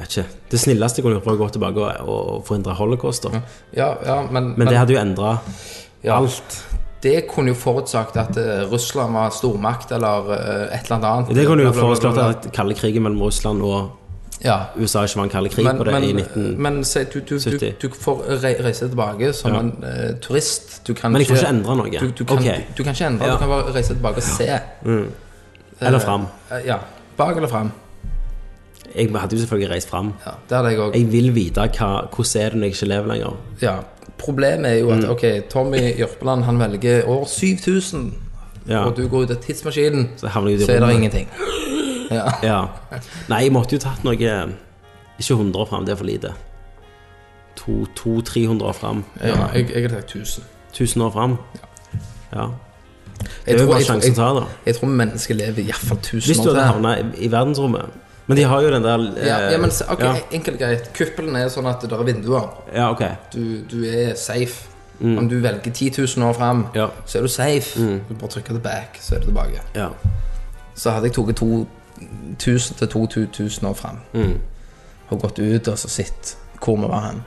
vet 0.00 0.06
ikke. 0.08 0.26
Det 0.50 0.60
snilleste 0.60 1.00
jeg 1.00 1.06
kunne 1.06 1.18
gjort, 1.18 1.26
var 1.28 1.36
å 1.36 1.40
gå 1.42 1.48
tilbake 1.56 1.84
og, 1.84 2.08
og 2.14 2.42
forhindre 2.48 2.76
holocaust. 2.78 3.26
da. 3.26 3.42
Ja, 3.76 3.90
ja, 4.06 4.18
men, 4.30 4.54
Men 4.56 4.70
det 4.70 4.78
hadde 4.78 4.96
jo 4.96 5.00
endra 5.00 5.34
ja, 6.02 6.16
alt. 6.16 6.56
Det 7.02 7.26
kunne 7.28 7.54
jo 7.54 7.56
forutsagt 7.56 8.16
at 8.20 8.36
eh, 8.36 8.66
Russland 8.72 9.14
var 9.16 9.30
stormakt, 9.32 9.92
eller 9.96 10.32
eh, 10.36 10.74
et 10.78 10.90
eller 10.90 11.06
annet. 11.08 11.30
Det 11.36 11.46
kunne 11.48 11.64
jo 11.64 11.72
foreslått 11.72 12.18
at 12.20 12.50
kalde 12.52 12.74
krigen 12.76 13.02
mellom 13.06 13.22
Russland 13.22 13.62
og 13.62 13.96
Ja. 14.44 14.54
USA 14.76 15.02
ikke 15.04 15.16
var 15.16 15.24
en 15.24 15.30
kald 15.30 15.50
krig 15.52 15.64
Men, 15.64 15.76
på 15.76 15.84
det 15.84 15.92
men, 15.92 16.02
i 16.02 16.12
1970. 16.12 16.58
men 16.58 16.84
se, 16.84 17.04
du, 17.04 17.20
du, 17.20 17.38
du, 17.38 17.72
du 17.82 17.88
får 17.92 18.22
reise 18.64 18.88
tilbake 18.88 19.32
som 19.36 19.52
Ja. 19.52 19.60
en 19.60 19.72
uh, 19.84 20.14
turist. 20.20 20.80
Du 20.86 20.94
kan 20.94 21.12
Men 21.12 21.20
jeg 21.20 21.28
får 21.28 21.36
ikke 21.36 21.48
endre 21.48 21.76
noe. 21.76 21.90
Du, 21.90 22.24
kan, 22.24 22.38
okay. 22.38 22.62
kan 22.76 22.88
ikke 22.94 23.06
endre, 23.06 23.26
Ja. 23.26 23.32
du 23.32 23.38
kan 23.38 23.48
bare 23.48 23.74
reise 23.74 23.94
tilbake 23.94 24.16
og 24.16 24.22
se. 24.22 24.60
Eller 25.80 25.98
fram. 25.98 26.26
Uh, 26.50 26.66
Ja. 26.66 26.78
Bak 27.16 27.36
eller 27.36 27.48
fram. 27.48 27.72
Jeg 28.94 29.10
hadde 29.14 29.36
jo 29.36 29.40
selvfølgelig 29.40 29.70
reist 29.70 29.90
fram. 29.90 30.14
Ja, 30.26 30.32
det 30.48 30.56
hadde 30.56 30.70
jeg 30.70 30.78
òg. 30.78 30.96
Jeg 30.96 31.12
vil 31.12 31.34
vite 31.34 31.60
hva, 31.60 31.90
hvordan 32.08 32.42
er 32.42 32.48
det 32.50 32.58
når 32.58 32.64
jeg 32.66 32.74
ikke 32.74 32.86
lever 32.90 33.06
lenger. 33.12 33.36
Ja. 33.62 33.74
Problemet 34.20 34.70
er 34.70 34.74
jo 34.80 34.90
Mm. 34.94 34.98
at 34.98 35.08
ok, 35.10 35.24
Tommy 35.50 35.80
Jørpeland 35.98 36.44
han 36.44 36.58
velger 36.60 37.06
år 37.08 37.24
7000, 37.26 38.12
Ja. 38.68 38.84
og 38.84 38.96
du 38.96 39.08
går 39.08 39.22
ut 39.22 39.30
av 39.30 39.36
tidsmaskinen, 39.36 40.08
Så 40.16 40.28
havner 40.28 40.50
jeg 40.50 40.60
i 40.60 40.64
så 40.64 40.72
er 40.72 40.74
det 40.74 40.82
rommet. 40.82 40.94
ingenting. 40.96 41.28
Ja. 42.10 42.24
Ja. 42.42 42.64
Nei, 43.28 43.42
jeg 43.44 43.52
måtte 43.52 43.72
jo 43.72 43.78
tatt 43.78 44.02
noe 44.04 44.14
Ikke 44.14 45.34
100 45.34 45.56
år 45.60 45.66
fram, 45.68 45.84
det 45.84 45.92
er 45.92 45.96
for 45.96 46.04
lite. 46.04 46.32
200-300 47.56 48.62
år 48.64 48.72
fram. 48.72 49.04
ja 49.22 49.46
jeg, 49.54 49.70
jeg 49.74 49.82
hadde 49.82 49.94
sagt 49.94 50.10
1000. 50.16 50.44
1000 50.72 51.02
år 51.02 51.10
fram. 51.10 51.36
Ja. 52.34 52.46
Det 53.46 53.54
er 53.54 53.60
jo 53.64 53.66
bare 53.70 53.84
sjansen 53.84 54.12
å 54.12 54.16
ta, 54.16 54.28
da. 54.40 54.44
jeg 54.66 54.76
tror 54.76 54.88
mennesker 54.88 55.34
lever 55.34 55.62
iallfall 55.66 55.98
1000 55.98 56.20
Hvis 56.30 56.38
du 56.38 56.50
år 56.50 56.54
hadde 56.54 56.60
til. 56.60 56.72
havna 56.72 56.94
i, 56.98 57.24
i 57.24 57.28
verdensrommet 57.32 57.82
Men 58.30 58.38
de 58.38 58.44
har 58.46 58.62
jo 58.64 58.70
den 58.72 58.84
der 58.86 59.04
eh, 59.10 59.26
Ja, 59.26 59.38
ja, 59.50 59.58
men 59.58 59.70
se- 59.74 59.84
ok, 59.90 60.00
ja. 60.06 60.14
enkelt 60.38 60.54
og 60.56 60.62
greit. 60.62 60.90
Kuppelen 60.96 61.36
er 61.36 61.48
sånn 61.52 61.66
at 61.70 61.82
det 61.82 61.92
er 61.96 62.04
vinduer. 62.06 62.46
ja, 62.74 62.88
ok. 62.94 63.02
Du, 63.34 63.42
du 63.70 63.80
er 63.90 64.14
safe. 64.14 64.66
Om 65.00 65.28
du 65.30 65.38
velger 65.40 65.72
10 65.72 65.90
000 66.16 66.26
år 66.28 66.34
fram, 66.36 66.66
Ja. 66.76 66.86
så 67.06 67.18
er 67.18 67.22
du 67.22 67.28
safe. 67.32 67.80
Du 68.08 68.14
bare 68.20 68.28
trykker 68.34 68.52
det 68.58 68.62
back, 68.62 68.98
så 69.00 69.14
er 69.16 69.18
du 69.22 69.30
tilbake. 69.30 69.60
Ja. 69.74 69.88
Så 70.76 70.90
hadde 70.92 71.08
jeg 71.08 71.14
tatt 71.16 71.36
2000 72.38 72.76
til 72.78 72.88
2000 72.88 73.66
år 73.68 73.74
fram 73.74 73.98
og 75.10 75.20
gått 75.20 75.38
ut 75.38 75.68
og 75.68 75.78
så 75.78 75.88
sett 75.88 76.36
hvor 76.64 76.76
vi 76.76 76.88
var 76.88 77.06
hen. 77.08 77.22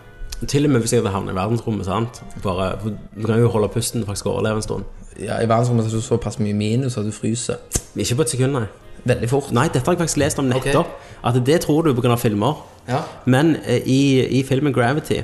Til 0.47 0.65
og 0.65 0.71
med 0.71 0.79
hvis 0.83 0.93
jeg 0.93 1.01
hadde 1.01 1.11
havnet 1.13 1.33
i 1.33 1.35
verdensrommet, 1.35 1.85
sant. 1.85 2.21
Bare, 2.43 2.71
du 3.15 3.25
kan 3.27 3.39
jo 3.39 3.47
holde 3.49 3.67
pusten 3.73 4.01
og 4.03 4.07
faktisk 4.07 4.25
overleve 4.31 4.55
en 4.61 4.61
stund. 4.61 4.83
Ja, 5.19 5.39
I 5.41 5.47
verdensrommet 5.49 5.85
er 5.85 5.89
det 5.97 6.03
såpass 6.03 6.39
mye 6.39 6.53
minus 6.53 6.97
at 6.97 7.05
du 7.05 7.11
fryser 7.11 7.55
Ikke 7.95 8.15
på 8.15 8.21
et 8.25 8.29
sekund, 8.29 8.53
nei. 8.53 8.65
Veldig 9.05 9.29
fort. 9.29 9.51
Nei, 9.51 9.67
dette 9.69 9.83
har 9.85 9.93
jeg 9.95 10.01
faktisk 10.03 10.21
lest 10.21 10.39
om 10.39 10.47
nettopp. 10.49 10.93
At 11.23 11.37
det 11.45 11.61
tror 11.65 11.83
du 11.83 11.93
pga. 11.95 12.15
filmer. 12.19 12.55
Ja. 12.87 13.01
Men 13.25 13.55
eh, 13.65 13.81
i, 13.85 13.99
i 14.39 14.43
filmen 14.43 14.73
Gravity 14.75 15.21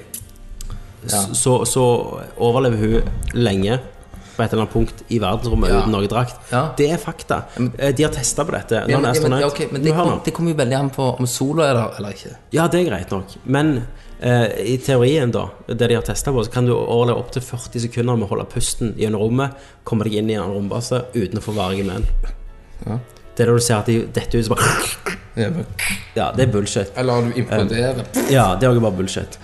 Ja. 1.10 1.22
så, 1.34 1.63
så 1.65 1.84
overlever 2.38 2.78
hun 2.78 3.02
lenge 3.34 3.80
på 4.36 4.44
et 4.44 4.52
eller 4.54 4.63
annet 4.65 4.72
punkt 4.74 5.04
i 5.12 5.18
verdensrommet 5.20 5.70
Ja. 5.72 5.80
uten 5.82 5.92
noe 5.92 6.08
drakt. 6.08 6.36
Ja. 6.52 6.62
Det 6.78 6.89
er 6.92 6.98
fakta. 6.98 7.42
Eh, 7.78 7.94
De 7.96 8.04
har 8.04 8.12
testa 8.12 8.44
på 8.48 8.52
dette. 8.56 8.76
Ja, 8.76 8.86
men, 8.86 8.92
ja, 8.92 9.00
men, 9.00 9.12
astronaut- 9.12 9.42
ja, 9.42 9.48
ok, 9.48 9.72
men 9.72 9.82
det, 9.84 9.92
kommer 9.96 10.32
kom, 10.32 10.48
jo 10.48 10.54
veldig 10.56 10.76
an 10.80 10.89
på 10.96 11.08
om 11.20 11.28
sola 11.28 11.68
er 11.70 11.74
der 11.74 11.98
eller 12.00 12.15
ikke. 12.15 12.36
Ja, 12.56 12.68
det 12.68 12.80
er 12.80 12.89
greit 12.89 13.12
nok. 13.12 13.36
Men 13.46 13.74
eh, 14.22 14.48
i 14.74 14.78
teorien, 14.78 15.32
da, 15.32 15.46
det 15.68 15.88
de 15.89 15.96
har 15.96 16.04
testa 16.08 16.32
på, 16.32 16.44
så 16.48 16.52
kan 16.52 16.65
du 16.68 16.74
overleve 16.76 17.20
opptil 17.20 17.42
40 17.44 17.80
sekunder 17.88 18.15
med 18.20 18.28
å 18.28 18.32
holde 18.36 18.46
pusten 18.52 18.94
gjennom 19.00 19.22
rommet, 19.24 19.52
komme 19.84 20.04
deg 20.08 20.13
inn 20.20 20.30
i 20.32 20.39
en 20.39 20.48
rombase 20.52 21.04
uten 21.15 21.39
å 21.39 21.44
få 21.44 21.56
varige 21.56 21.84
men. 21.88 22.08
Det 23.39 23.45
er 23.45 23.54
da 23.54 23.56
du 23.56 23.63
ser 23.63 23.78
at 23.80 23.88
de 23.88 24.02
detter 24.12 24.41
ut 24.41 24.47
så 24.49 24.56
bare 24.58 25.17
Ja, 26.17 26.25
det 26.36 26.43
er 26.43 26.49
bullshit. 26.52 26.89
Eller 26.99 27.30
du 27.30 27.38
imploderer. 27.39 28.02
Ja, 28.28 28.49
det 28.60 28.67
er 28.67 28.73
også 28.73 28.82
bare 28.84 28.97
bullshit. 28.97 29.38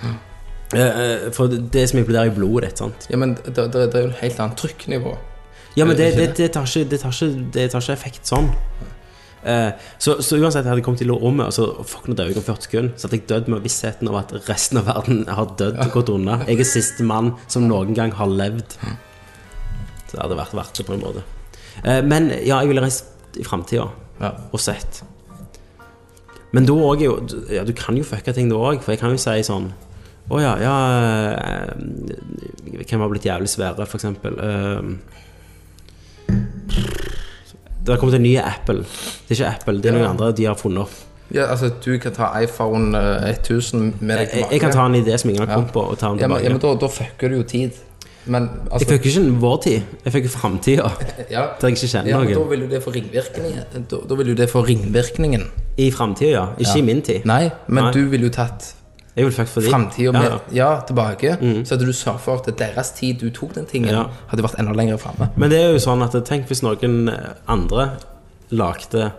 Eh, 0.75 0.81
eh, 0.81 1.29
For 1.31 1.47
det 1.47 1.85
som 1.89 2.01
imploderer 2.01 2.27
i 2.27 2.33
blodet 2.35 2.73
ditt, 2.73 2.81
sant. 2.83 3.07
Ja, 3.07 3.19
men 3.21 3.37
det, 3.45 3.55
det, 3.55 3.85
det 3.93 4.01
er 4.01 4.09
jo 4.09 4.11
et 4.11 4.19
helt 4.19 4.41
annet 4.43 4.59
trykknivå. 4.59 5.13
Ja, 5.77 5.87
men 5.87 5.95
det, 5.95 6.09
det 6.17 6.27
det, 6.35 6.49
tar, 6.57 6.67
ikke, 6.67 6.89
det, 6.91 6.99
tar, 6.99 7.15
ikke, 7.15 7.47
det 7.55 7.69
tar 7.71 7.85
ikke 7.85 7.95
effekt 7.95 8.27
sånn. 8.27 8.51
Eh, 9.47 9.71
så, 10.01 10.17
så 10.25 10.41
uansett, 10.41 10.65
jeg 10.65 10.73
hadde 10.73 10.83
kommet 10.83 11.03
til 11.05 11.15
rommet, 11.15 11.47
og 11.47 11.55
så 11.55 11.87
fuck, 11.87 12.11
nå 12.11 12.17
dør 12.19 12.33
jeg 12.33 12.41
om 12.41 12.47
40 12.49 12.67
sekunder, 12.67 12.93
så 12.97 13.07
hadde 13.07 13.21
jeg 13.21 13.27
dødd 13.31 13.49
med 13.53 13.63
vissheten 13.63 14.11
av 14.11 14.19
at 14.25 14.35
resten 14.49 14.81
av 14.81 14.91
verden 14.91 15.23
har 15.39 15.55
dødd 15.63 15.79
og 15.85 15.95
gått 15.95 16.11
unna. 16.11 16.41
Jeg 16.49 16.65
er 16.65 16.71
siste 16.75 17.07
mann 17.07 17.37
som 17.47 17.69
noen 17.71 17.95
gang 17.95 18.11
har 18.19 18.35
levd. 18.43 18.75
Så 20.09 20.17
det 20.17 20.23
hadde 20.25 20.43
vært 20.43 20.59
verdt 20.59 20.81
det 20.81 20.87
på 20.89 20.97
en 20.97 21.03
måte. 21.07 21.23
Men 22.07 22.31
ja, 22.39 22.61
jeg 22.63 22.71
ville 22.71 22.81
reist 22.81 23.14
i 23.37 23.43
framtida 23.43 23.87
Ja. 24.21 24.31
og 24.53 24.59
sett. 24.59 25.03
Men 26.55 26.65
da 26.65 26.73
òg 26.73 27.01
er 27.01 27.05
jo 27.05 27.15
Ja, 27.51 27.63
du 27.67 27.73
kan 27.73 27.97
jo 27.97 28.03
fucke 28.03 28.33
ting 28.33 28.47
da 28.49 28.55
òg, 28.55 28.81
for 28.81 28.91
jeg 28.93 28.99
kan 29.01 29.11
jo 29.11 29.17
si 29.19 29.41
sånn 29.43 29.71
Å 30.31 30.39
ja, 30.41 30.53
ja 30.57 30.75
eh, 31.35 31.73
Hvem 32.87 32.99
har 33.03 33.09
blitt 33.11 33.25
jævlig 33.27 33.49
svære, 33.51 33.85
for 33.85 33.97
eksempel? 33.99 34.39
Eh, 34.39 34.81
det 37.85 37.93
har 37.93 37.99
kommet 38.01 38.15
en 38.17 38.23
ny 38.25 38.35
Apple. 38.41 38.81
Det 39.27 39.35
er 39.35 39.35
ikke 39.35 39.49
Apple, 39.51 39.81
det 39.81 39.91
er 39.91 39.97
noen 39.99 40.07
andre 40.15 40.31
de 40.33 40.47
har 40.49 40.55
funnet 40.57 40.87
opp. 40.87 40.95
Ja, 41.33 41.47
altså, 41.53 41.69
du 41.81 41.97
kan 42.01 42.13
ta 42.13 42.31
iPhone 42.41 42.97
eh, 42.97 43.35
1000 43.35 43.93
med 43.99 44.17
deg 44.17 44.23
Jeg, 44.25 44.29
tilbake. 44.31 44.51
jeg 44.53 44.61
kan 44.61 44.71
ta 44.73 44.85
en 44.85 44.95
idé 44.97 45.17
som 45.21 45.29
ingen 45.29 45.43
har 45.47 45.55
kommet 45.55 45.73
på, 45.73 45.83
og 45.91 45.97
ta 45.97 46.09
den 46.13 46.19
ja, 46.23 46.27
men, 46.29 46.43
ja, 46.43 46.49
men 46.53 46.61
da, 46.61 46.73
da 46.81 46.87
fucker 46.89 47.29
du 47.29 47.35
jo 47.39 47.43
tid. 47.49 47.77
Men 48.27 48.47
Jeg 48.49 48.71
altså 48.71 48.87
fikk 48.89 49.05
jo 49.05 49.11
ikke 49.11 49.39
vår 49.41 49.57
tid, 49.61 49.81
jeg 50.05 50.13
fikk 50.15 50.29
framtida. 50.33 50.87
ja, 51.29 51.43
Der 51.61 51.67
jeg 51.69 51.75
ikke 51.77 51.89
kjenner 51.91 52.09
ja, 52.09 52.21
noen. 52.23 52.33
Da 52.33 52.45
vil 52.49 52.63
jo 52.65 52.69
det 52.71 52.79
få 52.83 52.93
ringvirkningen. 52.95 53.83
Da, 53.91 53.99
da 54.09 54.15
vil 54.15 54.31
jo 54.31 54.37
det 54.39 54.47
få 54.49 54.63
ringvirkningen. 54.65 55.43
I 55.77 55.91
framtida, 55.93 56.31
ja. 56.31 56.45
Ikke 56.57 56.79
i 56.79 56.85
min 56.87 57.01
tid. 57.05 57.27
Nei, 57.29 57.51
men 57.67 57.83
Nei. 57.83 57.91
du 57.93 58.01
ville 58.09 58.25
jo 58.29 58.33
tatt 58.33 58.71
Jeg 59.15 59.27
vil 59.29 59.35
framtida 59.69 60.11
Ja, 60.11 60.23
ja. 60.23 60.39
ja, 60.51 60.69
tilbake. 60.87 61.37
Så 61.63 61.75
hadde 61.75 61.85
du 61.87 61.93
sørget 61.93 62.21
for 62.25 62.41
at 62.41 62.49
deres 62.59 62.89
tid 62.97 63.19
du 63.21 63.29
tok 63.29 63.53
den 63.55 63.65
tingen, 63.69 63.93
Ja. 63.93 64.07
hadde 64.27 64.43
vært 64.43 64.57
enda 64.59 64.73
lenger 64.73 64.97
framme. 64.97 65.29
Men 65.37 65.49
det 65.53 65.59
er 65.61 65.71
jo 65.71 65.79
sånn 65.85 66.03
at 66.03 66.17
tenk 66.27 66.47
hvis 66.49 66.63
noen 66.65 67.13
andre 67.47 67.91
lagde 68.51 69.11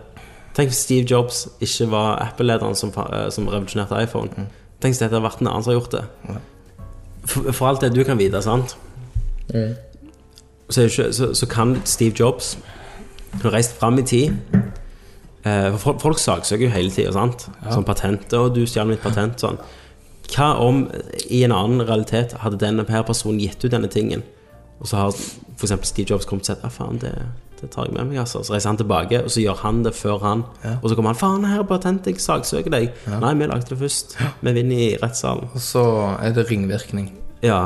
Tenk 0.57 0.71
hvis 0.71 0.79
Steve 0.87 1.05
Jobs 1.05 1.43
ikke 1.61 1.85
var 1.91 2.15
Apple-lederen 2.23 2.73
som, 2.75 2.89
eh, 2.89 3.29
som 3.29 3.45
revolusjonerte 3.45 3.93
iPhone. 4.01 4.29
Tenk 4.81 4.93
hvis 4.95 4.99
dette 5.03 5.13
hadde 5.13 5.21
vært 5.21 5.41
en 5.41 5.47
annen 5.51 5.63
som 5.63 5.71
har 5.73 5.79
gjort 5.79 5.91
det. 5.91 6.03
For, 7.29 7.51
for 7.53 7.67
alt 7.69 7.81
det 7.81 7.91
du 7.93 8.03
kan 8.07 8.17
vite, 8.17 8.41
sant? 8.41 8.73
Så, 10.69 10.81
er 10.81 10.89
ikke, 10.89 11.11
så, 11.15 11.31
så 11.33 11.47
kan 11.47 11.77
Steve 11.87 12.15
Jobs 12.19 12.57
ha 13.43 13.51
reist 13.53 13.77
fram 13.79 13.99
i 13.99 14.03
tid. 14.07 14.35
Eh, 15.47 15.75
for 15.79 15.99
folk, 16.01 16.19
saksøker 16.19 16.67
jo 16.67 16.73
hele 16.73 16.91
tida, 16.91 17.13
sant? 17.15 17.47
Som 17.71 17.85
patenter, 17.87 18.47
og 18.47 18.55
du 18.55 18.65
stjal 18.67 18.89
mitt 18.89 19.03
patent. 19.03 19.39
Sånn. 19.39 19.59
Hva 20.33 20.53
om 20.59 20.85
i 21.31 21.43
en 21.47 21.53
annen 21.55 21.85
realitet 21.87 22.35
hadde 22.41 22.59
denne 22.59 22.83
her 22.89 23.05
personen 23.07 23.39
gitt 23.39 23.63
ut 23.63 23.71
denne 23.71 23.87
tingen, 23.87 24.25
og 24.81 24.89
så 24.89 24.99
har 25.05 25.13
f.eks. 25.15 25.71
Steve 25.87 26.09
Jobs 26.11 26.27
kommet 26.29 26.43
og 26.45 26.51
sagt 26.51 26.65
Ja, 26.67 26.69
faen, 26.73 26.99
det, 27.01 27.13
det 27.61 27.69
tar 27.73 27.87
jeg 27.87 27.95
med 27.95 28.11
meg, 28.11 28.19
altså. 28.25 28.43
Så 28.45 28.53
reiser 28.53 28.73
han 28.73 28.77
tilbake, 28.81 29.23
og 29.23 29.31
så 29.33 29.41
gjør 29.41 29.61
han 29.63 29.79
det 29.87 29.95
før 29.97 30.19
han. 30.25 30.43
Og 30.81 30.89
så 30.91 30.97
kommer 30.99 31.15
han 31.15 31.21
Faen, 31.21 31.47
her 31.47 31.63
er 31.63 31.69
patentet, 31.69 32.11
jeg 32.17 32.21
saksøker 32.25 32.73
deg. 32.75 32.91
Nei, 33.23 33.31
vi 33.39 33.47
lagde 33.47 33.71
det 33.71 33.79
først. 33.79 34.17
Vi 34.43 34.53
vinner 34.59 34.83
i 34.83 34.91
rettssalen. 35.01 35.47
Og 35.53 35.63
så 35.63 35.85
er 36.19 36.35
det 36.35 36.49
ringvirkning. 36.51 37.07
Ja. 37.45 37.63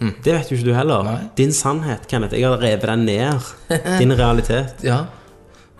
Det 0.00 0.32
vet 0.34 0.50
jo 0.50 0.56
ikke 0.56 0.68
du 0.70 0.74
heller. 0.76 1.02
Nei. 1.02 1.16
Din 1.36 1.52
sannhet, 1.52 2.04
Kenneth. 2.10 2.34
Jeg 2.38 2.46
har 2.48 2.60
revet 2.62 2.82
den 2.86 3.04
ned. 3.08 3.48
Din 4.00 4.12
realitet. 4.18 4.74
Ja. 4.86 5.00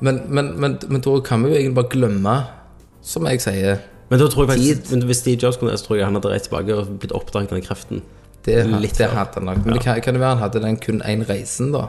Men, 0.01 0.21
men, 0.29 0.53
men, 0.61 0.79
men 0.89 1.01
da 1.05 1.21
kan 1.27 1.43
vi 1.45 1.51
jo 1.53 1.55
egentlig 1.59 1.75
bare 1.75 1.91
glemme, 1.93 2.35
som 3.03 3.27
jeg 3.27 3.41
sier 3.43 3.79
Men 4.11 4.21
da 4.21 4.27
tror 4.31 4.45
jeg 4.47 4.51
faktisk 4.53 4.83
Tid. 4.89 4.97
men 4.97 5.07
Hvis 5.09 5.17
Steve 5.23 5.39
Jobs 5.43 5.57
kunne 5.61 5.71
det, 5.73 5.79
så 5.81 5.87
tror 5.89 5.97
jeg 5.99 6.07
han 6.07 6.15
hadde 6.19 6.31
reist 6.33 6.47
tilbake 6.49 6.75
og 6.77 6.87
blitt 7.03 7.13
oppdaget 7.13 7.51
den 7.51 7.63
kreften. 7.67 8.03
Det, 8.47 8.63
Litt 8.81 8.99
det 8.99 9.09
hadde 9.11 9.35
han 9.41 9.45
nok. 9.51 9.65
Men 9.67 9.75
det 9.75 9.83
kan, 9.85 10.01
kan 10.01 10.15
det 10.15 10.21
være 10.23 10.35
han 10.37 10.43
hadde 10.47 10.63
den 10.63 10.77
kun 10.83 11.03
én 11.03 11.25
reisen, 11.29 11.73
da? 11.75 11.87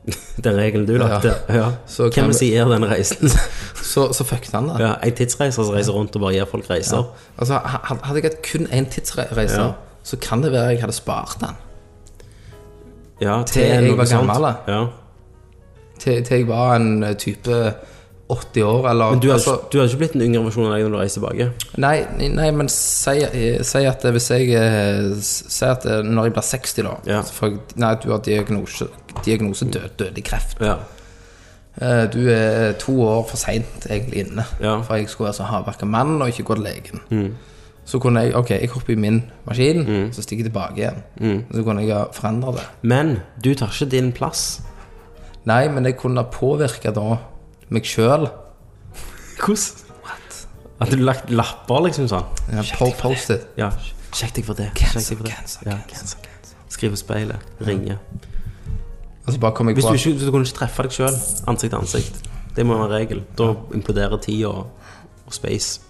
Den 0.44 0.56
regelen 0.56 0.86
du 0.88 0.94
lagde. 0.96 1.34
Ja. 1.52 1.66
Så 1.86 2.08
kan 2.10 2.24
Hvem 2.24 2.32
vi- 2.32 2.38
sier 2.38 2.68
den 2.72 2.86
reisen? 2.88 3.28
Så, 3.90 4.06
så 4.16 4.24
fucket 4.24 4.52
han 4.56 4.68
da. 4.70 4.76
Ja, 4.80 4.92
En 5.04 5.12
tidsreiser 5.18 5.62
som 5.64 5.74
reiser 5.74 5.92
rundt 5.92 6.16
og 6.16 6.22
bare 6.24 6.32
gir 6.38 6.48
folk 6.48 6.68
reiser. 6.70 7.04
Altså, 7.38 7.58
Hadde 7.64 8.22
jeg 8.22 8.30
hatt 8.30 8.38
kun 8.46 8.66
én 8.72 8.88
tidsreiser, 8.90 9.60
Ja. 9.60 9.72
så 10.02 10.16
kan 10.16 10.42
det 10.42 10.52
være 10.52 10.72
jeg 10.74 10.80
hadde 10.80 10.96
spart 10.96 11.36
den. 11.40 11.56
Ja, 13.20 13.42
Til 13.46 13.62
jeg 13.62 13.96
var 13.98 14.04
gammel. 14.10 14.50
Ja. 14.68 14.86
Til, 16.00 16.22
til 16.24 16.36
jeg 16.38 16.48
var 16.48 16.76
en 16.76 17.02
eh, 17.04 17.14
type 17.20 17.74
80 18.30 18.62
år, 18.62 18.88
eller 18.90 19.10
Men 19.10 19.20
du 19.20 19.26
har, 19.28 19.34
altså, 19.34 19.56
du 19.72 19.78
har 19.78 19.88
ikke 19.88 19.98
blitt 19.98 20.14
en 20.14 20.22
yngre 20.22 20.44
versjon 20.46 20.68
av 20.68 20.76
deg 20.76 20.84
når 20.86 20.94
du 20.94 20.98
reiser 21.00 21.18
tilbake? 21.18 21.48
Nei, 21.82 21.96
nei, 22.30 22.46
men 22.54 22.68
si, 22.72 23.16
eh, 23.26 23.58
si 23.66 23.82
at 23.90 24.06
hvis 24.14 24.30
jeg 24.30 24.54
eh, 24.54 25.10
Si 25.20 25.64
at 25.66 25.84
når 26.06 26.28
jeg 26.30 26.36
blir 26.38 26.46
60, 26.46 26.82
da 26.86 26.94
Ja. 27.10 27.20
så 27.26 27.34
får 27.34 27.50
jeg, 27.50 27.58
Nei, 27.82 27.92
du 28.04 28.08
har 28.14 28.22
diagnose, 28.24 28.86
diagnose 29.26 29.66
død, 29.66 29.88
dødelig 29.98 30.24
kreft. 30.30 30.62
Ja. 30.64 30.78
Du 32.12 32.18
er 32.28 32.72
to 32.78 32.92
år 33.06 33.22
for 33.30 33.38
seint 33.40 33.86
egentlig 33.88 34.24
inne. 34.26 34.44
Ja. 34.60 34.80
For 34.84 34.94
jeg 34.98 35.08
skulle 35.08 35.30
være 35.30 35.38
så 35.38 35.46
hardbarka 35.48 35.86
mann 35.86 36.20
og 36.22 36.28
ikke 36.28 36.42
gå 36.50 36.54
til 36.58 36.64
legen. 36.66 37.36
Så 37.90 37.98
kunne 37.98 38.22
jeg 38.22 38.36
Ok, 38.38 38.50
jeg 38.54 38.70
hopper 38.70 38.94
i 38.94 38.98
min 39.00 39.22
maskin, 39.48 39.84
så 40.14 40.22
stikker 40.22 40.44
jeg 40.44 40.52
tilbake 40.52 40.78
igjen. 40.78 41.40
Så 41.50 41.64
kunne 41.66 41.82
jeg 41.82 41.94
ha 41.96 42.04
forandra 42.14 42.54
det. 42.54 42.66
Men 42.82 43.16
du 43.42 43.50
tar 43.58 43.72
ikke 43.74 43.90
din 43.90 44.12
plass. 44.14 44.60
Nei, 45.48 45.64
men 45.72 45.88
jeg 45.88 45.96
kunne 45.98 46.22
påvirke 46.30 46.92
da 46.94 47.16
meg 47.70 47.88
sjøl. 47.88 48.28
Hvordan? 49.40 49.86
At 50.80 50.92
du 50.92 51.02
lagt 51.02 51.28
lapper, 51.28 51.82
liksom 51.84 52.06
sånn? 52.08 52.24
Ja, 52.54 52.62
på 52.78 52.88
Post-it. 53.00 53.50
Ja. 53.60 53.68
Sjekk 54.16 54.38
deg 54.38 54.46
for 54.46 54.56
det. 54.56 54.70
Cancel, 54.78 55.18
for 55.18 55.26
det. 55.26 55.34
cancel, 55.34 55.68
ja. 55.68 55.76
cancel. 55.90 56.30
Skriv 56.72 56.94
på 56.94 57.00
speilet. 57.02 57.50
Ringe. 57.66 57.98
Og 59.26 59.34
så 59.34 59.38
bare 59.42 59.54
kom 59.54 59.68
jeg 59.68 59.76
Hvis 59.76 59.84
du 59.84 59.98
ikke 59.98 60.24
du 60.24 60.30
kunne 60.30 60.48
ikke 60.48 60.56
treffe 60.62 60.86
deg 60.86 60.96
sjøl 60.96 61.14
ansikt 61.50 61.74
til 61.74 61.78
ansikt, 61.78 62.22
det 62.56 62.64
må 62.66 62.78
være 62.78 62.88
en 62.88 62.94
regel. 62.96 63.22
Da 63.38 63.52
imploderer 63.76 64.22
tid 64.24 64.46
og, 64.48 64.70
og 65.26 65.36
space. 65.36 65.89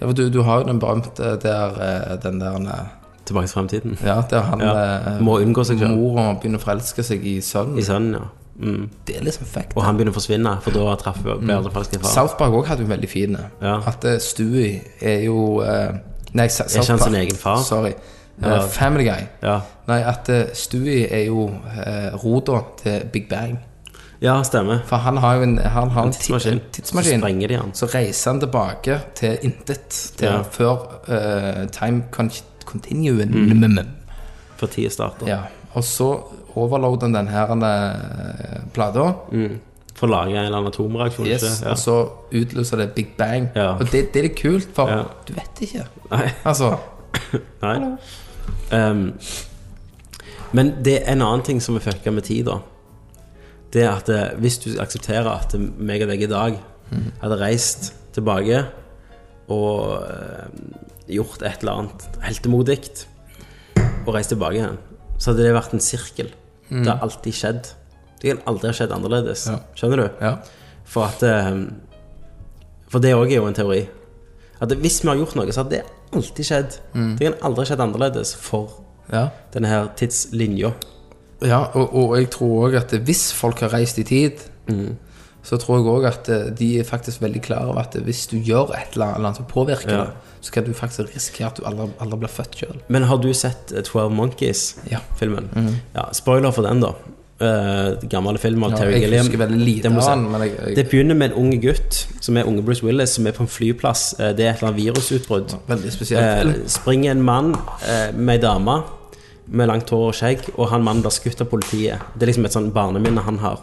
Ja, 0.00 0.06
for 0.06 0.12
du, 0.12 0.28
du 0.30 0.42
har 0.42 0.60
jo 0.60 0.66
den 0.68 0.78
berømte 0.82 1.36
der 1.42 1.78
eh, 1.80 2.16
Den 2.22 2.40
der 2.40 2.56
eh, 2.60 2.86
Tilbake 3.26 3.46
til 3.48 3.54
fremtiden. 3.58 3.98
Ja, 4.04 4.20
der 4.30 4.40
han 4.50 4.60
Ja, 4.60 4.72
eh, 5.16 5.20
må 5.24 5.38
unngå 5.42 5.64
seg 5.66 5.78
selv. 5.80 5.96
Mora 5.98 6.32
begynner 6.34 6.60
å 6.60 6.62
forelske 6.62 7.02
seg 7.02 7.24
i 7.26 7.38
sønnen. 7.42 7.78
I 7.78 7.82
sønnen, 7.86 8.12
ja. 8.20 8.26
Mm. 8.56 8.88
Det 9.06 9.16
er 9.18 9.24
liksom 9.26 9.44
fucked. 9.46 9.74
Og 9.76 9.82
han 9.84 9.96
begynner 9.98 10.14
å 10.14 10.16
forsvinne, 10.16 10.52
for 10.64 10.72
da 10.72 10.94
traff 11.00 11.18
faktisk 11.20 11.96
en 11.98 12.04
far. 12.04 12.12
South 12.14 12.36
Park 12.38 12.54
òg 12.56 12.68
hadde 12.70 12.86
jo 12.86 12.88
veldig 12.92 13.08
fin. 13.10 13.36
Ja. 13.60 13.80
At 13.86 14.04
eh, 14.08 14.18
Stewie 14.22 14.80
er 15.02 15.24
jo 15.26 15.60
eh, 15.64 15.96
Nei, 16.36 16.46
Southpark. 16.48 16.76
Er 16.76 16.82
ikke 16.82 16.92
han 16.92 17.02
sin 17.04 17.18
egen 17.22 17.36
far? 17.40 17.58
Sorry. 17.66 17.90
Eh, 17.90 18.46
Ja. 18.46 18.60
Family 18.68 19.04
Guy. 19.04 19.26
Ja. 19.42 19.60
Nei, 19.88 20.00
at 20.04 20.28
eh, 20.28 20.46
Stewie 20.54 21.06
er 21.10 21.24
jo 21.26 21.48
eh, 21.72 22.12
rota 22.24 22.62
til 22.82 23.06
Big 23.12 23.28
Bang. 23.28 23.58
Ja, 24.26 24.34
stemmer. 24.46 24.80
For 24.88 24.96
han 25.06 25.16
har 25.22 25.36
jo 25.38 25.42
en, 25.46 25.56
han 25.58 25.90
har 25.94 26.06
en, 26.08 26.12
ti- 26.12 26.18
Tidsmaskin. 26.26 26.52
en 26.58 26.60
tidsmaskin. 26.74 27.20
Så 27.20 27.22
sprenger 27.22 27.48
de 27.52 27.56
han. 27.60 27.70
Så 27.78 27.86
reiser 27.94 28.30
han 28.32 28.40
tilbake 28.42 28.98
til 29.18 29.38
intet. 29.46 29.88
Til 30.18 30.26
Ja. 30.28 30.40
før 30.42 30.82
uh, 31.08 31.66
time 31.72 32.02
con 32.10 32.30
continuum. 32.66 33.78
For 34.56 34.66
tida 34.72 34.90
starter. 34.90 35.28
Ja. 35.30 35.38
Og 35.76 35.84
så 35.84 36.10
overloader 36.56 37.06
han 37.06 37.14
den 37.14 37.28
her 37.28 37.50
uh, 37.52 38.60
plata. 38.74 39.06
For 39.96 40.06
å 40.06 40.10
lage 40.12 40.34
en 40.36 40.44
eller 40.44 40.58
annen 40.58 40.72
atomreaksjon. 40.72 41.26
Yes? 41.30 41.46
Ja. 41.64 41.70
Og 41.72 41.78
så 41.80 41.96
utløser 42.36 42.76
det 42.82 42.90
Big 42.96 43.14
Bang. 43.18 43.46
Ja. 43.56 43.70
Og 43.78 43.86
det, 43.92 44.02
det 44.12 44.20
er 44.20 44.26
litt 44.28 44.38
kult, 44.42 44.68
for 44.76 44.90
Ja. 44.92 45.02
du 45.28 45.32
vet 45.38 45.62
ikke. 45.64 45.86
Nei. 46.10 46.26
Altså 46.44 46.74
Nei. 47.64 47.76
Um, 48.72 49.06
men 50.52 50.74
det 50.84 50.98
er 51.02 51.12
en 51.14 51.22
annen 51.24 51.42
ting 51.46 51.60
som 51.62 51.76
er 51.78 51.84
fucka 51.84 52.10
med 52.12 52.26
tid, 52.28 52.44
da. 52.48 52.58
Det 53.76 53.84
er 53.84 53.92
at 53.92 54.08
eh, 54.08 54.32
hvis 54.40 54.56
du 54.62 54.70
aksepterer 54.80 55.28
at 55.28 55.52
meg 55.60 56.00
og 56.06 56.08
deg 56.14 56.22
i 56.24 56.30
dag 56.30 56.58
hadde 57.20 57.36
reist 57.40 57.90
tilbake 58.16 58.62
og 59.52 59.98
eh, 60.06 60.46
gjort 61.18 61.42
et 61.44 61.60
eller 61.60 61.82
annet 61.82 62.06
heltemodig 62.24 62.78
og 64.06 64.14
reist 64.14 64.32
tilbake 64.32 64.60
igjen, 64.60 64.78
så 65.18 65.32
hadde 65.32 65.44
det 65.44 65.52
vært 65.56 65.74
en 65.76 65.82
sirkel. 65.82 66.30
Det 66.70 66.86
har 66.88 67.02
alltid 67.04 67.36
skjedd. 67.36 67.68
Det 68.22 68.30
kan 68.32 68.40
aldri 68.48 68.70
ha 68.70 68.74
skjedd 68.78 68.94
annerledes. 68.96 69.44
Ja. 69.50 69.58
Skjønner 69.76 70.02
du? 70.02 70.24
Ja. 70.24 70.32
For 70.86 71.06
at 71.10 71.22
eh, 71.26 71.52
For 72.90 73.02
det 73.02 73.12
òg 73.18 73.28
er 73.34 73.40
jo 73.42 73.46
en 73.50 73.56
teori. 73.58 73.82
At 74.62 74.72
hvis 74.72 75.02
vi 75.02 75.10
har 75.10 75.18
gjort 75.20 75.36
noe, 75.36 75.52
så 75.52 75.64
hadde 75.64 75.76
det 75.76 76.16
alltid 76.16 76.48
skjedd. 76.48 76.76
Det 77.18 77.26
kan 77.28 77.40
aldri 77.44 77.64
ha 77.66 77.70
skjedd 77.72 77.82
annerledes 77.84 78.32
for 78.40 78.80
Ja, 79.12 79.28
denne 79.54 79.68
her 79.70 79.90
tidslinja. 79.98 80.72
Ja 81.42 81.58
og, 81.74 81.94
og 81.94 82.14
jeg 82.18 82.30
tror 82.30 82.68
òg 82.68 82.76
at 82.80 82.94
hvis 83.04 83.32
folk 83.36 83.60
har 83.60 83.74
reist 83.74 83.98
i 83.98 84.04
tid, 84.08 84.44
så 85.46 85.56
tror 85.62 85.76
jeg 85.78 85.86
òg 85.92 86.06
at 86.08 86.28
eh, 86.32 86.46
de 86.58 86.70
er 86.80 86.84
faktisk 86.88 87.20
veldig 87.22 87.42
klar 87.44 87.66
over 87.70 87.84
at 87.84 87.94
hvis 88.02 88.24
du 88.26 88.36
gjør 88.38 88.72
et 88.74 88.96
eller 88.96 89.14
annet 89.18 89.36
som 89.36 89.44
påvirker 89.50 89.92
Ja. 89.92 89.98
det, 90.04 90.10
så 90.40 90.52
kan 90.52 90.64
du 90.64 90.72
faktisk 90.74 91.14
risikere 91.14 91.46
at 91.50 91.58
du 91.58 91.66
aldri, 91.66 91.86
aldri 92.00 92.18
blir 92.18 92.30
født 92.30 92.56
sjøl. 92.60 92.80
Men 92.88 93.02
har 93.02 93.16
du 93.18 93.32
sett 93.34 93.72
'Twelve 93.72 94.10
12 94.10 94.16
Monkeys-filmen? 94.16 95.48
Ja. 95.54 95.62
ja, 96.00 96.04
spoiler 96.12 96.50
for 96.50 96.62
den, 96.62 96.80
da. 96.80 96.92
Uh, 97.36 97.98
gammel 98.08 98.38
film 98.40 98.62
av 98.64 98.70
Ja, 98.70 98.76
Terry 98.76 99.00
Gilliam. 99.02 99.26
lite 99.58 99.90
Det 99.90 99.92
jeg, 99.92 100.52
jeg 100.68 100.76
Det 100.76 100.88
begynner 100.88 101.14
med 101.14 101.32
en 101.32 101.36
ung 101.36 101.50
gutt, 101.60 102.06
som 102.20 102.36
er 102.36 102.44
unge 102.48 102.62
Bruce 102.62 102.82
Willis, 102.82 103.10
som 103.10 103.26
er 103.26 103.32
på 103.32 103.42
en 103.42 103.48
flyplass. 103.48 104.14
Uh, 104.18 104.32
Det 104.32 104.46
er 104.46 104.50
et 104.50 104.62
eller 104.62 104.68
annet 104.72 104.84
virusutbrudd. 104.84 105.52
Spesiell 105.90 106.48
Eh, 106.48 106.54
springer 106.66 107.10
en 107.10 107.22
mann 107.22 107.54
eh, 107.84 108.12
med 108.14 108.34
ei 108.38 108.40
dame 108.40 108.82
med 109.46 109.70
langt 109.70 109.90
hår 109.90 110.10
og 110.10 110.16
skjegg, 110.16 110.48
og 110.56 110.70
han 110.72 110.84
mannen 110.84 111.04
blir 111.04 111.14
skutt 111.14 111.42
av 111.42 111.50
politiet. 111.50 112.02
Det 112.14 112.26
er 112.26 112.32
liksom 112.32 112.48
et 112.48 112.56
sånn 112.56 112.72
barneminne 112.74 113.24
han 113.26 113.40
har. 113.42 113.62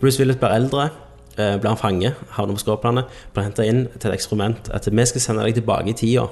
Bruce 0.00 0.18
Willis 0.18 0.38
blir 0.40 0.54
eldre, 0.54 0.90
eh, 1.36 1.56
blir 1.58 1.70
han 1.70 1.78
fange, 1.78 2.14
havner 2.36 2.58
på 2.58 2.64
skråplanet, 2.64 3.06
blir 3.34 3.46
henta 3.46 3.66
inn 3.66 3.86
til 3.98 4.10
et 4.10 4.16
eksperiment. 4.18 4.70
At 4.74 4.86
vi 4.90 5.06
skal 5.06 5.20
sende 5.20 5.44
deg 5.44 5.54
tilbake 5.54 5.90
i 5.90 5.92
tida, 5.92 6.26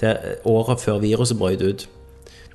til 0.00 0.08
eh, 0.08 0.38
året 0.44 0.80
før 0.80 1.00
viruset 1.00 1.38
brøt 1.38 1.62
ut. 1.62 1.86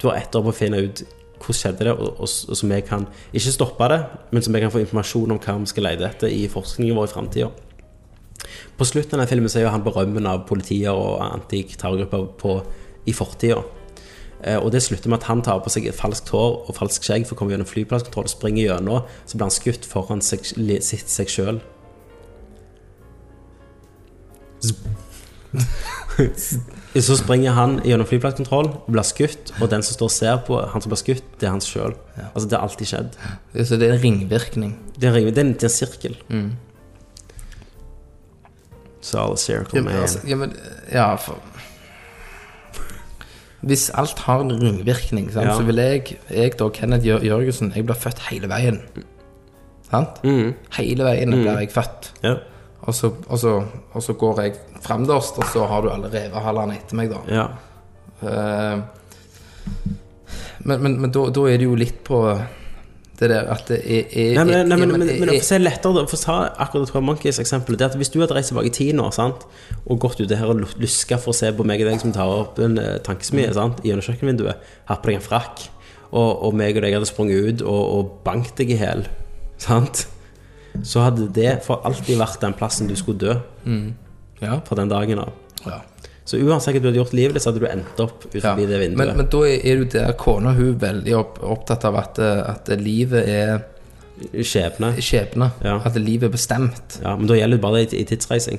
Du 0.01 0.09
har 0.09 0.17
ett 0.17 0.35
år 0.35 0.43
på 0.43 0.49
å 0.49 0.57
finne 0.57 0.81
ut 0.81 1.03
hvordan 1.37 1.53
skjedde 1.53 1.85
det, 1.85 1.93
og, 1.93 2.17
og, 2.17 2.27
og 2.49 2.57
så 2.57 2.67
vi 2.67 2.81
kan 2.81 3.07
ikke 3.33 3.53
stoppe 3.53 3.87
det, 3.93 4.01
men 4.31 4.41
så 4.41 4.51
vi 4.51 4.59
kan 4.59 4.71
få 4.73 4.81
informasjon 4.81 5.31
om 5.31 5.39
hva 5.39 5.57
vi 5.61 5.69
skal 5.69 5.83
lete 5.83 6.09
etter 6.09 6.33
i 6.33 6.47
forskningen 6.49 6.97
vår 6.97 7.09
i 7.09 7.13
framtida. 7.13 7.49
På 8.77 8.85
slutten 8.85 9.21
av 9.21 9.29
filmen 9.29 9.49
så 9.49 9.61
er 9.61 9.69
han 9.73 9.85
berømmen 9.85 10.25
av 10.29 10.45
politier 10.49 10.97
og 10.97 11.21
antiterrorgrupper 11.21 12.61
i 13.05 13.13
fortida. 13.13 13.61
Eh, 14.43 14.57
og 14.59 14.71
det 14.71 14.83
slutter 14.85 15.09
med 15.09 15.21
at 15.23 15.29
han 15.31 15.41
tar 15.41 15.59
på 15.65 15.71
seg 15.73 15.87
falskt 15.97 16.29
hår 16.29 16.59
og 16.69 16.75
falsk 16.77 17.07
skjegg 17.07 17.25
for 17.25 17.33
å 17.35 17.39
komme 17.39 17.55
gjennom 17.55 17.69
flyplasskontroll 17.69 18.29
springer 18.29 18.67
gjennom, 18.67 19.07
så 19.25 19.37
blir 19.39 19.47
han 19.49 19.55
skutt 19.55 19.87
foran 19.89 20.21
seg, 20.21 20.45
sitt 20.85 21.09
seg 21.09 21.31
sjøl. 21.33 21.61
Så 26.97 27.15
springer 27.19 27.53
han 27.53 27.77
gjennom 27.85 28.07
flyplasskontroll, 28.09 28.71
blir 28.89 29.05
skutt, 29.05 29.51
og 29.61 29.69
den 29.73 29.83
som 29.85 29.97
står 29.97 30.09
og 30.09 30.13
ser 30.15 30.39
på 30.47 30.59
han 30.73 30.83
som 30.83 30.93
blir 30.93 31.01
skutt, 31.01 31.25
det 31.39 31.49
er 31.49 31.53
han 31.53 31.61
sjøl. 31.63 31.93
Altså, 32.31 32.47
det 32.49 32.57
har 32.57 32.65
alltid 32.65 32.89
skjedd. 32.89 33.17
Så 33.67 33.77
det 33.77 33.89
er 33.89 33.97
en 33.97 34.01
ringvirkning. 34.01 34.71
Det 34.97 35.11
er, 35.11 35.19
det 35.19 35.37
er 35.37 35.45
en, 35.45 35.53
det 35.53 35.67
er 35.67 35.69
en 35.69 35.75
sirkel. 35.75 36.17
Mm. 36.31 36.49
Så 39.07 39.21
all 39.21 39.37
circle, 39.39 39.77
Ja, 39.77 39.83
man. 39.85 39.99
altså, 40.01 40.23
ja, 40.27 40.35
men, 40.35 40.55
ja, 40.91 41.11
for 41.21 41.37
Hvis 43.67 43.87
alt 43.97 44.19
har 44.25 44.43
en 44.43 44.53
ringvirkning, 44.55 45.29
sant, 45.33 45.53
så 45.55 45.65
vil 45.67 45.81
jeg, 45.81 46.17
jeg 46.31 46.55
da, 46.59 46.69
Kenneth 46.73 47.07
Jørgensen, 47.07 47.73
jeg 47.75 47.87
blir 47.87 47.97
født 47.99 48.21
hele 48.29 48.49
veien. 48.51 48.81
Sant? 49.89 50.21
Mm. 50.23 50.53
Hele 50.77 51.07
veien 51.07 51.35
blir 51.35 51.51
jeg 51.61 51.71
født. 51.73 52.11
Ja. 52.23 52.37
Og 52.87 52.95
så, 52.95 53.11
og, 53.27 53.39
så, 53.41 53.57
og 53.91 54.03
så 54.03 54.15
går 54.19 54.41
jeg 54.45 54.53
fremderst, 54.85 55.39
og 55.41 55.49
så 55.51 55.65
har 55.67 55.83
du 55.83 55.89
alle 55.91 56.11
revehalerne 56.13 56.77
etter 56.77 56.99
meg, 56.99 57.11
da. 57.11 57.23
ja. 57.41 57.47
Uh, 58.17 58.79
men 60.67 60.81
men, 60.81 60.95
men 61.03 61.11
da, 61.13 61.27
da 61.29 61.43
er 61.47 61.59
det 61.61 61.67
jo 61.67 61.75
litt 61.77 61.99
på 62.07 62.21
det 63.19 63.29
der 63.31 63.47
at 63.49 63.69
det 63.71 63.77
er, 63.81 64.03
er 64.11 64.35
Nei, 64.37 64.43
men, 64.45 64.67
nei, 64.69 64.77
men, 64.77 64.91
men, 64.93 65.05
men, 65.07 65.21
for 65.23 65.31
å 65.33 65.45
se 65.47 65.57
lettere 65.57 66.03
for 66.09 66.17
å 66.17 66.21
ta 66.21 66.35
akkurat 66.65 66.91
Twelve 66.91 67.05
Monkeys-eksempelet 67.07 67.79
Det 67.79 67.85
er 67.87 67.93
at 67.93 67.97
Hvis 67.97 68.11
du 68.13 68.19
hadde 68.21 68.35
reist 68.37 68.51
tilbake 68.51 68.69
i 68.69 68.75
ti 68.75 68.87
nå 68.95 69.07
sant, 69.15 69.47
og 69.85 70.01
gått 70.03 70.21
ut 70.21 70.33
her 70.37 70.51
og 70.51 70.61
lus- 70.61 70.75
luska 70.81 71.17
for 71.21 71.33
å 71.33 71.37
se 71.37 71.49
på 71.57 71.65
meg 71.67 71.81
og 71.81 71.89
deg 71.89 72.03
som 72.03 72.13
tar 72.15 72.29
opp 72.29 72.61
en 72.61 72.77
uh, 72.77 72.97
tankesmie 73.05 73.49
sant, 73.57 73.81
gjennom 73.87 74.05
kjøkkenvinduet, 74.05 74.67
hatt 74.91 75.01
på 75.01 75.09
deg 75.11 75.17
en 75.17 75.25
frakk, 75.25 75.65
og, 76.11 76.29
og 76.47 76.53
meg 76.59 76.77
og 76.77 76.85
deg 76.85 76.97
hadde 76.99 77.09
sprunget 77.09 77.49
ut 77.49 77.65
og, 77.65 77.81
og 77.97 78.13
banket 78.27 78.61
deg 78.61 78.75
i 78.75 78.79
hæl, 78.83 79.05
sant, 79.61 80.05
så 80.85 81.07
hadde 81.07 81.31
det 81.33 81.57
for 81.65 81.81
alltid 81.89 82.19
vært 82.21 82.43
den 82.43 82.53
plassen 82.59 82.89
du 82.91 82.93
skulle 82.99 83.17
dø 83.23 83.37
ja, 84.43 84.59
fra 84.67 84.77
den 84.77 84.91
dagen 84.93 85.23
av. 85.25 85.33
ja. 85.65 85.81
Så 86.27 86.37
uansett 86.43 86.75
hva 86.75 86.81
du 86.83 86.89
hadde 86.89 86.99
gjort 86.99 87.13
i 87.15 87.21
livet 87.21 87.37
ditt, 87.37 87.43
så 87.45 87.53
hadde 87.53 87.61
du 87.63 87.69
endt 87.71 87.99
opp 88.03 88.25
utenfor 88.27 88.59
Ja. 88.59 88.67
det 88.67 88.79
vinduet. 88.81 88.97
Men, 88.99 89.13
men 89.21 89.29
da 89.31 89.41
er 89.47 89.79
du 89.79 89.85
der 89.93 90.11
kona 90.19 90.51
hun 90.57 90.73
er 90.73 90.79
veldig 90.81 91.13
opp, 91.15 91.37
opptatt 91.55 91.85
av 91.87 91.95
at, 92.01 92.19
eh, 92.19 92.41
at 92.51 92.71
livet 92.81 93.23
er 93.31 93.65
Skjebne. 94.41 94.95
skjebne. 94.97 95.51
Ja. 95.61 95.75
At 95.85 95.95
livet 96.01 96.25
er 96.27 96.33
bestemt. 96.33 96.95
Ja, 97.03 97.11
men 97.15 97.27
da 97.29 97.35
gjelder 97.37 97.59
det 97.59 97.61
bare 97.61 97.83
i, 97.85 97.89
i 98.01 98.03
tidsreising, 98.09 98.57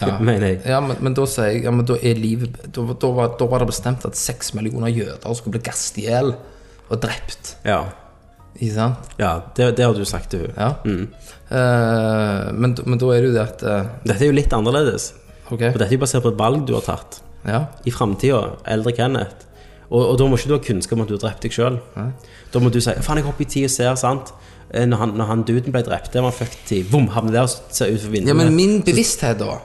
Ja. 0.00 0.16
mener 0.28 0.48
jeg. 0.48 0.60
Ja, 0.66 0.80
men, 0.80 0.96
men 1.04 1.14
da 1.14 1.26
sier 1.28 1.50
jeg 1.52 1.62
ja, 1.66 1.70
men 1.70 1.84
da 1.86 1.94
er 2.00 2.16
livet 2.18 2.56
da, 2.72 2.80
da, 2.96 3.10
var, 3.14 3.36
da 3.38 3.46
var 3.52 3.60
det 3.62 3.68
bestemt 3.70 4.06
at 4.08 4.16
seks 4.18 4.54
millioner 4.56 4.88
jøder 4.90 5.36
skulle 5.36 5.58
bli 5.58 5.62
gasset 5.68 6.00
i 6.00 6.06
hjel 6.08 6.32
og 6.88 6.98
drept. 7.04 7.52
Ja, 7.68 7.82
Ikke 8.56 8.72
sant? 8.72 9.12
ja 9.20 9.34
det, 9.54 9.68
det 9.76 9.84
har 9.84 9.92
du 9.94 10.02
sagt 10.08 10.30
til 10.32 10.46
henne. 10.48 10.56
Ja. 10.56 10.72
Mm. 10.88 11.06
Uh, 11.52 12.52
men, 12.56 12.74
men 12.88 12.98
da 12.98 13.12
er 13.14 13.20
det 13.22 13.28
jo 13.30 13.36
det 13.36 13.44
at 13.44 13.62
uh, 13.68 13.84
Dette 14.08 14.24
er 14.24 14.30
jo 14.32 14.36
litt 14.40 14.56
annerledes. 14.56 15.10
Ok. 15.50 15.60
For 15.60 15.78
dette 15.78 15.88
er 15.92 15.96
jo 15.98 16.02
basert 16.02 16.22
på 16.24 16.32
et 16.34 16.38
valg 16.40 16.64
du 16.66 16.74
har 16.74 16.82
tatt 16.86 17.20
Ja. 17.46 17.60
i 17.86 17.90
framtida. 17.94 18.56
Eldre 18.66 18.92
Kenneth. 18.92 19.44
Og, 19.90 20.02
og 20.10 20.16
da 20.18 20.26
må 20.26 20.34
ikke 20.36 20.48
du 20.50 20.54
ha 20.56 20.62
kunnskap 20.64 20.96
om 20.98 21.02
at 21.04 21.08
du 21.08 21.14
har 21.14 21.22
drept 21.28 21.42
deg 21.46 21.52
sjøl. 21.54 21.76
Da 22.52 22.58
må 22.62 22.70
du 22.74 22.80
si 22.82 22.90
Faen, 23.06 23.20
jeg 23.20 23.24
hopper 23.28 23.44
i 23.46 23.48
tid 23.52 23.64
og 23.68 23.70
ser, 23.70 23.94
sant. 23.94 24.32
Eh, 24.74 24.82
Når 24.86 24.96
han, 24.98 25.12
når 25.14 25.24
han 25.30 25.42
duden 25.46 25.70
ble 25.72 25.82
drept, 25.86 26.10
det 26.12 26.22
var 26.24 26.32
han 26.32 26.38
fucked 26.40 26.72
i. 26.74 26.80
Vom, 26.90 27.06
havner 27.14 27.32
der 27.36 27.42
og 27.46 27.48
ser 27.70 27.92
ut 27.94 28.00
for 28.02 28.10
vinduet. 28.10 28.28
ja, 28.32 28.34
men 28.34 28.54
min 28.56 28.80
bevissthet, 28.82 29.38
da 29.38 29.60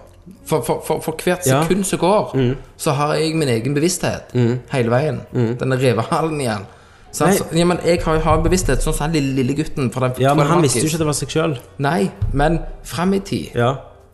For, 0.46 0.62
for, 0.62 0.84
for, 0.86 1.00
for 1.02 1.18
hvert 1.24 1.48
Ja. 1.48 1.64
sekund 1.64 1.84
som 1.90 2.00
går, 2.00 2.36
så 2.78 2.92
har 2.94 3.16
jeg 3.16 3.34
min 3.36 3.50
egen 3.50 3.74
bevissthet 3.74 4.36
hele 4.72 4.92
veien. 4.94 5.22
Denne 5.34 5.76
revehalen 5.82 6.38
igjen. 6.42 6.68
Så, 7.12 7.26
altså, 7.26 7.44
ja, 7.58 7.66
men 7.66 7.80
jeg 7.84 8.00
har, 8.06 8.20
har 8.24 8.38
en 8.38 8.44
bevissthet, 8.46 8.80
sånn 8.84 8.94
som 8.94 9.04
han 9.10 9.12
lille, 9.18 9.34
lille 9.42 9.54
gutten 9.58 9.90
fra 9.92 10.08
den 10.08 10.22
ja, 10.24 10.34
men 10.38 10.46
han 10.48 10.62
visste 10.64 10.80
jo 10.80 10.86
ikke 10.88 10.96
at 10.96 11.02
det 11.02 11.08
var 11.10 11.18
seg 11.18 11.34
sjøl. 11.34 11.56
Nei, 11.84 12.12
men 12.34 12.60
frem 12.88 13.14
i 13.18 13.20
tid. 13.20 13.50
Ja. 13.58 13.74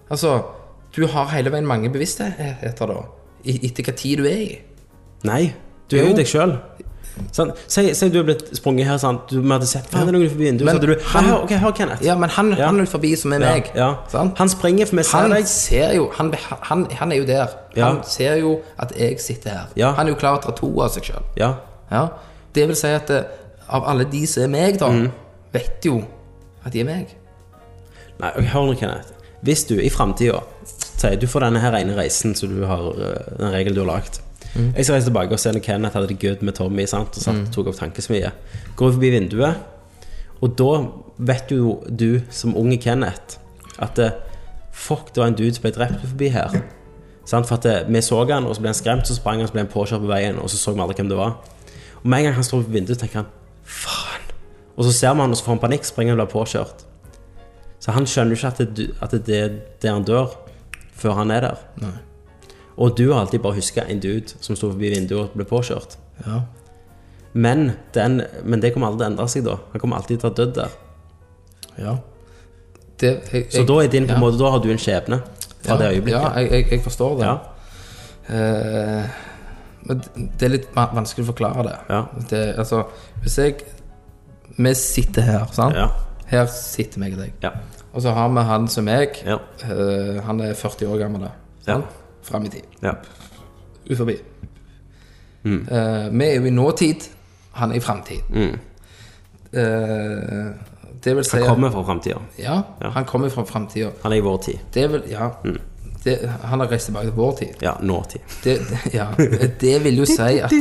Altså, 0.09 0.39
du 0.95 1.05
har 1.07 1.27
hele 1.27 1.49
veien 1.51 1.65
mange 1.67 1.89
bevisstheter, 1.93 2.85
da. 2.87 3.01
Etter 3.45 3.83
hva 3.83 3.95
tid 3.95 4.17
du 4.17 4.25
er 4.25 4.41
i. 4.41 4.61
Nei, 5.23 5.53
du 5.89 5.97
er 5.99 6.07
Jo. 6.09 6.13
deg 6.15 6.25
sjøl. 6.27 6.57
Sånn, 7.33 7.49
si, 7.67 7.93
si 7.97 8.09
du 8.13 8.19
er 8.19 8.23
blitt 8.27 8.43
sprunget 8.55 8.85
her, 8.85 8.97
sant. 9.01 9.23
Du 9.29 9.39
vi 9.41 9.49
hadde 9.49 9.65
sett 9.65 9.87
Faen, 9.89 10.05
det 10.05 10.13
er 10.13 10.17
noen 10.19 10.29
forbi 10.29 10.43
vinduet. 10.51 10.65
Men 10.65 10.79
du 10.79 10.87
han- 11.01 11.23
«Nei, 11.23 11.31
hør, 11.31 11.43
Ok, 11.43 11.49
hør, 11.49 11.71
Kenneth. 11.73 12.03
Ja, 12.05 12.15
men 12.15 12.29
han, 12.29 12.51
Ja. 12.57 12.65
han 12.67 12.79
er 12.79 12.85
forbi 12.85 13.15
som 13.17 13.33
er 13.33 13.39
meg. 13.39 13.71
ja. 13.75 13.95
Sant? 14.07 14.37
Han 14.37 14.49
springer, 14.49 14.85
for 14.85 14.95
vi 14.97 15.03
ser 15.03 15.17
Han 15.17 15.31
deg. 15.31 15.47
ser 15.47 15.93
jo 15.95 16.11
han, 16.13 16.31
han, 16.61 16.85
han 16.91 17.11
er 17.11 17.15
jo 17.17 17.25
der. 17.25 17.47
Ja. 17.75 17.85
Han 17.87 18.03
ser 18.03 18.35
jo 18.37 18.61
at 18.77 18.93
jeg 18.99 19.19
sitter 19.19 19.49
her. 19.49 19.65
Ja. 19.75 19.91
Han 19.93 20.05
er 20.07 20.11
jo 20.11 20.15
klar 20.15 20.39
til 20.41 20.51
å 20.51 20.55
ta 20.55 20.61
to 20.61 20.81
av 20.81 20.91
seg 20.91 21.03
sjøl. 21.03 21.23
Ja. 21.37 21.55
Ja. 21.91 22.07
Det 22.53 22.67
vil 22.67 22.75
si 22.75 22.87
at 22.87 23.09
eh, 23.09 23.23
av 23.69 23.83
alle 23.87 24.05
de 24.05 24.25
som 24.27 24.43
er 24.43 24.47
meg, 24.47 24.77
da, 24.77 24.89
Mm. 24.89 25.11
vet 25.53 25.81
jo 25.85 26.03
at 26.65 26.71
de 26.71 26.79
er 26.81 26.85
meg. 26.85 27.07
Nei, 28.19 28.31
hør 28.31 28.67
nå, 28.67 28.77
Kenneth. 28.79 29.11
Hvis 29.43 29.65
du 29.67 29.75
i 29.79 29.89
framtida 29.89 30.39
sier 30.97 31.17
du 31.19 31.27
får 31.29 31.45
denne 31.45 31.61
her 31.61 31.75
ene 31.77 31.95
reisen 31.97 32.35
som 32.37 32.53
du 32.53 32.63
har 32.67 32.87
eh, 32.95 33.33
den 33.37 33.53
regelen 33.53 33.77
du 33.77 33.83
har 33.83 33.91
lagd 33.97 34.21
Jeg 34.57 34.85
skal 34.85 34.95
reise 34.95 35.09
tilbake 35.09 35.35
og 35.35 35.41
se 35.41 35.51
når 35.53 35.63
Kenneth 35.65 35.97
hadde 35.97 36.07
det 36.09 36.19
good 36.21 36.45
med 36.45 36.55
Tommy 36.57 36.85
sant, 36.89 37.13
og 37.13 37.21
satt, 37.21 37.43
tok 37.53 37.67
opp 37.69 37.77
tankesmie. 37.77 38.31
Går 38.79 38.93
forbi 38.95 39.11
vinduet, 39.13 39.59
og 40.41 40.55
da 40.57 40.71
vet 41.29 41.51
jo 41.53 41.75
du 41.89 42.23
som 42.33 42.55
unge 42.57 42.79
Kenneth 42.81 43.37
at 43.83 44.01
eh, 44.01 44.15
Fuck, 44.77 45.15
det 45.15 45.21
var 45.21 45.31
en 45.31 45.37
dude 45.37 45.55
som 45.55 45.63
ble 45.63 45.71
drept 45.73 46.03
forbi 46.05 46.27
her. 46.29 46.53
Sant? 47.25 47.47
For 47.49 47.57
at 47.57 47.63
det, 47.65 47.77
vi 47.89 48.01
så 48.05 48.19
han, 48.29 48.45
og 48.45 48.53
så 48.55 48.61
ble 48.61 48.69
han 48.69 48.77
skremt, 48.77 49.07
så 49.09 49.15
sprang 49.17 49.41
han, 49.41 49.49
så 49.49 49.55
ble 49.55 49.63
han 49.65 49.71
påkjørt 49.73 50.03
på 50.03 50.11
veien, 50.11 50.37
og 50.37 50.51
så 50.53 50.59
så 50.59 50.73
vi 50.75 50.83
aldri 50.83 50.99
hvem 50.99 51.09
det 51.09 51.17
var. 51.17 51.39
Og 52.03 52.05
med 52.05 52.19
en 52.19 52.27
gang 52.27 52.35
han 52.37 52.45
står 52.45 52.61
på 52.67 52.75
vinduet, 52.75 52.99
tenker 53.01 53.23
han 53.23 53.31
Faen. 53.65 54.27
Og 54.77 54.85
så 54.85 54.93
ser 54.93 55.15
vi 55.15 55.25
han, 55.25 55.33
og 55.33 55.39
så 55.39 55.47
får 55.47 55.55
han 55.55 55.63
panikk, 55.63 55.87
springer 55.89 56.13
og 56.13 56.21
blir 56.21 56.29
påkjørt. 56.35 56.85
Så 57.81 57.95
han 57.95 58.05
skjønner 58.05 58.35
jo 58.35 58.39
ikke 58.39 58.53
at 58.53 58.77
det, 58.77 58.87
at 59.01 59.17
det 59.27 59.39
er 59.39 59.57
der 59.81 59.97
han 59.97 60.05
dør, 60.05 60.37
før 60.97 61.17
han 61.21 61.31
er 61.31 61.47
der. 61.47 61.63
Og 62.77 62.93
du 62.97 63.07
har 63.11 63.23
alltid 63.23 63.41
bare 63.41 63.57
huska 63.57 63.85
en 63.89 64.01
dude 64.01 64.35
som 64.41 64.55
sto 64.57 64.69
forbi 64.69 64.91
vinduet 64.93 65.31
og 65.31 65.37
ble 65.37 65.47
påkjørt. 65.49 65.97
Ja. 66.25 66.41
Men, 67.37 67.71
den, 67.93 68.21
men 68.43 68.61
det 68.61 68.73
kommer 68.73 68.91
aldri 68.91 69.03
til 69.03 69.07
å 69.07 69.11
endre 69.11 69.27
seg 69.31 69.45
da. 69.45 69.57
Han 69.73 69.81
kommer 69.81 69.99
alltid 69.99 70.21
til 70.21 70.29
å 70.29 70.31
ha 70.31 70.37
dødd 70.41 70.55
der. 70.57 70.77
ja. 71.81 71.97
Det, 72.97 73.11
jeg, 73.29 73.45
Så 73.53 73.61
da 73.69 73.75
er 73.83 73.89
din 73.93 74.07
på 74.09 74.15
ja. 74.15 74.17
måte, 74.17 74.39
da 74.41 74.49
har 74.49 74.61
du 74.63 74.71
en 74.73 74.79
skjebne 74.81 75.19
fra 75.61 75.75
ja, 75.75 75.77
det 75.77 75.89
øyeblikket. 75.91 76.23
Ja, 76.23 76.29
jeg, 76.41 76.47
jeg, 76.51 76.65
jeg 76.71 76.81
forstår 76.81 77.19
det. 77.19 77.27
Ja. 77.27 77.35
Eh, 78.33 79.19
men 79.87 80.01
det 80.17 80.47
er 80.47 80.51
litt 80.55 80.67
vanskelig 80.73 81.27
å 81.27 81.29
forklare 81.29 81.65
det. 81.67 81.75
Ja. 81.93 81.99
det 82.31 82.41
altså, 82.57 82.83
hvis 83.23 83.37
jeg 83.39 83.59
Vi 84.57 84.73
sitter 84.73 85.21
her, 85.21 85.45
sant? 85.53 85.77
Ja. 85.77 85.91
Her 86.31 86.47
sitter 86.49 87.03
meg 87.03 87.13
og 87.13 87.21
deg. 87.21 87.45
Ja. 87.97 87.99
Og 87.99 88.03
så 88.05 88.11
har 88.13 88.29
vi 88.29 88.41
han 88.45 88.67
som 88.67 88.85
meg. 88.85 89.17
Ja. 89.25 89.37
Uh, 89.65 90.19
han 90.23 90.39
er 90.41 90.53
40 90.53 90.85
år 90.93 90.97
gammel. 91.01 91.27
Sant? 91.65 91.85
Fram 92.23 92.45
i 92.45 92.49
tid. 92.49 92.61
ja. 92.83 92.91
Uforbi. 93.89 94.17
Mm. 95.43 95.61
Uh, 95.71 96.19
vi 96.19 96.25
er 96.25 96.35
jo 96.35 96.45
i 96.45 96.49
nåtid. 96.51 97.07
Han 97.53 97.71
er 97.71 97.75
i 97.75 97.79
framtid. 97.79 98.21
Mm. 98.29 98.59
Uh, 99.53 100.51
det 101.03 101.15
vil 101.15 101.23
si 101.25 101.37
Han 101.37 101.47
kommer 101.47 101.71
fra 101.71 101.83
framtida. 101.87 102.19
Ja, 102.37 102.61
Ja. 102.81 102.89
han 102.89 103.05
kommer 103.05 103.29
fra 103.29 103.43
framtida. 103.45 103.89
Han 104.03 104.11
er 104.11 104.17
i 104.17 104.19
vår 104.19 104.37
tid. 104.37 104.59
Det 104.73 104.91
vil 104.91 105.03
Ja. 105.09 105.29
Mm. 105.43 105.57
Det, 106.03 106.29
han 106.43 106.59
har 106.59 106.67
reist 106.71 106.85
tilbake 106.85 107.05
til 107.09 107.15
vår 107.15 107.31
tid. 107.39 107.47
Ja, 107.61 107.71
nåtid. 107.81 108.19
Det, 108.43 108.59
ja, 108.93 109.07
det 109.61 109.83
vil 109.83 109.97
jo 109.97 110.05
si 110.05 110.21
at, 110.39 110.51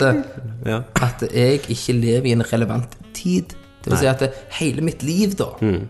Ja. 0.66 0.80
at 1.02 1.22
jeg 1.34 1.60
ikke 1.68 1.92
lever 1.92 2.26
i 2.26 2.32
en 2.32 2.52
relevant 2.52 2.96
tid. 3.14 3.42
Det 3.84 3.90
vil 3.92 3.98
si 3.98 4.06
at 4.06 4.22
hele 4.50 4.80
mitt 4.82 5.02
liv 5.02 5.34
da 5.38 5.44
er 5.60 5.80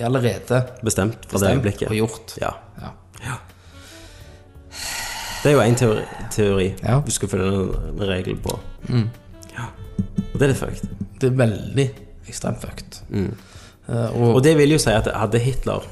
allerede 0.00 0.62
Bestemt 0.84 1.26
fra 1.28 1.38
det 1.38 1.50
øyeblikket. 1.56 1.88
og 1.88 1.94
gjort. 1.94 2.36
Ja. 2.40 2.50
Ja. 2.82 3.36
Det 5.44 5.52
er 5.52 5.54
jo 5.54 5.60
én 5.60 5.76
teori, 5.76 6.02
teori 6.30 6.74
Ja. 6.82 7.00
du 7.06 7.10
skal 7.10 7.28
følge 7.28 7.46
en, 7.46 8.08
regel 8.08 8.36
på. 8.36 8.58
Ja. 8.88 9.66
Og 10.32 10.40
det 10.40 10.42
er 10.42 10.46
litt 10.46 10.58
fucked. 10.58 10.88
Det 11.20 11.32
er 11.32 11.36
veldig 11.36 11.90
ekstremt 12.28 12.60
fucked. 12.60 13.02
Eh, 13.12 14.20
og, 14.20 14.34
Og 14.34 14.44
det 14.44 14.56
vil 14.58 14.70
jo 14.72 14.78
si 14.78 14.90
at 14.90 15.08
hadde 15.14 15.38
Hitler 15.38 15.84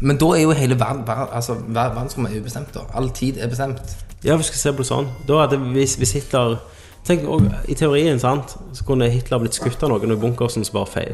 men 0.00 0.16
da 0.16 0.30
er 0.32 0.42
jo 0.42 0.52
hele 0.56 0.78
verden, 0.80 1.02
ver, 1.06 1.28
altså, 1.28 1.54
ver, 1.54 1.90
verdensrommet 1.92 2.32
er 2.32 2.40
ubestemt, 2.40 2.66
bestemt. 2.72 2.88
da 2.92 2.98
All 2.98 3.10
tid 3.10 3.38
er 3.38 3.48
bestemt. 3.48 3.96
Ja, 4.24 4.36
vi 4.36 4.42
skal 4.42 4.58
se 4.58 4.72
på 4.72 4.76
det 4.84 4.88
sånn. 4.88 5.08
Da 5.28 5.42
hadde 5.42 5.58
hvis, 5.74 5.94
hvis 6.00 6.12
Hitler 6.16 6.56
Tenk, 7.04 7.24
og, 7.24 7.46
I 7.68 7.74
teorien 7.74 8.18
sant 8.20 8.56
så 8.76 8.84
kunne 8.84 9.08
Hitler 9.08 9.40
blitt 9.40 9.56
skutt 9.56 9.82
av 9.82 9.88
noen 9.88 10.12
i 10.12 10.16
bunkersen 10.20 10.64
som 10.64 10.76
bare 10.76 11.04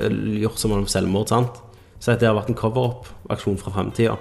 gjort 0.43 0.59
som 0.59 0.73
om 0.75 0.87
selvmord. 0.91 1.29
sant 1.31 1.61
Så 2.01 2.15
det 2.21 2.29
har 2.29 2.37
vært 2.37 2.51
en 2.53 2.59
cover-up-aksjon 2.59 3.59
fra 3.59 3.73
framtida. 3.73 4.17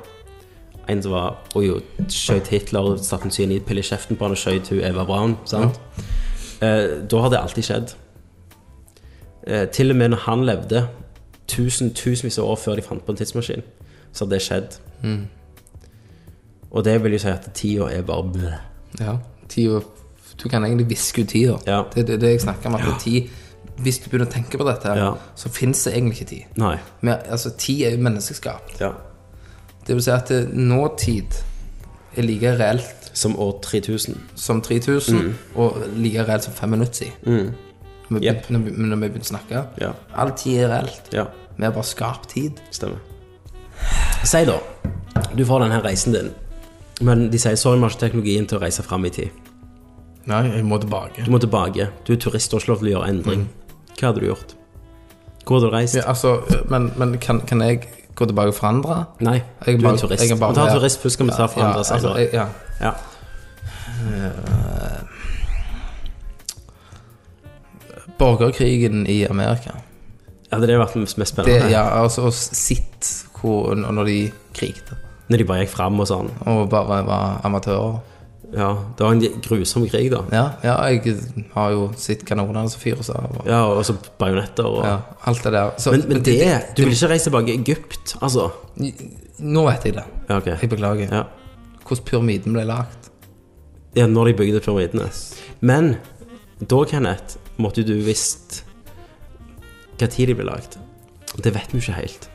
En 0.89 1.01
som 1.01 1.11
var 1.11 1.37
Og 1.55 1.63
jo, 1.65 1.79
skjøt 2.09 2.47
Hitler, 2.53 2.97
satte 3.01 3.25
en 3.25 3.31
cyanidpille 3.33 3.81
i 3.81 3.87
kjeften 3.87 4.17
på 4.17 4.25
han 4.27 4.35
og 4.35 4.37
skjøt 4.37 4.69
hun 4.69 4.83
Eva 4.85 5.05
Braun. 5.05 5.37
sant 5.45 5.79
eh, 6.61 7.01
Da 7.09 7.21
har 7.21 7.29
det 7.33 7.39
alltid 7.41 7.63
skjedd. 7.63 7.95
Eh, 9.47 9.65
til 9.69 9.91
og 9.91 9.97
med 9.97 10.09
når 10.13 10.17
han 10.25 10.45
levde, 10.45 10.87
tusen, 11.47 11.93
tusenvis 11.93 12.39
av 12.39 12.45
år 12.49 12.55
før 12.61 12.75
de 12.75 12.81
fant 12.85 13.05
på 13.05 13.11
en 13.11 13.17
tidsmaskin, 13.17 13.61
så 14.13 14.25
har 14.25 14.29
det 14.29 14.41
skjedd. 14.41 14.77
Og 16.71 16.85
det 16.85 16.95
vil 17.03 17.13
jo 17.15 17.19
si 17.21 17.29
at 17.29 17.49
tida 17.53 17.89
er 17.93 18.01
bare 18.01 18.23
bleh. 18.33 18.57
Ja, 18.99 19.17
tid, 19.49 19.81
Du 20.43 20.49
kan 20.49 20.63
egentlig 20.65 20.89
viske 20.89 21.21
ut 21.21 21.29
tida. 21.29 21.57
Ja. 21.67 21.83
Det 21.93 22.01
er 22.01 22.05
det, 22.05 22.21
det 22.21 22.29
jeg 22.29 22.41
snakker 22.41 22.67
om. 22.69 22.75
At 22.75 23.01
tid 23.01 23.29
Hvis 23.77 23.97
du 23.99 24.09
begynner 24.09 24.27
å 24.29 24.31
tenke 24.31 24.57
på 24.57 24.63
dette, 24.67 24.87
Ja. 24.95 25.13
så 25.35 25.49
fins 25.49 25.83
det 25.83 25.93
egentlig 25.93 26.21
ikke 26.21 26.29
tid. 26.29 26.43
Nei. 26.57 26.77
Men 27.01 27.17
altså, 27.29 27.49
tid 27.57 27.81
er 27.87 27.91
jo 27.97 28.03
menneskeskapt. 28.03 28.79
Ja. 28.79 28.91
Det 29.87 29.95
vil 29.95 30.01
si 30.03 30.11
at 30.11 30.27
det, 30.29 30.53
nåtid 30.53 31.35
er 32.17 32.21
like 32.23 32.53
reelt 32.59 33.11
Som 33.13 33.35
år 33.39 33.59
3000. 33.61 34.15
som 34.35 34.61
3000, 34.61 35.33
og 35.55 35.77
like 35.95 36.23
reelt 36.27 36.43
som 36.43 36.53
fem 36.53 36.69
minutter 36.69 36.93
siden. 36.93 37.53
Når, 38.09 38.19
vi 38.19 38.25
Jep. 38.25 38.49
når, 38.49 38.59
når 38.59 38.95
vi 38.95 39.07
begynte 39.09 39.25
å 39.33 39.37
snakke. 39.37 39.65
Ja. 39.81 39.91
All 40.15 40.31
tid 40.31 40.63
er 40.63 40.69
reelt. 40.69 41.09
Ja, 41.13 41.25
Vi 41.57 41.63
har 41.63 41.71
bare 41.71 41.83
skapt 41.83 42.29
tid. 42.29 42.59
stemmer. 42.71 42.97
Si 44.23 44.45
da, 44.45 44.57
du 45.35 45.45
får 45.45 45.59
denne 45.65 45.81
reisen 45.83 46.13
din, 46.13 46.31
men 47.01 47.29
de 47.29 47.37
sier 47.37 47.55
sorry, 47.55 47.77
vi 47.77 47.81
har 47.83 47.89
ikke 47.89 47.99
teknologien 48.05 48.47
til 48.47 48.57
å 48.57 48.61
reise 48.61 48.83
fram 48.83 49.05
i 49.05 49.09
tid. 49.09 49.29
Nei, 50.25 50.43
jeg 50.55 50.63
må 50.65 50.79
tilbake. 50.81 51.25
Du 51.25 51.31
må 51.31 51.39
tilbake. 51.39 51.89
Du 52.07 52.13
er 52.13 52.17
turist 52.17 52.53
og 52.53 52.59
har 52.59 52.63
ikke 52.63 52.71
lov 52.73 52.79
til 52.79 52.87
å 52.87 52.91
gjøre 52.95 53.09
endring. 53.09 53.47
Hva 53.99 54.07
hadde 54.11 54.19
du 54.21 54.25
gjort? 54.27 54.55
Hvor 55.45 55.59
hadde 55.59 55.69
du 55.69 55.75
reist? 55.75 55.95
Ja, 55.95 56.01
altså, 56.11 56.39
men, 56.69 56.91
men 56.97 57.17
kan, 57.21 57.39
kan 57.47 57.61
jeg 57.61 57.83
gå 58.15 58.25
tilbake 58.25 58.47
og 58.53 58.55
forandre? 58.57 59.05
Nei, 59.21 59.37
du 59.65 59.71
er 59.71 59.77
bare- 59.81 59.93
en 59.93 59.99
turist. 59.99 60.29
jeg 60.29 60.39
bare 60.39 60.55
tar 60.55 60.73
turist 60.77 60.99
først, 61.03 61.13
skal 61.19 61.25
vi 61.29 61.31
ta 61.37 61.45
forandre 61.47 61.83
seg. 61.83 61.93
altså, 61.95 62.15
jeg, 62.17 62.29
ja. 62.33 62.47
Ja. 62.81 62.91
Borgerkrigen 68.19 69.07
i 69.07 69.23
Amerika. 69.29 69.71
Hadde 70.51 70.67
det 70.69 70.77
vært 70.79 70.95
mest 71.01 71.17
Det, 71.17 71.27
spennende? 71.27 71.69
ja, 71.73 71.83
altså, 72.01 72.27
og 72.29 72.33
sitt 72.33 73.09
hvor, 73.39 73.73
når 73.75 74.03
de 74.07 74.19
krigte, 74.55 74.95
Når 75.29 75.37
de 75.41 75.43
bare 75.49 75.63
gikk 75.65 75.71
fram 75.73 75.99
og 75.99 76.07
sånn. 76.07 76.27
og 76.45 76.69
bare 76.69 76.99
var 77.05 77.39
amatører. 77.43 77.95
Ja, 78.55 78.69
det 78.97 79.03
var 79.03 79.11
en 79.11 79.41
grusom 79.43 79.83
krig, 79.91 80.09
da. 80.13 80.21
Ja, 80.31 80.43
ja 80.63 80.75
jeg 80.93 81.15
har 81.53 81.73
jo 81.73 81.89
sett 81.99 82.23
kanonene 82.27 82.69
som 82.71 82.79
fyres 82.79 83.09
av. 83.11 83.25
Og, 83.41 83.49
Ja, 83.49 83.61
og 83.67 83.81
så 83.87 83.97
bajonetter 84.19 84.67
og 84.69 84.83
ja, 84.85 84.93
alt 85.27 85.43
det 85.43 85.51
der. 85.57 85.73
Så, 85.81 85.91
men, 85.91 86.05
men 86.09 86.21
det 86.23 86.37
Du 86.77 86.85
vil 86.85 86.93
ikke 86.95 87.09
reise 87.11 87.27
tilbake 87.29 87.51
i 87.51 87.57
Egypt, 87.59 88.15
altså? 88.23 88.49
Nå 89.43 89.65
vet 89.67 89.89
jeg 89.89 89.97
det. 89.97 90.05
Ja, 90.29 90.37
okay. 90.37 90.55
Jeg 90.61 90.71
beklager. 90.71 91.11
Ja. 91.11 91.25
Hvordan 91.85 92.05
pyramiden 92.07 92.55
ble 92.55 92.63
lagt. 92.69 93.11
ja, 93.95 94.07
når 94.07 94.31
de 94.31 94.37
bygde 94.39 94.59
pyramidene. 94.63 95.09
Men 95.59 95.95
da, 96.59 96.79
Kenneth, 96.87 97.37
måtte 97.57 97.83
du 97.87 97.93
visst 98.03 98.63
hva 99.99 100.07
tid 100.11 100.31
de 100.31 100.35
ble 100.35 100.47
lagd. 100.47 100.79
Det 101.43 101.51
vet 101.55 101.71
vi 101.75 101.83
ikke 101.83 101.95
helt. 101.99 102.29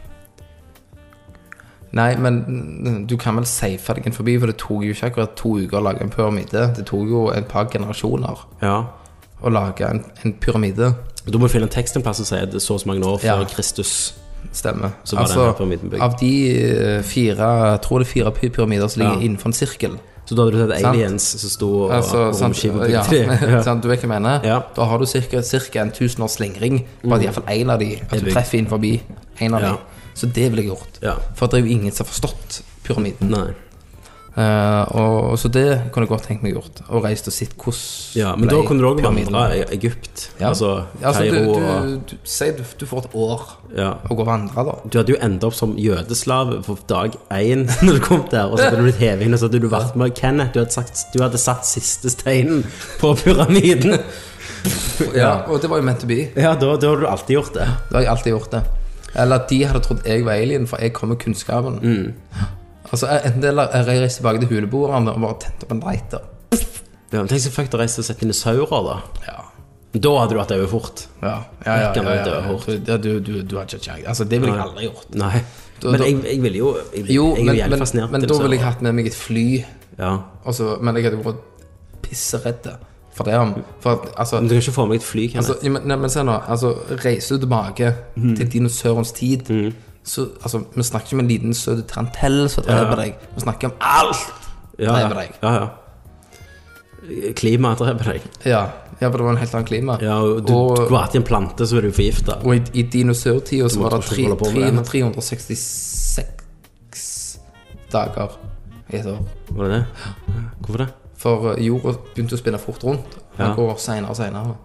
Nei, 1.93 2.15
men 2.17 3.07
du 3.11 3.17
kan 3.19 3.35
vel 3.35 3.45
safe 3.51 3.95
deg 3.97 4.07
inn 4.07 4.15
forbi, 4.15 4.37
for 4.39 4.47
det 4.47 4.57
tok 4.63 4.85
jo 4.87 4.93
ikke 4.95 5.09
akkurat 5.11 5.33
to 5.37 5.57
uker 5.59 5.81
å 5.81 5.83
lage 5.83 6.01
en 6.05 6.11
pyramide. 6.15 6.69
Det 6.77 6.85
tok 6.87 7.09
jo 7.11 7.29
et 7.35 7.49
par 7.51 7.67
generasjoner 7.73 8.45
Ja. 8.63 8.77
å 9.43 9.51
lage 9.51 9.89
en, 9.89 10.05
en 10.25 10.33
pyramide. 10.35 10.95
Da 11.27 11.39
må 11.39 11.49
finne 11.51 11.67
en 11.67 11.73
tekst 11.75 11.97
en 11.97 12.03
plass 12.03 12.17
som 12.23 12.25
sier 12.29 12.47
det 12.47 12.55
er 12.61 12.65
så 12.65 12.75
og 12.75 12.81
så 12.85 12.87
mange 12.93 13.03
år 13.05 13.19
før 13.19 13.43
Ja. 13.43 13.45
Kristus. 13.45 14.15
Stemmer. 14.53 14.95
Så 15.05 15.17
var 15.19 15.27
denne 15.29 15.53
pyramiden 15.55 15.91
bygd. 15.91 16.01
av 16.01 16.15
de 16.19 16.31
eh, 16.57 17.03
fire 17.03 17.49
Jeg 17.73 17.81
tror 17.85 17.99
det 18.01 18.07
er 18.09 18.13
fire 18.13 18.31
pyramider 18.33 18.89
som 18.89 19.03
ligger 19.03 19.19
Ja. 19.21 19.27
innenfor 19.27 19.47
en 19.47 19.53
sirkel. 19.53 19.99
Så 20.25 20.35
da 20.37 20.45
hadde 20.45 20.53
du 20.57 20.73
sett 20.73 20.85
aliens 20.87 21.23
som 21.41 21.51
sto 21.51 21.69
og 21.85 21.91
Altså, 21.93 22.17
og 22.31 22.89
ja, 22.91 23.63
sant, 23.63 23.83
du 23.83 23.89
vet 23.89 23.99
hva 24.01 24.07
jeg 24.07 24.09
mener? 24.09 24.41
Ja. 24.47 24.61
Da 24.77 24.85
har 24.85 24.99
du 24.99 25.05
cirka 25.07 25.83
en 25.83 25.91
tusen 25.91 26.23
års 26.23 26.39
slingring 26.39 26.85
på 27.03 27.15
at 27.15 27.23
iallfall 27.23 27.45
én 27.51 27.71
av 27.71 27.79
de 27.81 27.99
At 28.11 28.21
du 28.23 28.31
treffer 28.31 28.59
inn 28.59 28.67
forbi 28.71 29.01
en 29.41 29.55
av 29.55 29.61
de. 29.61 29.73
Så 30.15 30.29
det 30.29 30.51
ville 30.51 30.65
jeg 30.67 30.73
gjort. 30.73 31.01
Ja. 31.05 31.17
For 31.39 31.51
det 31.51 31.61
er 31.61 31.67
jo 31.67 31.75
ingen 31.79 31.95
som 31.95 32.07
har 32.07 32.13
forstått 32.13 32.63
pyramiden. 32.87 33.33
Nei. 33.33 33.51
Eh, 34.39 34.83
og, 34.95 35.35
så 35.43 35.49
det 35.51 35.65
kunne 35.91 36.07
jeg 36.07 36.11
godt 36.13 36.27
tenkt 36.29 36.45
meg 36.45 36.55
gjort. 36.55 36.81
Og 36.89 37.03
reist 37.03 37.27
og 37.27 37.35
sett 37.35 37.57
hvordan 37.59 38.21
Ja, 38.21 38.35
men 38.39 38.51
da 38.51 38.61
kunne 38.67 38.85
du 38.85 38.87
òg 38.89 39.03
vandre 39.03 39.43
i 39.59 39.65
Egypt. 39.75 40.29
Ja. 40.39 40.53
Altså 40.53 40.85
Altså, 41.03 41.25
du, 41.27 41.35
Kairo 41.35 41.57
du, 41.57 42.15
og 42.15 42.15
Si 42.23 42.51
du, 42.55 42.63
du 42.79 42.87
får 42.87 43.09
et 43.09 43.19
år 43.19 43.45
ja. 43.77 43.91
å 44.07 44.15
gå 44.15 44.23
og 44.23 44.31
vandre, 44.31 44.67
da. 44.71 44.77
Du 44.87 45.01
hadde 45.01 45.17
jo 45.17 45.21
endt 45.27 45.47
opp 45.47 45.59
som 45.59 45.75
jødeslave 45.79 46.63
på 46.67 46.79
dag 46.91 47.19
én 47.35 47.67
når 47.85 47.99
du 47.99 48.03
kom 48.07 48.25
der, 48.31 48.47
og 48.47 48.61
så 48.61 48.69
hadde 48.71 48.81
du 48.85 48.89
blitt 48.89 49.03
hevet 49.03 49.27
inn, 49.27 49.35
og 49.35 49.43
så 49.43 49.51
hadde 49.51 49.63
du 49.63 49.71
vært 49.73 49.99
med 49.99 50.15
Kenneth. 50.17 50.55
Du 50.55 50.63
hadde, 50.63 50.75
sagt, 50.79 51.07
du 51.15 51.21
hadde 51.25 51.43
satt 51.43 51.67
siste 51.69 52.13
steinen 52.15 52.63
på 53.03 53.15
pyramiden. 53.25 53.99
Ja, 55.17 55.41
Og 55.49 55.59
det 55.63 55.71
var 55.73 55.81
jo 55.81 55.87
meant 55.89 56.03
to 56.05 56.09
be. 56.09 56.27
Ja, 56.37 56.55
da, 56.55 56.77
da 56.79 56.93
har 56.93 57.01
du 57.01 57.09
alltid 57.09 57.39
gjort 57.41 57.57
det. 57.57 57.67
Da 57.91 57.99
har 57.99 58.07
jeg 58.07 58.15
alltid 58.15 58.37
gjort 58.37 58.55
det. 58.55 58.63
Eller 59.15 59.41
at 59.41 59.49
de 59.51 59.59
hadde 59.67 59.81
trodd 59.85 60.05
jeg 60.07 60.25
var 60.25 60.39
alien, 60.39 60.67
for 60.71 60.79
jeg 60.83 60.93
kom 60.95 61.09
med 61.11 61.19
kunnskapen. 61.19 61.81
Mm. 61.83 62.49
Altså, 62.93 63.07
Enten 63.25 63.43
det 63.43 63.49
eller 63.53 63.71
jeg 63.75 63.87
reiste 64.03 64.21
tilbake 64.23 64.41
til 64.45 64.49
huleboerne 64.55 65.13
og 65.15 65.21
bare 65.25 65.39
tente 65.45 65.67
opp 65.67 65.73
en 65.77 65.81
lighter. 65.87 66.27
Ja, 67.11 67.25
Tenk 67.27 67.41
så 67.43 67.51
fucked 67.51 67.75
å 67.75 67.81
reise 67.81 67.99
og 68.03 68.07
sette 68.07 68.23
dinosaurer, 68.23 68.85
da. 68.87 68.99
Ja. 69.27 69.39
Da 69.99 70.11
hadde 70.21 70.37
du 70.37 70.39
hatt 70.39 70.53
øye 70.55 70.69
fort. 70.71 71.01
Ja, 71.23 71.33
ja, 71.67 71.73
ja, 71.81 71.89
ja, 71.97 72.03
ja, 72.15 72.75
ja. 72.87 72.97
Du, 73.03 73.09
du, 73.19 73.33
du 73.43 73.57
har 73.59 73.65
ikke 73.67 73.81
kjangs. 73.83 74.05
Altså, 74.13 74.25
det 74.31 74.39
ville 74.41 74.55
jeg 74.55 74.63
aldri 74.63 74.87
gjort. 74.87 75.09
Nei. 75.19 75.41
Da- 75.81 75.91
Men 75.95 76.03
jeg, 76.05 76.17
jeg 76.29 76.43
ville 76.45 76.59
jo 76.59 76.77
Jeg, 76.95 77.07
Jo, 77.11 77.25
jeg 77.37 77.45
men, 77.47 77.57
men, 77.81 78.11
men 78.13 78.21
da 78.29 78.37
ville 78.43 78.57
jeg 78.59 78.63
hatt 78.67 78.83
med 78.85 78.93
meg 78.95 79.07
et 79.11 79.17
fly. 79.17 79.47
Ja. 79.99 80.13
Altså, 80.47 80.77
men 80.81 80.95
jeg 81.01 81.09
hadde 81.09 81.23
vært 81.25 81.41
pisseredd 82.05 82.69
for 83.21 83.31
det. 83.31 83.39
om- 83.39 83.65
For 83.81 84.07
altså, 84.17 84.37
Men 84.41 84.49
du 84.49 84.55
kan 84.55 84.63
ikke 84.63 84.73
få 84.73 84.87
meg 84.89 84.95
et 84.97 85.03
fly, 85.03 85.27
Kenneth. 85.29 85.51
altså 85.51 85.55
ja, 85.63 85.69
men, 85.71 85.83
nei, 85.85 85.97
men 85.97 86.11
se 86.11 86.23
nå. 86.25 86.33
Altså, 86.49 86.75
reiser 87.05 87.37
du 87.37 87.41
tilbake 87.47 87.95
mm. 88.17 88.37
til 88.37 88.53
dinosaurens 88.53 89.13
tid 89.13 89.73
Så 90.05 90.29
altså, 90.43 90.59
vi 90.75 90.83
snakker 90.83 91.07
ikke 91.07 91.15
om 91.17 91.21
en 91.21 91.29
liten 91.29 91.55
søt 91.55 91.85
tarantell 91.89 92.49
som 92.49 92.65
dreper 92.65 92.97
deg. 92.97 93.15
Vi 93.35 93.41
snakker 93.41 93.69
om 93.69 93.75
alt 93.81 94.17
ja, 94.79 94.93
dreper 94.93 95.17
ja. 95.17 95.21
deg. 95.21 95.29
ja, 95.43 95.53
ja. 95.55 95.67
Klimaet 97.37 97.79
dreper 97.79 98.05
deg. 98.13 98.21
Ja, 98.45 98.65
ja, 99.01 99.09
for 99.09 99.17
det 99.19 99.25
var 99.25 99.31
en 99.31 99.37
helt 99.41 99.55
annen 99.55 99.67
klima. 99.67 99.99
Ja, 100.01 100.21
og 100.21 100.47
du, 100.47 100.53
og, 100.55 100.77
du 100.77 100.89
går 100.89 101.09
i 101.15 101.17
en 101.21 101.27
plante, 101.27 101.67
så 101.67 101.77
er 101.77 101.81
du 101.89 101.93
forgifta. 101.93 102.33
og 102.45 102.57
i, 102.57 102.63
i 102.81 102.83
dinosaurtida 102.83 103.69
så 103.69 103.81
var 103.81 103.89
det 103.91 103.97
måtte 103.97 104.09
tre, 104.09 104.17
ikke 104.17 104.29
holde 104.29 104.45
på 104.45 104.51
med 104.57 104.73
det. 104.77 104.87
366 104.87 107.39
dager 107.93 108.29
i 108.93 108.97
et 108.97 109.07
år. 109.07 109.19
Var 109.51 109.65
det 109.65 109.73
det? 109.79 109.85
Hvorfor 110.61 110.79
det? 110.85 110.89
For 111.21 111.53
eh, 111.53 111.63
jorda 111.67 111.95
begynte 112.15 112.37
å 112.39 112.41
spinne 112.41 112.59
fort 112.63 112.85
rundt. 112.87 113.19
Den 113.37 113.47
Ja. 113.51 113.55
går 113.55 113.77
senere 113.79 114.11
og 114.15 114.17
senere. 114.17 114.57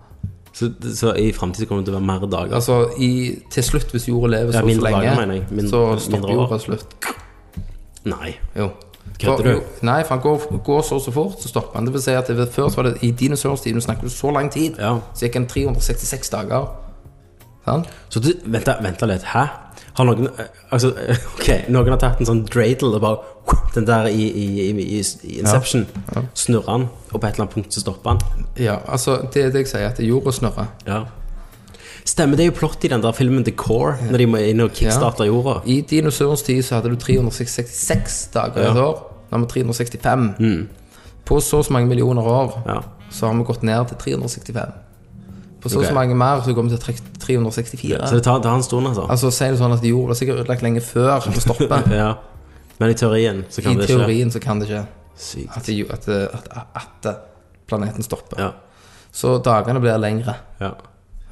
Så, 0.56 0.70
så 0.96 1.12
i 1.20 1.32
framtida 1.36 1.68
kommer 1.68 1.84
det 1.84 1.90
til 1.92 1.96
å 1.96 2.00
være 2.00 2.08
mer 2.08 2.28
dager? 2.32 2.56
Altså, 2.56 2.78
i, 3.04 3.42
til 3.52 3.64
slutt, 3.64 3.92
hvis 3.92 4.08
jorda 4.08 4.30
lever 4.38 4.54
Ja, 4.56 4.62
så, 4.62 4.76
så 4.78 4.86
lenge, 4.86 5.02
dager, 5.04 5.46
Min, 5.52 5.68
så 5.70 5.82
stopper 6.00 6.32
jorda 6.32 6.60
slutt. 6.64 6.96
Nei. 8.08 8.36
Jo. 8.56 8.70
Kødder 9.20 9.44
du? 9.44 9.60
Nei, 9.86 10.00
for 10.04 10.16
han 10.16 10.22
går, 10.24 10.46
går 10.64 10.82
så 10.88 11.00
så 11.00 11.12
fort, 11.12 11.36
så 11.42 11.48
stopper 11.52 11.76
han. 11.78 11.86
Det 11.86 11.94
vil 11.94 12.02
si 12.02 12.12
at 12.16 12.28
det, 12.28 12.48
før 12.54 12.70
så 12.70 12.82
var 12.82 12.90
det 12.90 13.04
i 13.04 13.12
dinosaurstiden, 13.12 13.82
du 13.82 14.02
du 14.02 14.10
så 14.10 14.32
lang 14.32 14.50
tid, 14.52 14.80
Ja. 14.80 14.96
så 15.14 15.26
gikk 15.28 15.34
han 15.34 15.46
366 15.48 16.30
dager. 16.32 16.68
Sånn? 17.68 17.86
Så 18.10 18.20
du, 18.22 18.32
vent, 18.46 18.68
vent 18.82 19.02
litt. 19.10 19.24
Hæ? 19.24 19.46
Har 19.96 20.08
noen 20.10 20.28
eh, 20.28 20.48
Altså, 20.72 20.92
eh, 21.00 21.20
ok, 21.38 21.50
noen 21.72 21.94
har 21.94 22.00
tatt 22.02 22.20
en 22.20 22.28
sånn 22.30 22.44
dreidel 22.50 22.98
og 22.98 23.02
bare 23.04 23.60
Den 23.76 23.86
der 23.88 24.08
i, 24.10 24.26
i, 24.28 24.46
i, 24.70 24.86
i, 25.00 25.40
Inception. 25.40 25.86
Snurrer 26.34 26.72
han, 26.72 26.88
og 27.12 27.20
på 27.20 27.28
et 27.28 27.36
eller 27.36 27.46
annet 27.46 27.54
punkt 27.54 27.76
så 27.76 27.84
stopper 27.84 28.16
han. 28.16 28.46
Ja, 28.60 28.80
altså, 28.88 29.20
det 29.34 29.44
er 29.44 29.52
det 29.54 29.66
jeg 29.66 29.72
sier, 29.74 29.90
at 29.92 30.00
jorda 30.02 30.32
snurrer. 30.34 30.70
Ja. 30.88 31.02
Stemmer, 32.06 32.38
det 32.38 32.46
er 32.46 32.52
jo 32.52 32.56
plott 32.60 32.84
i 32.86 32.90
den 32.92 33.02
der 33.04 33.16
filmen 33.18 33.44
The 33.44 33.52
Core, 33.58 33.98
når 34.12 34.22
de 34.22 34.28
må 34.30 34.40
inn 34.46 34.64
og 34.64 34.72
kickstarte 34.78 35.26
jorda. 35.28 35.58
I 35.66 35.80
dinosaurens 35.90 36.44
tid 36.46 36.62
så 36.64 36.78
hadde 36.78 36.92
du 36.94 36.98
366 37.02 38.18
dager 38.36 38.62
i 38.62 38.68
et 38.70 38.80
år. 38.82 39.00
Nå 39.26 39.36
har 39.40 39.44
vi 39.44 39.52
365. 39.58 40.28
På 41.26 41.40
så 41.42 41.60
og 41.64 41.66
så 41.66 41.74
mange 41.74 41.90
millioner 41.90 42.24
år 42.30 42.60
Ja. 42.70 42.80
så 43.10 43.28
har 43.28 43.36
vi 43.36 43.48
gått 43.48 43.64
ned 43.66 43.88
til 43.92 43.98
365. 43.98 44.74
På 45.66 45.70
så 45.74 45.80
og 45.80 45.82
okay. 45.82 45.90
så 45.90 45.98
mange 45.98 46.16
mer 46.22 46.44
så 46.46 46.54
går 46.54 46.68
vi 46.68 46.76
til 46.76 46.82
tre- 46.86 47.12
364. 47.26 48.08
Så 48.10 48.16
det 48.20 48.24
tar, 48.28 48.38
det 48.40 48.46
tar 48.46 48.56
en 48.60 48.64
stund, 48.64 48.88
altså. 48.92 49.06
Altså, 49.10 49.32
si 49.34 49.46
det 49.50 49.58
sånn 49.60 49.74
at 49.74 49.84
jorda 49.90 50.14
er 50.14 50.20
sikkert 50.22 50.42
ødelagt 50.44 50.62
lenge 50.66 50.82
før 50.86 51.26
vi 51.32 51.42
stopper. 51.42 51.88
Ja. 52.02 52.12
Men 52.78 52.92
i 52.92 52.98
teorien 53.00 53.44
så 53.50 53.64
kan 53.64 53.72
I 53.72 53.76
det 53.82 53.88
ikke. 53.90 53.98
teorien 54.04 54.32
så 54.36 54.40
kan 54.44 54.60
det 54.62 54.68
ikke. 54.70 54.86
Sykt. 55.18 55.56
At, 55.58 56.10
at, 56.10 56.48
at, 56.76 57.06
at 57.08 57.18
planeten 57.72 58.04
stopper. 58.04 58.38
Ja. 58.42 58.50
Så 59.16 59.38
dagene 59.42 59.80
blir 59.82 59.98
lengre. 59.98 60.36
ja. 60.62 60.72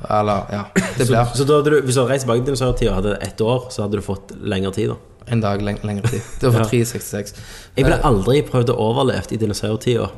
Eller, 0.10 0.42
ja. 0.52 0.64
Det 0.98 1.06
Så, 1.08 1.14
blir 1.14 1.30
så 1.36 1.46
da 1.48 1.58
hadde 1.62 1.72
du, 1.72 1.82
hvis 1.86 1.96
du 1.96 2.02
hadde 2.02 2.12
reist 2.12 2.26
tilbake 2.26 2.42
til 2.42 2.50
dinosaurtida 2.50 2.90
og 2.92 2.96
hadde 2.98 3.12
ett 3.24 3.42
år, 3.42 3.68
så 3.72 3.86
hadde 3.86 4.00
du 4.02 4.04
fått 4.04 4.34
lengre 4.44 4.72
tid, 4.76 4.90
da? 4.92 4.96
en 5.32 5.40
dag 5.40 5.62
leng 5.64 5.78
lengre 5.88 6.10
tid. 6.12 6.22
Det 6.42 6.50
var 6.50 6.58
for 6.58 6.60
Ja. 6.66 6.84
366. 6.84 7.36
Jeg 7.78 7.86
ville 7.86 8.00
Eh, 8.02 8.08
aldri 8.10 8.42
prøvd 8.44 8.74
å 8.74 8.76
overleve 8.84 9.32
i 9.32 9.38
dinosaurtida. 9.40 10.10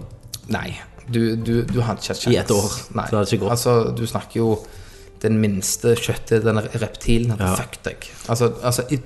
Nei, 0.49 0.75
du, 1.09 1.35
du, 1.35 1.63
du 1.65 1.79
hadde 1.81 2.01
ikke 2.01 2.13
hatt. 2.13 2.27
I 2.31 2.37
et 2.41 2.51
år, 2.51 2.71
Nei. 2.95 3.05
så 3.09 3.17
hadde 3.17 3.25
det 3.25 3.33
ikke 3.33 3.43
gått. 3.45 3.51
Altså, 3.55 3.75
du 3.97 4.05
snakker 4.09 4.39
jo 4.41 4.49
den 5.21 5.39
minste 5.41 5.95
kjøttet, 5.97 6.43
den 6.45 6.59
reptilen, 6.59 7.31
hadde 7.33 7.47
Ja. 7.49 7.55
fuck 7.55 7.79
deg. 7.83 8.07
Altså, 8.29 8.51
altså 8.63 8.83
i- 8.91 8.99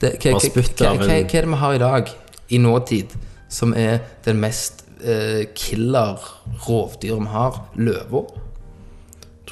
det, 0.00 0.16
hva, 0.20 0.32
hva, 0.32 0.38
hva, 0.40 0.96
hva, 0.98 1.08
er 1.08 1.22
det 1.30 1.44
vi 1.48 1.54
har 1.62 1.74
i 1.74 1.78
dag, 1.78 2.08
i 2.50 2.58
nåtid, 2.58 3.14
som 3.48 3.72
er 3.74 4.00
den 4.24 4.40
mest 4.40 4.82
eh, 5.04 5.46
killer 5.54 6.18
rovdyr 6.66 7.18
vi 7.20 7.26
har? 7.32 7.60
Løver? 7.76 8.41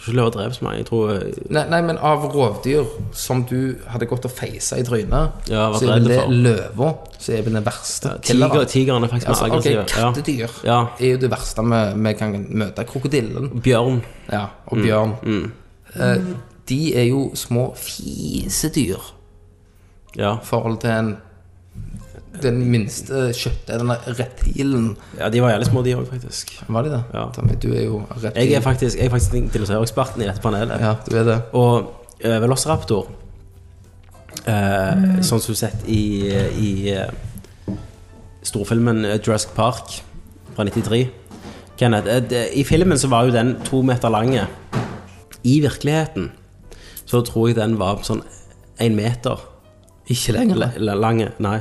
Tror 0.00 0.14
ikke 0.14 0.16
løver 0.16 0.30
drev 0.32 0.52
så 0.56 0.64
mange. 0.64 0.76
Jeg 0.78 0.86
tror 0.86 1.10
eh, 1.12 1.38
Nei, 1.52 1.64
nei, 1.68 1.80
men 1.84 1.98
av 1.98 2.22
rovdyr 2.32 2.86
som 3.12 3.42
du 3.44 3.76
hadde 3.92 4.06
gått 4.08 4.24
og 4.24 4.30
feisa 4.32 4.78
i 4.80 4.82
trynet, 4.86 5.48
Ja, 5.52 5.66
så 5.76 5.84
er 5.90 5.98
vel 5.98 6.08
det 6.08 6.20
løva 6.30 6.94
som 7.18 7.34
er 7.36 7.42
vel 7.44 7.52
den 7.58 7.64
verste 7.66 8.14
tiger, 8.22 8.48
killeren. 8.48 8.66
Tigeren 8.66 9.04
er 9.04 9.08
faktisk 9.12 9.28
Altså, 9.28 9.44
mer 9.46 9.52
aggressiv. 9.52 9.76
Ja. 9.76 10.12
kattedyr 10.12 10.48
Ja. 10.64 10.78
er 11.00 11.10
jo 11.12 11.18
det 11.18 11.30
verste 11.30 11.62
vi, 11.68 12.02
vi 12.08 12.12
kan 12.14 12.46
møte. 12.48 12.84
Krokodillen 12.88 13.50
Bjørn. 13.60 14.00
ja, 14.32 14.46
og 14.66 14.76
Mm. 14.78 14.82
bjørn. 14.82 15.52
Eh, 15.94 16.16
de 16.68 16.94
er 16.96 17.04
jo 17.10 17.30
små 17.34 17.74
fisedyr 17.76 18.96
Ja. 20.16 20.34
i 20.36 20.44
forhold 20.44 20.78
til 20.80 20.90
en 20.90 21.16
den 22.38 22.60
minste 22.70 23.30
kjøttet, 23.34 23.72
denne 23.80 23.96
reptilen. 24.06 24.90
Ja, 25.18 25.28
de 25.32 25.42
var 25.42 25.54
jævlig 25.54 25.68
små, 25.70 25.82
de 25.82 25.94
òg, 25.98 26.04
faktisk. 26.08 26.52
Var 26.68 26.86
de 26.86 26.92
det? 26.94 27.00
Ja. 27.14 27.24
Tommy, 27.34 27.56
du 27.60 27.70
er 27.74 27.86
jo 27.88 28.02
reptil. 28.10 28.42
Jeg 28.44 28.58
er 28.58 28.64
faktisk, 28.64 28.98
jeg 28.98 29.08
er 29.08 29.14
faktisk 29.14 29.54
dinosaureksperten 29.54 30.22
i 30.22 30.28
dette 30.28 30.42
panelet. 30.44 30.80
Ja, 30.80 30.94
du 31.06 31.16
er 31.18 31.26
det. 31.26 31.38
Og 31.58 31.90
uh, 32.24 32.36
Velociraptor, 32.44 33.10
eh, 34.46 35.06
sånn 35.26 35.42
som 35.42 35.50
du 35.50 35.56
har 35.56 35.62
sett 35.64 35.88
i, 35.90 36.02
i 36.62 36.70
uh, 36.94 37.74
storfilmen 38.46 39.02
Jurassic 39.18 39.52
Park 39.56 39.98
fra 40.54 40.64
93 40.68 41.08
Kenneth, 41.80 42.14
uh, 42.30 42.46
i 42.54 42.64
filmen 42.68 43.00
så 43.00 43.10
var 43.10 43.26
jo 43.26 43.34
den 43.34 43.56
to 43.66 43.82
meter 43.86 44.12
lange. 44.12 44.46
I 45.42 45.58
virkeligheten 45.64 46.30
så 47.08 47.24
tror 47.26 47.50
jeg 47.50 47.58
den 47.58 47.74
var 47.80 48.04
sånn 48.06 48.22
en 48.80 48.96
meter 48.96 49.40
Ikke 50.10 50.32
lenger. 50.34 50.78
lange. 50.78 51.28
Nei, 51.38 51.60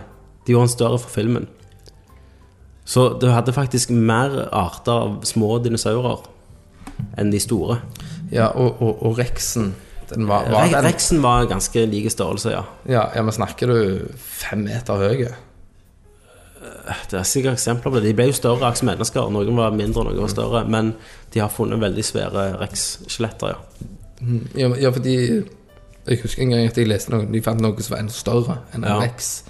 de 0.50 0.56
gjorde 0.56 0.66
han 0.66 0.72
større 0.74 0.98
for 1.04 1.14
filmen. 1.14 1.46
Så 2.90 3.04
du 3.22 3.28
hadde 3.30 3.54
faktisk 3.54 3.92
mer 3.94 4.48
arter 4.50 4.96
av 5.06 5.20
små 5.30 5.60
dinosaurer 5.62 6.24
enn 7.22 7.30
de 7.30 7.38
store. 7.44 7.76
Ja, 8.34 8.48
og, 8.58 8.82
og, 8.82 9.04
og 9.06 9.20
reksen 9.22 9.76
den 10.10 10.26
var, 10.26 10.48
var 10.50 10.66
den, 10.66 10.82
Rexen 10.88 11.20
var 11.22 11.46
ganske 11.46 11.84
like 11.86 12.10
størrelse, 12.10 12.50
ja. 12.50 12.64
ja, 12.90 13.04
ja, 13.14 13.22
men 13.22 13.36
snakker 13.36 13.70
du 13.70 14.08
fem 14.18 14.64
meter 14.66 14.98
høye? 14.98 15.36
Det 17.12 17.20
er 17.20 17.28
sikkert 17.30 17.60
eksempler 17.60 17.94
på 17.94 18.00
det. 18.00 18.08
De 18.10 18.16
ble 18.18 18.26
jo 18.32 18.36
større 18.36 18.72
som 18.76 18.90
mennesker. 18.90 19.30
Noen 19.32 19.54
var 19.58 19.76
mindre, 19.78 20.02
noen 20.08 20.18
var 20.24 20.32
større. 20.34 20.64
Men 20.66 20.96
de 21.34 21.44
har 21.44 21.52
funnet 21.54 21.78
veldig 21.82 22.04
svære 22.08 22.48
Rex-skjeletter, 22.64 23.54
ja. 23.54 23.86
Ja, 24.58 24.68
men- 24.74 24.80
ja, 24.82 24.90
fordi 24.92 25.16
Jeg 26.10 26.20
husker 26.24 26.42
en 26.42 26.50
gang 26.50 26.66
at 26.68 26.78
jeg 26.78 26.88
leste 26.90 27.12
noe 27.14 27.28
De 27.32 27.40
fant 27.42 27.62
noe 27.62 27.78
som 27.86 27.94
var 27.94 28.00
enda 28.02 28.12
større 28.18 28.58
enn 28.74 28.84
en 28.84 28.90
Ja. 28.90 28.98
Rex. 29.00 29.44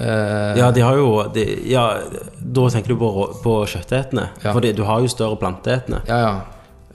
Eh, 0.00 0.58
Ja, 0.58 0.70
de 0.70 0.80
har 0.80 0.96
jo 0.96 1.22
de, 1.34 1.44
Ja, 1.70 2.00
da 2.40 2.68
tenker 2.68 2.88
du 2.88 2.96
på, 3.00 3.10
på 3.42 3.54
kjøttetende. 3.66 4.28
Ja. 4.44 4.52
Fordi 4.52 4.72
du 4.72 4.82
har 4.84 5.00
jo 5.00 5.08
større 5.08 5.36
planteetende. 5.36 6.02
ja, 6.08 6.18
ja. 6.18 6.36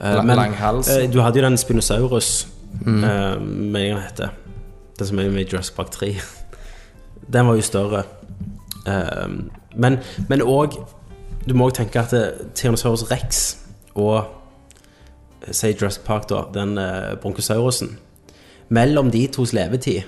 Eh, 0.00 0.14
Lang, 0.16 0.26
men, 0.26 0.36
lang 0.36 0.54
hals. 0.58 0.88
eh, 0.90 1.10
du 1.12 1.20
hadde 1.22 1.38
jo 1.38 1.44
den 1.44 1.56
Spinosaurus, 1.56 2.46
mm. 2.84 3.04
eh, 3.04 4.00
heter. 4.02 4.28
Den 4.98 5.06
som 5.06 5.18
er 5.18 5.30
med 5.30 5.44
i 5.46 5.48
Jurassic 5.52 5.74
Park 5.76 5.90
3. 5.90 6.14
Den 7.32 7.46
var 7.46 7.54
jo 7.54 7.62
større. 7.62 8.02
Eh, 8.86 9.28
men 9.76 9.98
men 10.28 10.42
òg 10.42 10.76
Du 11.48 11.54
må 11.54 11.66
òg 11.68 11.74
tenke 11.74 12.00
at 12.00 12.12
Tyrannosaurus 12.54 13.10
rex 13.10 13.56
og 13.94 14.24
Si 15.50 15.72
Jurassic 15.72 16.04
Park, 16.04 16.28
da, 16.28 16.42
den 16.54 16.78
bronkosaurusen 17.22 17.98
Mellom 18.68 19.10
de 19.10 19.26
tos 19.26 19.52
levetid 19.52 20.02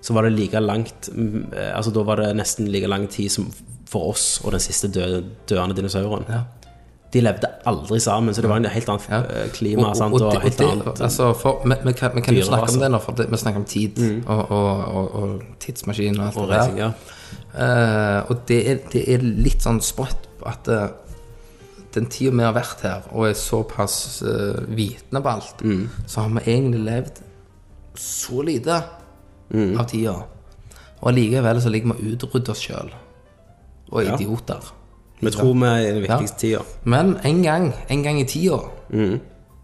så 0.00 0.14
var 0.16 0.22
det 0.26 0.32
like 0.32 0.60
langt 0.60 1.10
mm, 1.12 1.52
eh, 1.52 1.76
Altså 1.76 1.90
da 1.92 2.02
var 2.08 2.16
det 2.22 2.30
nesten 2.38 2.68
like 2.72 2.88
lang 2.88 3.06
tid 3.12 3.28
som 3.30 3.50
for 3.90 4.12
oss 4.12 4.40
og 4.44 4.52
den 4.54 4.60
siste 4.62 4.88
døde, 4.88 5.24
døende 5.50 5.74
dinosauren. 5.76 6.24
Ja. 6.30 6.44
De 7.10 7.20
levde 7.24 7.48
aldri 7.66 7.98
sammen, 7.98 8.34
så 8.34 8.40
det 8.44 8.48
var 8.52 8.60
en 8.62 8.68
helt 8.70 8.88
annet 8.88 9.08
Ja. 9.10 9.18
eh, 9.26 9.48
klima 9.50 9.94
sant, 9.98 10.14
og, 10.14 10.20
det- 10.32 10.42
helt 10.44 10.58
det- 10.58 10.68
annet. 10.70 11.00
altså, 11.00 11.32
for, 11.34 11.58
kan, 11.66 12.12
vi 12.14 12.20
kan 12.20 12.34
Dyre, 12.34 12.44
snakke 12.44 12.62
altså. 12.68 12.76
om 12.76 12.82
det 12.84 12.90
nå, 12.92 12.98
for 13.02 13.12
det, 13.18 13.26
vi 13.30 13.36
snakker 13.36 13.58
om 13.60 13.64
tid 13.64 13.98
og, 14.26 14.50
og, 14.50 14.84
og, 14.94 15.14
og 15.14 15.42
tidsmaskin 15.58 16.20
og 16.20 16.26
alt 16.26 16.36
og 16.36 16.48
det 16.48 16.60
der. 16.60 16.76
ja. 16.76 16.90
Eh, 17.58 18.30
og 18.30 18.36
det 18.48 18.60
er, 18.70 18.78
det 18.92 19.02
er 19.14 19.18
litt 19.26 19.62
sånn 19.62 19.80
sprøtt 19.82 20.28
at 20.46 20.68
uh, 20.70 20.86
den 21.94 22.06
tida 22.06 22.30
vi 22.30 22.44
har 22.46 22.54
vært 22.54 22.80
her, 22.86 23.02
og 23.10 23.26
er 23.28 23.34
såpass 23.34 24.22
uh, 24.22 24.60
vitende 24.70 25.20
på 25.20 25.28
alt, 25.34 25.64
så 26.06 26.20
har 26.22 26.30
vi 26.38 26.44
egentlig 26.46 26.84
levd 26.86 27.18
så 27.98 28.42
lite 28.46 28.78
av 29.78 29.86
tida. 29.90 30.14
Og 31.00 31.08
allikevel 31.12 31.60
så 31.62 31.70
ligger 31.72 31.94
vi 31.94 32.10
og 32.12 32.18
utrydder 32.18 32.50
oss 32.50 32.60
sjøl. 32.66 32.90
Og 33.92 34.04
Ja. 34.04 34.14
idioter. 34.16 34.60
Vi 35.20 35.30
tror 35.30 35.54
vi 35.54 35.66
er 35.66 35.78
i 35.88 35.92
den 35.92 36.02
viktigste 36.02 36.38
tida. 36.38 36.60
Men 36.84 37.16
en 37.24 37.42
gang, 37.42 37.72
en 37.90 38.02
gang 38.02 38.20
i 38.20 38.24
tida 38.24 38.58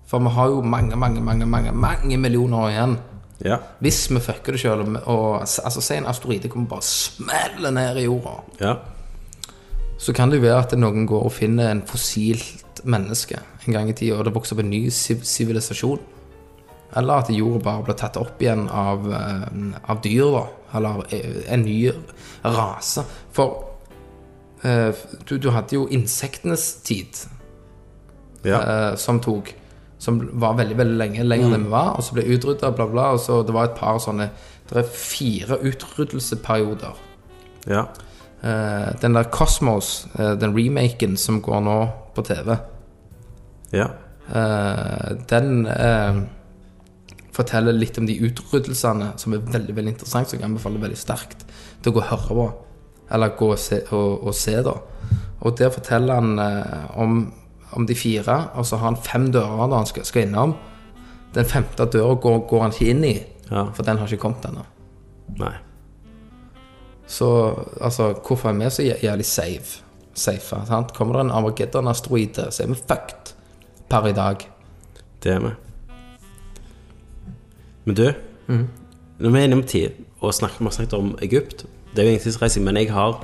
For 0.07 0.18
vi 0.20 0.28
har 0.28 0.49
jo 0.49 0.61
mange, 0.62 0.97
mange, 0.97 1.20
mange, 1.20 1.47
mange, 1.47 1.72
mange 1.72 2.16
millioner 2.16 2.59
år 2.59 2.68
igjen. 2.70 2.99
Ja. 3.45 3.57
Hvis 3.80 4.09
vi 4.11 4.20
fucker 4.20 4.53
det 4.53 4.61
sjøl, 4.61 4.97
og, 5.07 5.41
altså, 5.41 5.80
si 5.80 5.95
en 5.95 6.07
asteroide 6.07 6.49
kommer 6.49 6.68
bare 6.68 6.82
smelle 6.82 7.70
ned 7.74 7.97
i 7.97 8.05
jorda, 8.05 8.37
ja. 8.61 8.74
så 9.99 10.12
kan 10.14 10.30
det 10.30 10.39
jo 10.39 10.47
være 10.47 10.59
at 10.62 10.78
noen 10.78 11.07
går 11.07 11.24
og 11.24 11.32
finner 11.32 11.70
en 11.70 11.82
fossilt 11.82 12.80
menneske 12.84 13.39
en 13.66 13.72
gang 13.74 13.89
i 13.91 13.93
tida, 13.93 14.14
og 14.18 14.24
det 14.24 14.34
vokser 14.34 14.55
opp 14.57 14.61
en 14.62 14.70
ny 14.70 14.87
siv- 14.91 15.24
sivilisasjon. 15.24 15.99
Eller 16.95 17.22
at 17.22 17.30
jorda 17.30 17.64
bare 17.64 17.84
blir 17.87 17.99
tatt 17.99 18.16
opp 18.20 18.43
igjen 18.43 18.68
av, 18.70 19.09
eh, 19.12 19.47
av 19.91 20.01
dyr, 20.05 20.26
da. 20.37 20.45
Eller 20.78 21.03
eh, 21.14 21.41
en 21.53 21.64
ny 21.66 21.78
rase. 22.45 23.05
For 23.34 23.64
eh, 24.62 24.95
du, 25.26 25.37
du 25.43 25.51
hadde 25.55 25.76
jo 25.76 25.87
insektenes 25.93 26.68
tid, 26.87 27.26
ja. 28.47 28.61
som 29.01 29.18
tok 29.18 29.49
Som 29.99 30.20
var 30.39 30.55
veldig 30.55 30.74
veldig 30.76 30.97
lenge 31.01 31.22
lenger 31.24 31.55
enn 31.57 31.62
vi 31.64 31.70
var, 31.72 31.95
og 31.97 32.05
så 32.05 32.14
ble 32.14 32.26
utrydda, 32.28 32.68
bla, 32.76 32.84
bla. 32.87 33.07
Og 33.16 33.20
så 33.24 33.41
det 33.43 33.55
var 33.57 33.70
et 33.70 33.78
par 33.78 33.97
sånne 33.99 34.28
Det 34.68 34.76
er 34.82 34.91
fire 34.93 35.57
utryddelseperioder. 35.64 37.05
ja. 37.66 37.87
Den 39.01 39.16
der 39.16 39.24
Cosmos, 39.32 40.07
den 40.14 40.53
remaken 40.55 41.16
som 41.16 41.41
går 41.43 41.61
nå 41.64 41.78
på 42.14 42.22
TV, 42.22 42.53
ja. 43.72 43.89
den 45.32 45.66
eh, 45.66 46.20
forteller 47.37 47.76
litt 47.76 47.99
om 48.01 48.07
de 48.09 48.16
utryddelsene 48.26 49.12
som 49.20 49.34
er 49.37 49.45
veldig 49.45 49.74
veldig 49.76 49.93
interessant, 49.95 50.30
som 50.30 50.39
jeg 50.41 50.47
anbefaler 50.49 50.82
veldig 50.82 50.99
sterkt 51.01 51.45
til 51.82 51.93
å 51.93 51.97
gå 51.99 52.03
og 52.03 52.09
høre 52.11 52.37
på. 52.41 52.47
Eller 53.14 53.34
gå 53.39 53.51
og 53.55 53.61
se, 53.62 53.82
og, 53.95 54.24
og 54.26 54.34
se 54.34 54.57
da. 54.66 54.72
Og 55.45 55.59
der 55.59 55.70
forteller 55.74 56.18
han 56.18 56.41
eh, 56.43 56.87
om, 56.99 57.18
om 57.76 57.87
de 57.87 57.95
fire, 57.99 58.39
og 58.57 58.66
så 58.66 58.80
har 58.80 58.91
han 58.91 58.99
fem 59.05 59.28
dører 59.34 59.68
da 59.70 59.82
han 59.82 59.87
skal, 59.91 60.07
skal 60.09 60.26
innom. 60.26 60.57
Den 61.37 61.47
femte 61.47 61.87
døra 61.93 62.16
går, 62.24 62.41
går 62.51 62.64
han 62.66 62.74
ikke 62.74 62.91
inn 62.95 63.05
i, 63.07 63.16
Ja. 63.47 63.68
for 63.76 63.87
den 63.87 64.01
har 64.01 64.11
ikke 64.11 64.24
kommet 64.24 64.47
ennå. 64.49 64.64
Nei. 65.39 65.53
Så 67.07 67.28
altså, 67.80 68.09
hvorfor 68.26 68.51
er 68.51 68.57
vi 68.59 68.70
så 68.74 68.82
jævlig 68.82 69.26
safe? 69.28 69.82
Safe, 70.16 70.59
sant? 70.66 70.95
Kommer 70.97 71.18
det 71.20 71.26
en 71.26 71.30
Armageddon-asteroide, 71.37 72.49
så 72.51 72.64
er 72.64 72.72
vi 72.72 72.78
fucked 72.80 73.34
per 73.93 74.09
i 74.11 74.14
dag. 74.16 74.43
Det 75.22 75.37
er 75.37 75.45
vi. 75.45 75.53
Men 77.87 77.97
du, 77.99 78.07
når 79.18 79.30
vi 79.30 79.39
er 79.39 79.49
inne 79.49 79.62
på 79.62 79.68
tid 79.70 80.05
og 80.20 80.34
snakker, 80.34 80.59
vi 80.59 80.68
har 80.68 80.74
snakket 80.74 80.97
om 80.99 81.12
Egypt 81.22 81.66
Det 81.95 82.03
er 82.03 82.09
jo 82.09 82.14
ingen 82.14 82.22
tidsreising, 82.24 82.64
men 82.66 82.76
jeg 82.76 82.91
har 82.93 83.20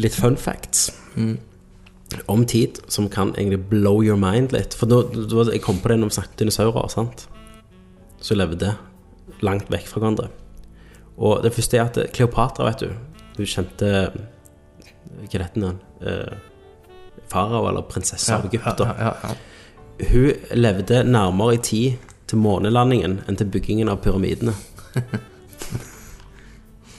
litt 0.00 0.16
fun 0.16 0.36
facts 0.40 0.90
om 2.28 2.44
tid 2.48 2.80
som 2.88 3.08
kan 3.08 3.34
egentlig 3.36 3.60
blow 3.70 4.02
your 4.02 4.18
mind 4.18 4.52
litt. 4.52 4.74
For 4.74 4.90
da, 4.90 5.02
da 5.06 5.46
jeg 5.52 5.62
kom 5.64 5.78
på 5.80 5.92
det 5.92 5.98
når 6.00 6.10
vi 6.10 6.16
snakket 6.18 6.42
dinosaurer, 6.42 6.88
sant? 6.92 7.26
som 8.22 8.38
levde 8.38 8.74
langt 9.42 9.70
vekk 9.72 9.88
fra 9.90 10.02
hverandre. 10.02 10.28
Og 11.18 11.42
det 11.44 11.52
første 11.54 11.78
er 11.78 11.88
at 11.88 11.98
Kleopatra, 12.14 12.68
vet 12.70 12.84
du 12.84 12.92
Hun 13.36 13.48
kjente 13.48 13.88
Hva 14.12 15.26
heter 15.28 15.48
den? 15.56 15.80
Eh, 16.00 16.36
farao, 17.32 17.66
eller 17.68 17.84
prinsesse 17.88 18.32
av 18.32 18.46
Egypt. 18.48 18.80
Ja, 18.80 18.94
ja, 18.98 19.12
ja. 19.22 20.08
Hun 20.12 20.56
levde 20.56 21.02
nærmere 21.04 21.56
i 21.58 21.60
tid 21.62 22.11
til 22.32 22.40
månelandingen 22.40 23.20
enn 23.28 23.38
til 23.38 23.50
byggingen 23.52 23.92
av 23.92 24.00
pyramidene. 24.04 24.54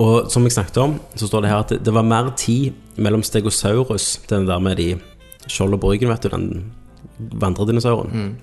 Og 0.03 0.31
som 0.31 0.45
jeg 0.45 0.55
snakket 0.55 0.79
om, 0.81 0.95
så 1.15 1.27
står 1.29 1.43
det 1.45 1.51
her 1.51 1.61
at 1.63 1.73
det, 1.86 1.93
var 1.93 2.05
mer 2.07 2.31
tid 2.38 2.73
mellom 2.97 3.23
Stegosaurus, 3.23 4.15
den 4.29 4.47
der 4.49 4.59
med 4.63 4.79
de 4.81 4.88
skjold 5.47 5.75
og 5.77 5.84
bryggen, 5.84 6.09
vet 6.09 6.25
du, 6.25 6.31
den 6.34 6.47
vandredinosauren. 7.39 8.34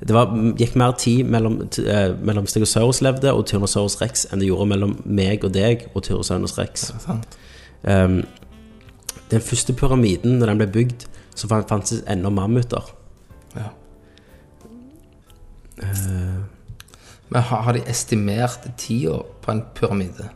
Det 0.00 0.14
var, 0.14 0.30
gikk 0.60 0.76
mer 0.78 0.94
tid 1.00 1.26
mellom, 1.28 1.58
eh, 1.82 2.14
mellom 2.24 2.46
Stegosaurus 2.48 3.02
levde 3.02 3.32
og 3.34 3.42
Tyrannosaurus 3.50 3.98
rex 4.00 4.26
enn 4.30 4.40
det 4.40 4.48
gjorde 4.52 4.70
mellom 4.70 4.94
meg 5.04 5.44
og 5.44 5.52
deg 5.56 5.88
og 5.92 6.04
Tyrannosaurus 6.06 6.56
rex. 6.60 6.90
Um, 7.82 8.22
den 9.32 9.42
første 9.44 9.74
pyramiden, 9.76 10.38
når 10.38 10.52
den 10.52 10.62
ble 10.62 10.70
bygd, 10.78 11.06
så 11.34 11.50
fan- 11.50 11.66
fantes 11.68 12.04
ennå 12.06 12.30
mammuter. 12.30 12.86
Ja. 15.82 15.92
Men 17.28 17.42
har, 17.42 17.62
har 17.66 17.72
de 17.72 17.82
estimert 17.90 18.66
tida 18.78 19.18
på 19.42 19.50
en 19.50 19.62
pyramide? 19.74 20.28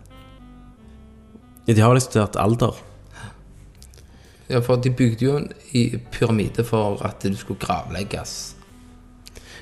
Ja, 1.67 1.75
De 1.75 1.81
har 1.81 1.93
vel 1.93 2.01
studert 2.01 2.37
alder. 2.37 2.75
Ja, 4.49 4.63
for 4.65 4.81
de 4.81 4.91
bygde 4.91 5.25
jo 5.27 5.37
en 5.37 5.51
pyramide 6.11 6.65
for 6.65 7.03
at 7.05 7.23
du 7.23 7.37
skulle 7.37 7.61
gravlegges. 7.61 8.55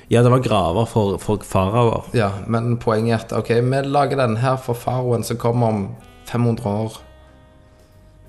Ja, 0.09 0.23
det 0.23 0.31
var 0.31 0.39
graver 0.39 0.85
for, 0.85 1.17
for 1.19 1.43
faraoer. 1.43 2.07
Ja, 2.15 2.31
men 2.47 2.77
poenget 2.79 3.13
er 3.13 3.25
at 3.25 3.33
ok, 3.35 3.49
vi 3.49 3.81
lager 3.83 4.21
den 4.21 4.37
her 4.37 4.55
for 4.55 4.73
faraoen 4.73 5.23
som 5.23 5.37
kommer 5.37 5.67
om 5.67 5.81
500 6.25 6.69
år. 6.69 7.01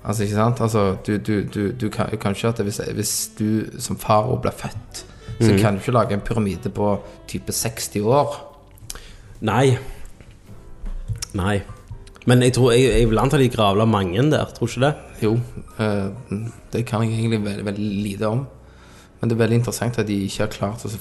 Altså, 0.03 0.23
ikke 0.23 0.35
sant? 0.35 0.61
Altså, 0.61 0.97
du, 1.07 1.17
du, 1.17 1.43
du, 1.47 1.71
du 1.71 1.89
kan, 1.89 2.11
kan 2.19 2.35
ikke 2.35 2.47
at 2.47 2.59
hvis, 2.59 2.81
hvis 2.93 3.31
du 3.39 3.79
som 3.79 3.97
farao 3.97 4.35
blir 4.41 4.51
født, 4.51 5.05
så 5.39 5.55
kan 5.59 5.73
du 5.73 5.79
ikke 5.79 5.95
lage 5.95 6.13
en 6.13 6.21
pyramide 6.25 6.69
på 6.69 6.93
type 7.27 7.51
60 7.51 8.01
år. 8.03 8.37
Nei. 9.41 9.77
Nei. 11.33 11.61
Men 12.27 12.43
jeg 12.43 12.53
tror, 12.53 12.73
jeg, 12.75 12.91
jeg 12.99 13.09
vil 13.09 13.21
anta 13.21 13.39
de 13.39 13.49
gravla 13.49 13.85
mange 13.85 14.23
der, 14.31 14.51
tror 14.55 14.67
du 14.67 14.73
ikke 14.73 14.85
det? 14.85 14.93
Jo, 15.23 15.33
eh, 15.79 16.09
det 16.73 16.85
kan 16.85 17.03
jeg 17.03 17.15
egentlig 17.15 17.43
veldig, 17.45 17.65
veldig 17.65 17.89
lite 18.03 18.27
om. 18.27 18.45
Men 19.19 19.29
det 19.29 19.35
er 19.35 19.43
veldig 19.43 19.59
interessant 19.61 19.99
at 19.99 20.07
de 20.07 20.19
ikke 20.25 20.43
har 20.43 20.53
klart 20.53 20.85
å 20.85 20.91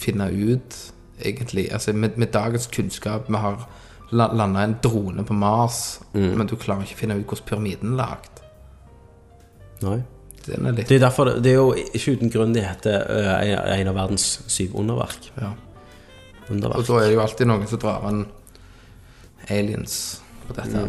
finne 0.00 0.30
ut, 0.30 0.78
egentlig 1.20 1.66
Altså 1.72 1.92
med, 1.92 2.16
med 2.16 2.30
dagens 2.32 2.64
kunnskap 2.72 3.26
Vi 3.28 3.36
har 3.36 3.66
la, 4.10 4.30
landa 4.32 4.62
en 4.64 4.78
drone 4.82 5.24
på 5.24 5.34
Mars, 5.36 6.00
men 6.14 6.48
du 6.48 6.54
klarer 6.56 6.86
ikke 6.86 6.96
å 6.96 7.00
finne 7.02 7.18
ut 7.18 7.26
hvordan 7.26 7.48
pyramiden 7.50 7.92
er 7.92 7.98
lagd. 7.98 8.40
Nei. 9.84 9.98
Den 10.46 10.66
er 10.66 10.72
litt 10.72 10.88
Det 10.88 10.96
er, 10.96 11.04
derfor, 11.06 11.24
det- 11.24 11.42
det 11.42 11.50
er 11.52 11.56
jo 11.58 11.74
ikke 11.74 12.12
uten 12.16 12.30
grunn 12.32 12.52
de 12.54 12.60
heter 12.64 13.04
øh, 13.10 13.80
en 13.80 13.88
av 13.88 13.94
verdens 13.94 14.40
syv 14.48 14.74
underverk. 14.74 15.30
ja. 15.40 15.52
Og 16.50 16.58
da 16.60 16.66
er 16.98 17.06
det 17.06 17.14
jo 17.14 17.20
alltid 17.22 17.46
noen 17.46 17.66
som 17.70 17.78
drar 17.78 18.08
en 18.08 18.24
aliens 19.48 20.20
på 20.48 20.54
dette. 20.56 20.72
her. 20.74 20.88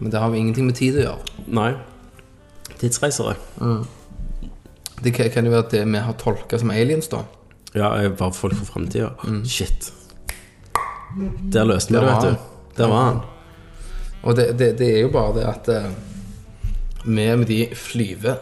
Men 0.00 0.10
det 0.10 0.18
har 0.20 0.28
jo 0.28 0.34
ingenting 0.34 0.66
med 0.66 0.74
tid 0.74 0.96
å 0.98 1.04
gjøre. 1.04 1.46
Nei. 1.46 1.74
Tidsreisere. 2.80 3.36
Det 5.04 5.12
kan, 5.14 5.44
jo 5.44 5.50
være 5.52 5.64
at 5.64 5.70
det 5.70 5.84
vi 5.86 5.98
har 6.02 6.12
tolka 6.18 6.58
som 6.58 6.70
aliens, 6.74 7.06
da. 7.08 7.22
Ja, 7.74 8.08
bare 8.08 8.32
folk 8.34 8.56
for 8.58 8.64
framtida. 8.66 9.12
Shit. 9.46 9.92
Der 11.52 11.64
løste 11.64 11.92
vi 11.94 12.00
det, 12.00 12.06
vet 12.08 12.22
du. 12.22 12.36
Der 12.76 12.88
var 12.90 13.04
han. 13.04 13.20
Og 14.22 14.36
det, 14.36 14.58
det, 14.58 14.72
det 14.78 14.88
er 14.96 15.00
jo 15.04 15.08
bare 15.14 15.34
det 15.38 15.46
at 15.48 15.68
eh, 15.68 15.86
vi 17.04 17.28
med 17.36 17.46
de 17.46 17.68
flyver 17.74 18.36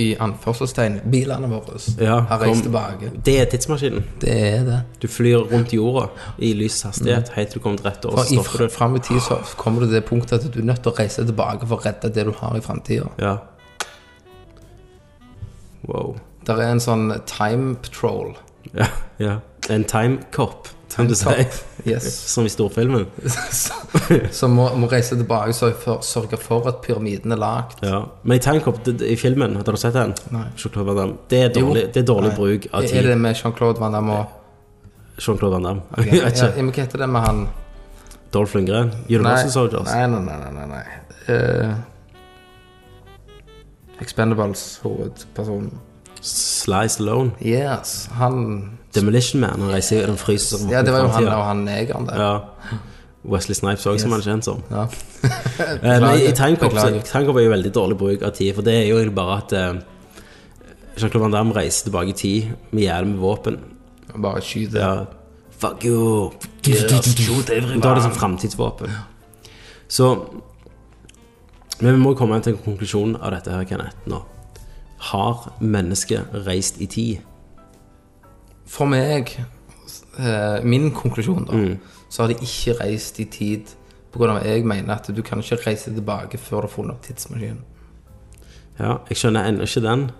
i 0.00 0.12
anførselstegn 0.20 1.00
bilene 1.12 1.48
våre 1.50 1.78
Ja, 2.00 2.20
har 2.28 2.40
reist 2.40 2.64
tilbake. 2.64 3.10
Det 3.24 3.34
er 3.40 3.48
tidsmaskinen. 3.52 4.04
Det 4.20 4.36
er 4.48 4.64
det. 4.64 4.80
Du 5.02 5.08
flyr 5.08 5.44
rundt 5.52 5.72
jorda 5.74 6.06
i 6.38 6.52
lys 6.56 6.80
hastighet 6.86 7.32
helt 7.36 7.52
til 7.52 7.60
du 7.60 7.64
kommer 7.64 7.78
til 7.78 7.90
rett 7.90 8.04
år. 8.08 8.22
For 8.44 8.64
i, 8.64 8.68
fram 8.72 8.96
i 8.96 9.02
tid 9.04 9.20
så 9.20 9.38
kommer 9.56 9.82
du 9.82 9.86
til 9.86 9.98
det 9.98 10.04
punktet 10.08 10.38
at 10.40 10.54
du 10.54 10.60
er 10.60 10.68
nødt 10.72 10.82
til 10.82 10.92
å 10.92 10.96
reise 10.98 11.24
tilbake 11.28 11.68
for 11.68 11.80
å 11.80 11.84
redde 11.84 12.12
det 12.14 12.26
du 12.28 12.32
har 12.40 12.56
i 12.56 12.64
framtida. 12.64 13.10
Ja. 13.20 13.36
Wow. 15.88 16.16
Det 16.46 16.56
er 16.56 16.72
en 16.72 16.82
sånn 16.82 17.10
time 17.28 17.76
patrol. 17.82 18.36
Ja, 18.72 18.88
ja. 19.22 19.40
En 19.70 19.84
time 19.86 20.22
cop, 20.34 20.70
kan 20.96 21.08
du 21.08 21.14
si. 21.14 21.46
Yes. 21.86 22.08
Som 22.32 22.46
i 22.46 22.50
storfilmen. 22.52 23.06
Som 24.38 24.56
må, 24.58 24.68
må 24.76 24.88
reise 24.92 25.16
tilbake 25.16 25.54
og 25.54 26.04
sørge 26.04 26.38
for, 26.40 26.68
at 26.68 26.82
pyramiden 26.84 27.32
er 27.32 27.40
lagd. 27.40 27.80
Ja. 27.82 28.02
Men 28.22 28.38
det- 28.38 29.00
i 29.08 29.16
filmen, 29.16 29.56
har 29.56 29.64
du 29.64 29.76
sett 29.76 29.94
den? 29.94 30.14
Nei. 30.30 30.46
Det 31.28 31.40
er 31.40 31.48
dårlig, 31.54 31.92
det 31.94 32.02
er 32.02 32.06
dårlig 32.06 32.34
bruk 32.36 32.66
av 32.72 32.84
Er 32.84 33.02
det 33.02 33.18
med 33.18 33.34
Jean-Claude 33.36 33.80
Van 33.80 33.92
Damme 33.92 34.12
og 34.12 34.26
Jean-Claude 35.18 35.54
Van 35.54 35.62
Damme. 35.62 35.82
Okay. 35.98 36.20
Jeg 36.24 36.36
ja, 36.36 36.50
men 36.56 36.72
Hva 36.72 36.84
heter 36.84 36.98
det 36.98 37.08
med 37.08 37.20
han 37.26 37.48
Dolph 38.32 38.54
Lundgren. 38.56 38.92
Universal 39.08 39.50
Soldiers. 39.50 39.90
Nei, 39.92 40.06
nei, 40.06 40.20
nei, 40.24 40.36
nei, 40.40 40.52
nei, 40.52 40.66
nei. 40.66 40.84
Eh, 41.28 41.74
Expendables 44.00 44.80
hovedpersonen. 44.82 45.72
Slice 46.22 47.00
Alone? 47.02 47.32
Yes, 47.44 48.08
han 48.18 48.78
Demolition 48.94 49.40
Man. 49.40 49.60
Han 49.60 49.72
reiser 49.72 50.02
i 50.02 50.06
den 50.06 50.18
fryser 50.20 50.66
Ja, 50.70 50.82
det 50.84 50.92
var 50.92 51.06
jo 51.06 51.12
han 51.14 51.28
og 51.28 51.44
han 51.46 51.64
negeren 51.66 52.08
der. 52.08 52.20
Ja. 52.20 52.80
Wesley 53.22 53.54
Snipes 53.54 53.86
òg, 53.86 54.00
som 54.02 54.10
han 54.10 54.20
er 54.20 54.26
kjent 54.26 54.48
som. 54.48 54.62
Ja. 54.70 54.86
Eh, 55.62 56.00
Men 56.02 56.18
i 56.18 56.32
Timecop 56.34 56.74
er 56.74 57.44
jo 57.44 57.50
veldig 57.52 57.70
dårlig 57.74 57.96
bruk 57.98 58.22
av 58.26 58.32
tid, 58.34 58.50
for 58.56 58.66
det 58.66 58.72
er 58.74 58.86
jo 58.88 58.96
egentlig 58.98 59.14
bare 59.14 59.36
at 59.38 59.52
uh, 59.54 59.78
Jean-Claude 60.98 61.22
Van 61.22 61.34
Damme 61.34 61.54
reiser 61.54 61.86
tilbake 61.86 62.10
i 62.10 62.16
tid 62.18 62.48
med 62.72 62.82
hjelm 62.82 63.12
med 63.14 63.22
våpen. 63.22 63.58
Bare 64.16 64.42
skyter. 64.42 64.80
Ja. 64.80 65.04
Fuck 65.62 65.84
you! 65.86 66.30
Shoot 66.66 67.50
everyone! 67.50 67.80
Da 67.84 67.92
er 67.92 68.00
det 68.00 68.06
sånn 68.08 68.18
framtidsvåpen. 68.18 68.90
Så 69.88 70.08
Men 71.78 71.96
vi 71.96 72.00
må 72.02 72.14
komme 72.18 72.40
til 72.42 72.56
en 72.56 72.62
konklusjon 72.64 73.16
av 73.18 73.32
dette 73.36 73.54
her, 73.54 73.64
Kenneth, 73.66 74.02
nå. 74.10 74.20
Har 75.12 75.48
mennesket 75.58 76.34
reist 76.46 76.78
i 76.82 76.86
tid? 76.90 77.22
For 78.72 78.88
meg, 78.88 79.34
eh, 80.18 80.64
min 80.64 80.90
konklusjon 80.96 81.44
da, 81.48 81.52
Mm. 81.56 81.78
så 82.08 82.22
har 82.22 82.32
de 82.32 82.34
ikke 82.40 82.78
reist 82.80 83.20
i 83.20 83.24
tid 83.24 83.74
av 84.14 84.36
at 84.36 84.46
jeg 84.46 84.64
mener 84.64 84.94
at 84.94 85.10
du 85.16 85.22
kan 85.22 85.38
ikke 85.40 85.66
reise 85.66 85.92
tilbake 85.94 86.38
før 86.38 86.56
du 86.56 86.66
har 86.66 86.68
funnet 86.68 86.90
opp 86.90 87.02
tidsmaskinen. 87.02 87.62
Ja, 88.78 88.96
jeg 89.08 89.16
skjønner 89.16 89.48
ennå 89.48 89.62
ikke 89.62 89.82
den. 89.84 90.10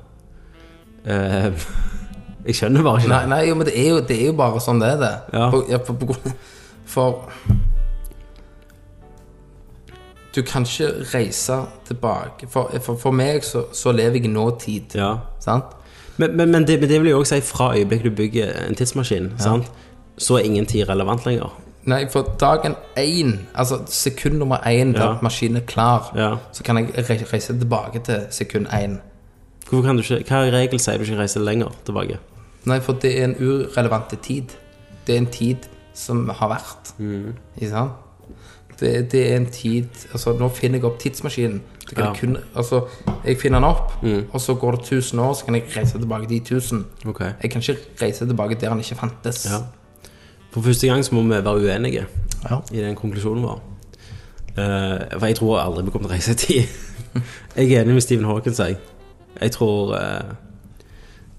Uh, 1.04 1.52
jeg 2.46 2.54
skjønner 2.54 2.82
bare 2.82 3.00
ikke 3.00 3.08
Nei, 3.08 3.26
nei 3.26 3.48
jo, 3.48 3.54
men 3.54 3.66
det 3.66 3.74
er 3.78 3.88
jo, 3.88 4.00
det 4.00 4.20
er 4.20 4.26
jo 4.26 4.32
bare 4.38 4.60
sånn 4.60 4.80
det 4.80 4.88
er 4.88 5.00
det. 5.00 5.12
Ja. 5.32 5.50
På, 5.50 5.62
ja, 5.68 5.80
for, 5.82 6.16
for 6.84 7.28
Du 10.34 10.40
kan 10.42 10.64
ikke 10.64 11.04
reise 11.12 11.58
tilbake. 11.84 12.48
For, 12.48 12.72
for, 12.80 12.96
for 12.96 13.12
meg 13.12 13.44
så, 13.44 13.66
så 13.76 13.92
lever 13.92 14.16
jeg 14.16 14.30
i 14.30 14.32
nåtid. 14.32 14.94
Ja. 14.96 15.16
Sant? 15.40 15.76
Men, 16.16 16.36
men, 16.36 16.50
men, 16.50 16.66
det, 16.66 16.80
men 16.80 16.88
det 16.88 17.00
vil 17.00 17.10
jo 17.10 17.18
også 17.18 17.34
si 17.34 17.40
fra 17.40 17.70
øyeblikket 17.76 18.04
du 18.10 18.16
bygger 18.16 18.52
en 18.68 18.74
tidsmaskin, 18.74 19.32
sant? 19.38 19.70
så 20.18 20.34
er 20.36 20.44
ingen 20.44 20.66
tid 20.66 20.88
relevant 20.88 21.24
lenger. 21.26 21.58
Nei, 21.84 22.04
for 22.12 22.34
dagen 22.40 22.74
én, 22.98 23.32
altså 23.54 23.80
sekund 23.86 24.36
nummer 24.38 24.56
én 24.56 24.92
da 24.92 25.02
Ja. 25.06 25.14
maskinen 25.22 25.56
er 25.56 25.60
klar, 25.66 26.12
Ja. 26.16 26.36
så 26.52 26.62
kan 26.62 26.76
jeg 26.78 26.88
re 27.10 27.18
reise 27.32 27.58
tilbake 27.58 27.98
til 28.04 28.20
sekund 28.30 28.66
én. 28.66 28.98
Hvorfor 29.70 29.86
kan 29.86 29.96
du 29.96 30.02
ikke, 30.02 30.24
Hva 30.28 30.36
regel 30.52 30.78
sier 30.80 30.96
du 30.98 31.02
ikke 31.04 31.18
reiser 31.18 31.40
lenger 31.40 31.72
tilbake? 31.84 32.18
Nei, 32.64 32.78
for 32.80 32.92
det 32.92 33.18
er 33.20 33.24
en 33.24 33.36
urelevant 33.40 34.22
tid. 34.22 34.42
Det 35.06 35.14
er 35.14 35.18
en 35.18 35.26
tid 35.26 35.56
som 35.94 36.28
har 36.28 36.48
vært. 36.48 36.92
Ikke 37.56 37.70
sant? 37.70 37.92
Det, 38.80 39.12
det 39.12 39.32
er 39.32 39.36
en 39.36 39.46
tid 39.46 39.84
Altså, 40.12 40.32
nå 40.38 40.48
finner 40.48 40.78
jeg 40.78 40.84
opp 40.84 40.98
tidsmaskinen. 40.98 41.60
Kan 41.94 42.04
Ja. 42.04 42.10
jeg, 42.10 42.20
kun, 42.20 42.36
altså, 42.56 42.80
jeg 43.26 43.36
finner 43.40 43.58
den 43.58 43.64
opp, 43.64 43.92
og 44.32 44.40
så 44.40 44.54
går 44.54 44.70
det 44.70 44.80
1000 44.80 45.20
år, 45.20 45.32
så 45.34 45.44
kan 45.44 45.54
jeg 45.54 45.64
reise 45.76 45.98
tilbake 45.98 46.28
de 46.28 46.36
1000. 46.36 46.84
Okay. 47.06 47.32
Jeg 47.42 47.50
kan 47.50 47.60
ikke 47.60 47.76
reise 48.02 48.26
tilbake 48.26 48.54
der 48.60 48.68
den 48.68 48.78
ikke 48.78 48.94
fantes. 48.94 49.46
Ja. 49.50 49.58
For 50.50 50.60
første 50.60 50.86
gang 50.86 51.04
så 51.04 51.14
må 51.14 51.22
vi 51.22 51.28
være 51.28 51.54
uenige 51.56 52.06
Ja. 52.50 52.56
i 52.72 52.80
den 52.80 52.94
konklusjonen 52.96 53.42
vår. 53.42 53.62
Uh, 54.52 55.18
for 55.18 55.26
jeg 55.26 55.36
tror 55.36 55.58
aldri 55.60 55.84
vi 55.84 55.90
kommer 55.90 56.08
til 56.08 56.12
å 56.12 56.16
reise 56.18 56.32
i 56.32 56.34
tid. 56.34 56.62
jeg 57.56 57.72
er 57.72 57.82
enig 57.82 57.94
med 57.94 58.00
Stephen 58.00 58.24
Hawkins, 58.26 58.58
jeg. 58.58 58.76
Jeg 59.40 59.50
tror 59.52 59.94
uh, 59.94 60.34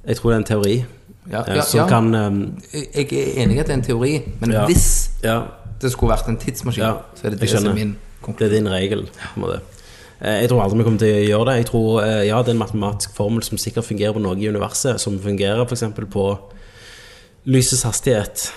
Jeg 0.07 0.15
tror 0.17 0.29
det 0.29 0.35
er 0.35 0.39
en 0.39 0.43
teori 0.43 0.85
Ja, 1.31 1.41
eh, 1.47 1.55
ja, 1.55 1.61
som 1.61 1.87
kan 1.89 2.15
um, 2.15 2.39
Jeg 2.73 3.07
jeg 3.13 3.19
er 3.37 3.43
enig 3.43 3.55
i 3.55 3.59
at 3.59 3.67
det 3.67 3.73
er 3.73 3.77
en 3.77 3.83
teori, 3.85 4.21
men 4.39 4.55
hvis 4.65 5.11
Ja, 5.23 5.41
det 5.81 5.91
skulle 5.91 6.11
vært 6.15 6.27
en 6.29 6.37
tidsmaskin, 6.37 6.83
så 7.15 7.27
er 7.27 7.29
det 7.29 7.41
det 7.41 7.49
som 7.49 7.65
er 7.67 7.73
min 7.73 7.95
konklusjon. 8.21 8.49
det 8.51 8.57
er 8.57 8.61
din 8.63 8.71
regel. 8.73 9.05
på 9.05 9.35
en 9.35 9.41
måte. 9.41 9.59
Eh, 10.23 10.41
Jeg 10.41 10.49
tror 10.49 10.63
aldri 10.63 10.79
vi 10.79 10.83
kommer 10.87 10.99
til 10.99 11.13
å 11.13 11.25
gjøre 11.27 11.45
det. 11.49 11.55
Jeg 11.57 11.65
tror, 11.71 12.03
eh, 12.03 12.27
Ja, 12.27 12.41
det 12.41 12.49
er 12.53 12.55
en 12.57 12.63
matematisk 12.63 13.15
formel 13.15 13.43
som 13.43 13.57
sikkert 13.57 13.85
fungerer 13.85 14.13
på 14.13 14.21
noe 14.23 14.37
i 14.39 14.47
universet, 14.47 14.99
som 14.99 15.19
fungerer 15.19 15.65
f.eks. 15.65 15.83
på 16.09 16.39
lysets 17.45 17.83
hastighet. 17.83 18.51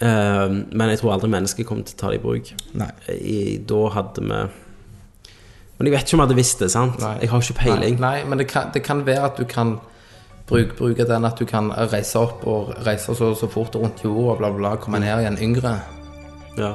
Eh, 0.00 0.48
Men 0.48 0.88
jeg 0.90 0.98
tror 0.98 1.12
aldri 1.12 1.30
mennesket 1.30 1.66
kommer 1.66 1.84
til 1.84 1.94
å 1.94 2.00
ta 2.00 2.10
det 2.10 2.18
i 2.20 2.22
bruk. 2.22 2.52
Nei. 2.74 2.90
I, 3.08 3.58
da 3.58 3.88
hadde 3.88 4.20
vi 4.20 4.28
Men 5.78 5.86
jeg 5.86 5.92
vet 5.92 6.04
ikke 6.06 6.14
om 6.14 6.20
jeg 6.20 6.28
hadde 6.28 6.36
visst 6.36 6.58
det, 6.58 6.70
sant? 6.70 7.00
Nei. 7.00 7.18
Jeg 7.20 7.28
har 7.30 7.40
ikke 7.40 7.58
peiling. 7.58 8.00
Nei, 8.00 8.22
nei 8.22 8.24
men 8.28 8.38
det 8.38 8.48
kan, 8.48 8.70
det 8.72 8.82
kan 8.84 9.06
være 9.06 9.24
at 9.24 9.36
du 9.36 9.44
kan 9.44 9.80
bruke, 10.46 10.76
bruke 10.76 11.06
den 11.08 11.24
at 11.24 11.38
du 11.38 11.44
kan 11.44 11.70
reise 11.70 12.18
opp 12.18 12.46
og 12.46 12.74
reise 12.86 13.14
så, 13.14 13.34
så 13.34 13.48
fort 13.50 13.74
rundt 13.74 14.02
jorda, 14.04 14.36
bla, 14.38 14.50
bla, 14.50 14.76
komme 14.76 15.00
ned 15.00 15.22
igjen 15.24 15.38
yngre. 15.42 15.80
Ja. 16.58 16.74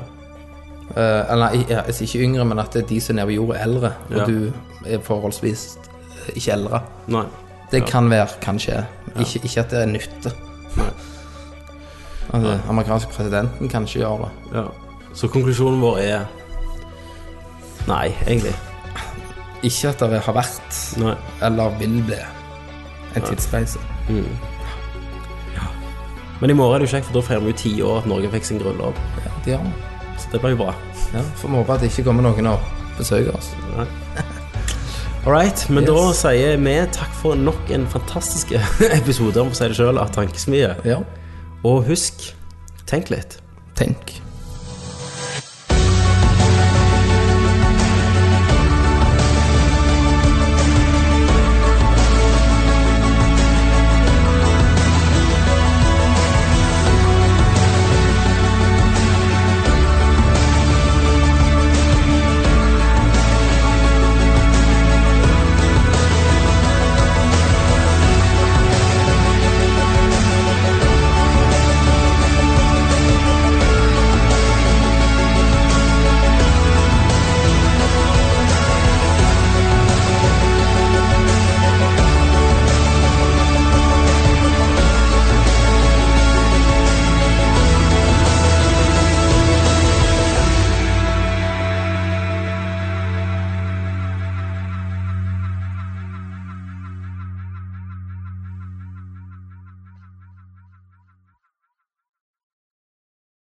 Eh, 0.95 1.31
eller 1.31 1.49
nei, 1.51 1.65
ja, 1.69 1.81
ikke 1.91 2.21
yngre, 2.23 2.45
men 2.47 2.59
at 2.59 2.73
det 2.73 2.83
er 2.83 2.87
de 2.87 2.99
som 3.01 3.17
er 3.17 3.25
nede 3.25 3.27
på 3.27 3.35
jorda, 3.35 3.57
er 3.59 3.63
eldre, 3.67 3.91
og 4.09 4.17
Ja. 4.17 4.25
du 4.25 4.53
er 4.85 4.99
forholdsvis 5.03 5.77
eh, 5.83 6.35
ikke 6.35 6.51
eldre. 6.51 6.81
Nei. 7.07 7.25
Det 7.71 7.85
kan 7.85 8.09
være, 8.09 8.27
kanskje. 8.41 8.85
Ikke, 9.19 9.39
ikke 9.43 9.59
at 9.59 9.69
det 9.71 9.81
er 9.81 9.85
nytte. 9.91 10.31
Nei. 10.77 10.89
Altså, 12.33 12.59
amerikanske 12.69 13.11
presidenten 13.11 13.69
kan 13.69 13.83
ikke 13.83 13.99
gjøre 13.99 14.17
det. 14.17 14.57
Ja. 14.57 14.63
Så 15.13 15.27
konklusjonen 15.27 15.81
vår 15.81 15.97
er 15.99 16.25
Nei, 17.87 18.09
egentlig. 18.27 18.51
Ikke 19.63 19.89
at 19.89 19.99
det 19.99 20.19
har 20.21 20.33
vært, 20.35 20.97
Nei. 20.99 21.13
eller 21.41 21.69
vil 21.79 22.03
bli, 22.03 22.17
en 23.15 23.21
tidsreise. 23.21 23.79
Men 26.41 26.49
i 26.49 26.53
morgen 26.53 26.75
er 26.75 26.79
det 26.83 26.91
jo 26.91 26.97
kjekt, 26.97 27.05
for 27.09 27.13
da 27.17 27.21
feirer 27.25 27.41
vi 27.45 27.53
jo 27.53 27.57
ti 27.57 27.71
år 27.81 27.97
at 28.03 28.05
Norge 28.11 28.29
fikk 28.29 28.45
sin 28.45 28.59
grunnlov. 28.61 28.93
Ja, 29.25 29.31
det 29.45 29.53
gjør 29.53 29.63
vi. 29.63 29.71
Det 30.31 30.41
blir 30.43 30.55
jo 30.55 30.59
bra. 30.63 30.73
Ja, 31.13 31.21
Får 31.39 31.49
vi 31.49 31.55
håpe 31.61 31.73
at 31.77 31.83
det 31.85 31.91
ikke 31.91 32.03
kommer 32.09 32.25
noen 32.27 32.49
og 32.51 32.59
besøker 32.97 33.35
oss. 33.37 33.51
All 35.27 35.33
right, 35.33 35.65
men 35.69 35.83
Yes. 35.83 35.91
da 35.91 36.13
sier 36.31 36.57
vi 36.57 36.75
takk 36.95 37.11
for 37.21 37.35
nok 37.35 37.69
en 37.75 37.87
fantastisk 37.91 38.51
episode 39.01 39.41
om 39.41 39.49
å 39.51 39.55
si 39.57 39.67
det 39.67 39.75
sjøl 39.79 39.99
av 39.99 40.11
Tankesmie. 40.15 40.69
Ja. 40.87 41.01
Og 41.67 41.83
husk, 41.89 42.29
tenk 42.87 43.09
litt. 43.11 43.39
Tenk. 43.75 44.17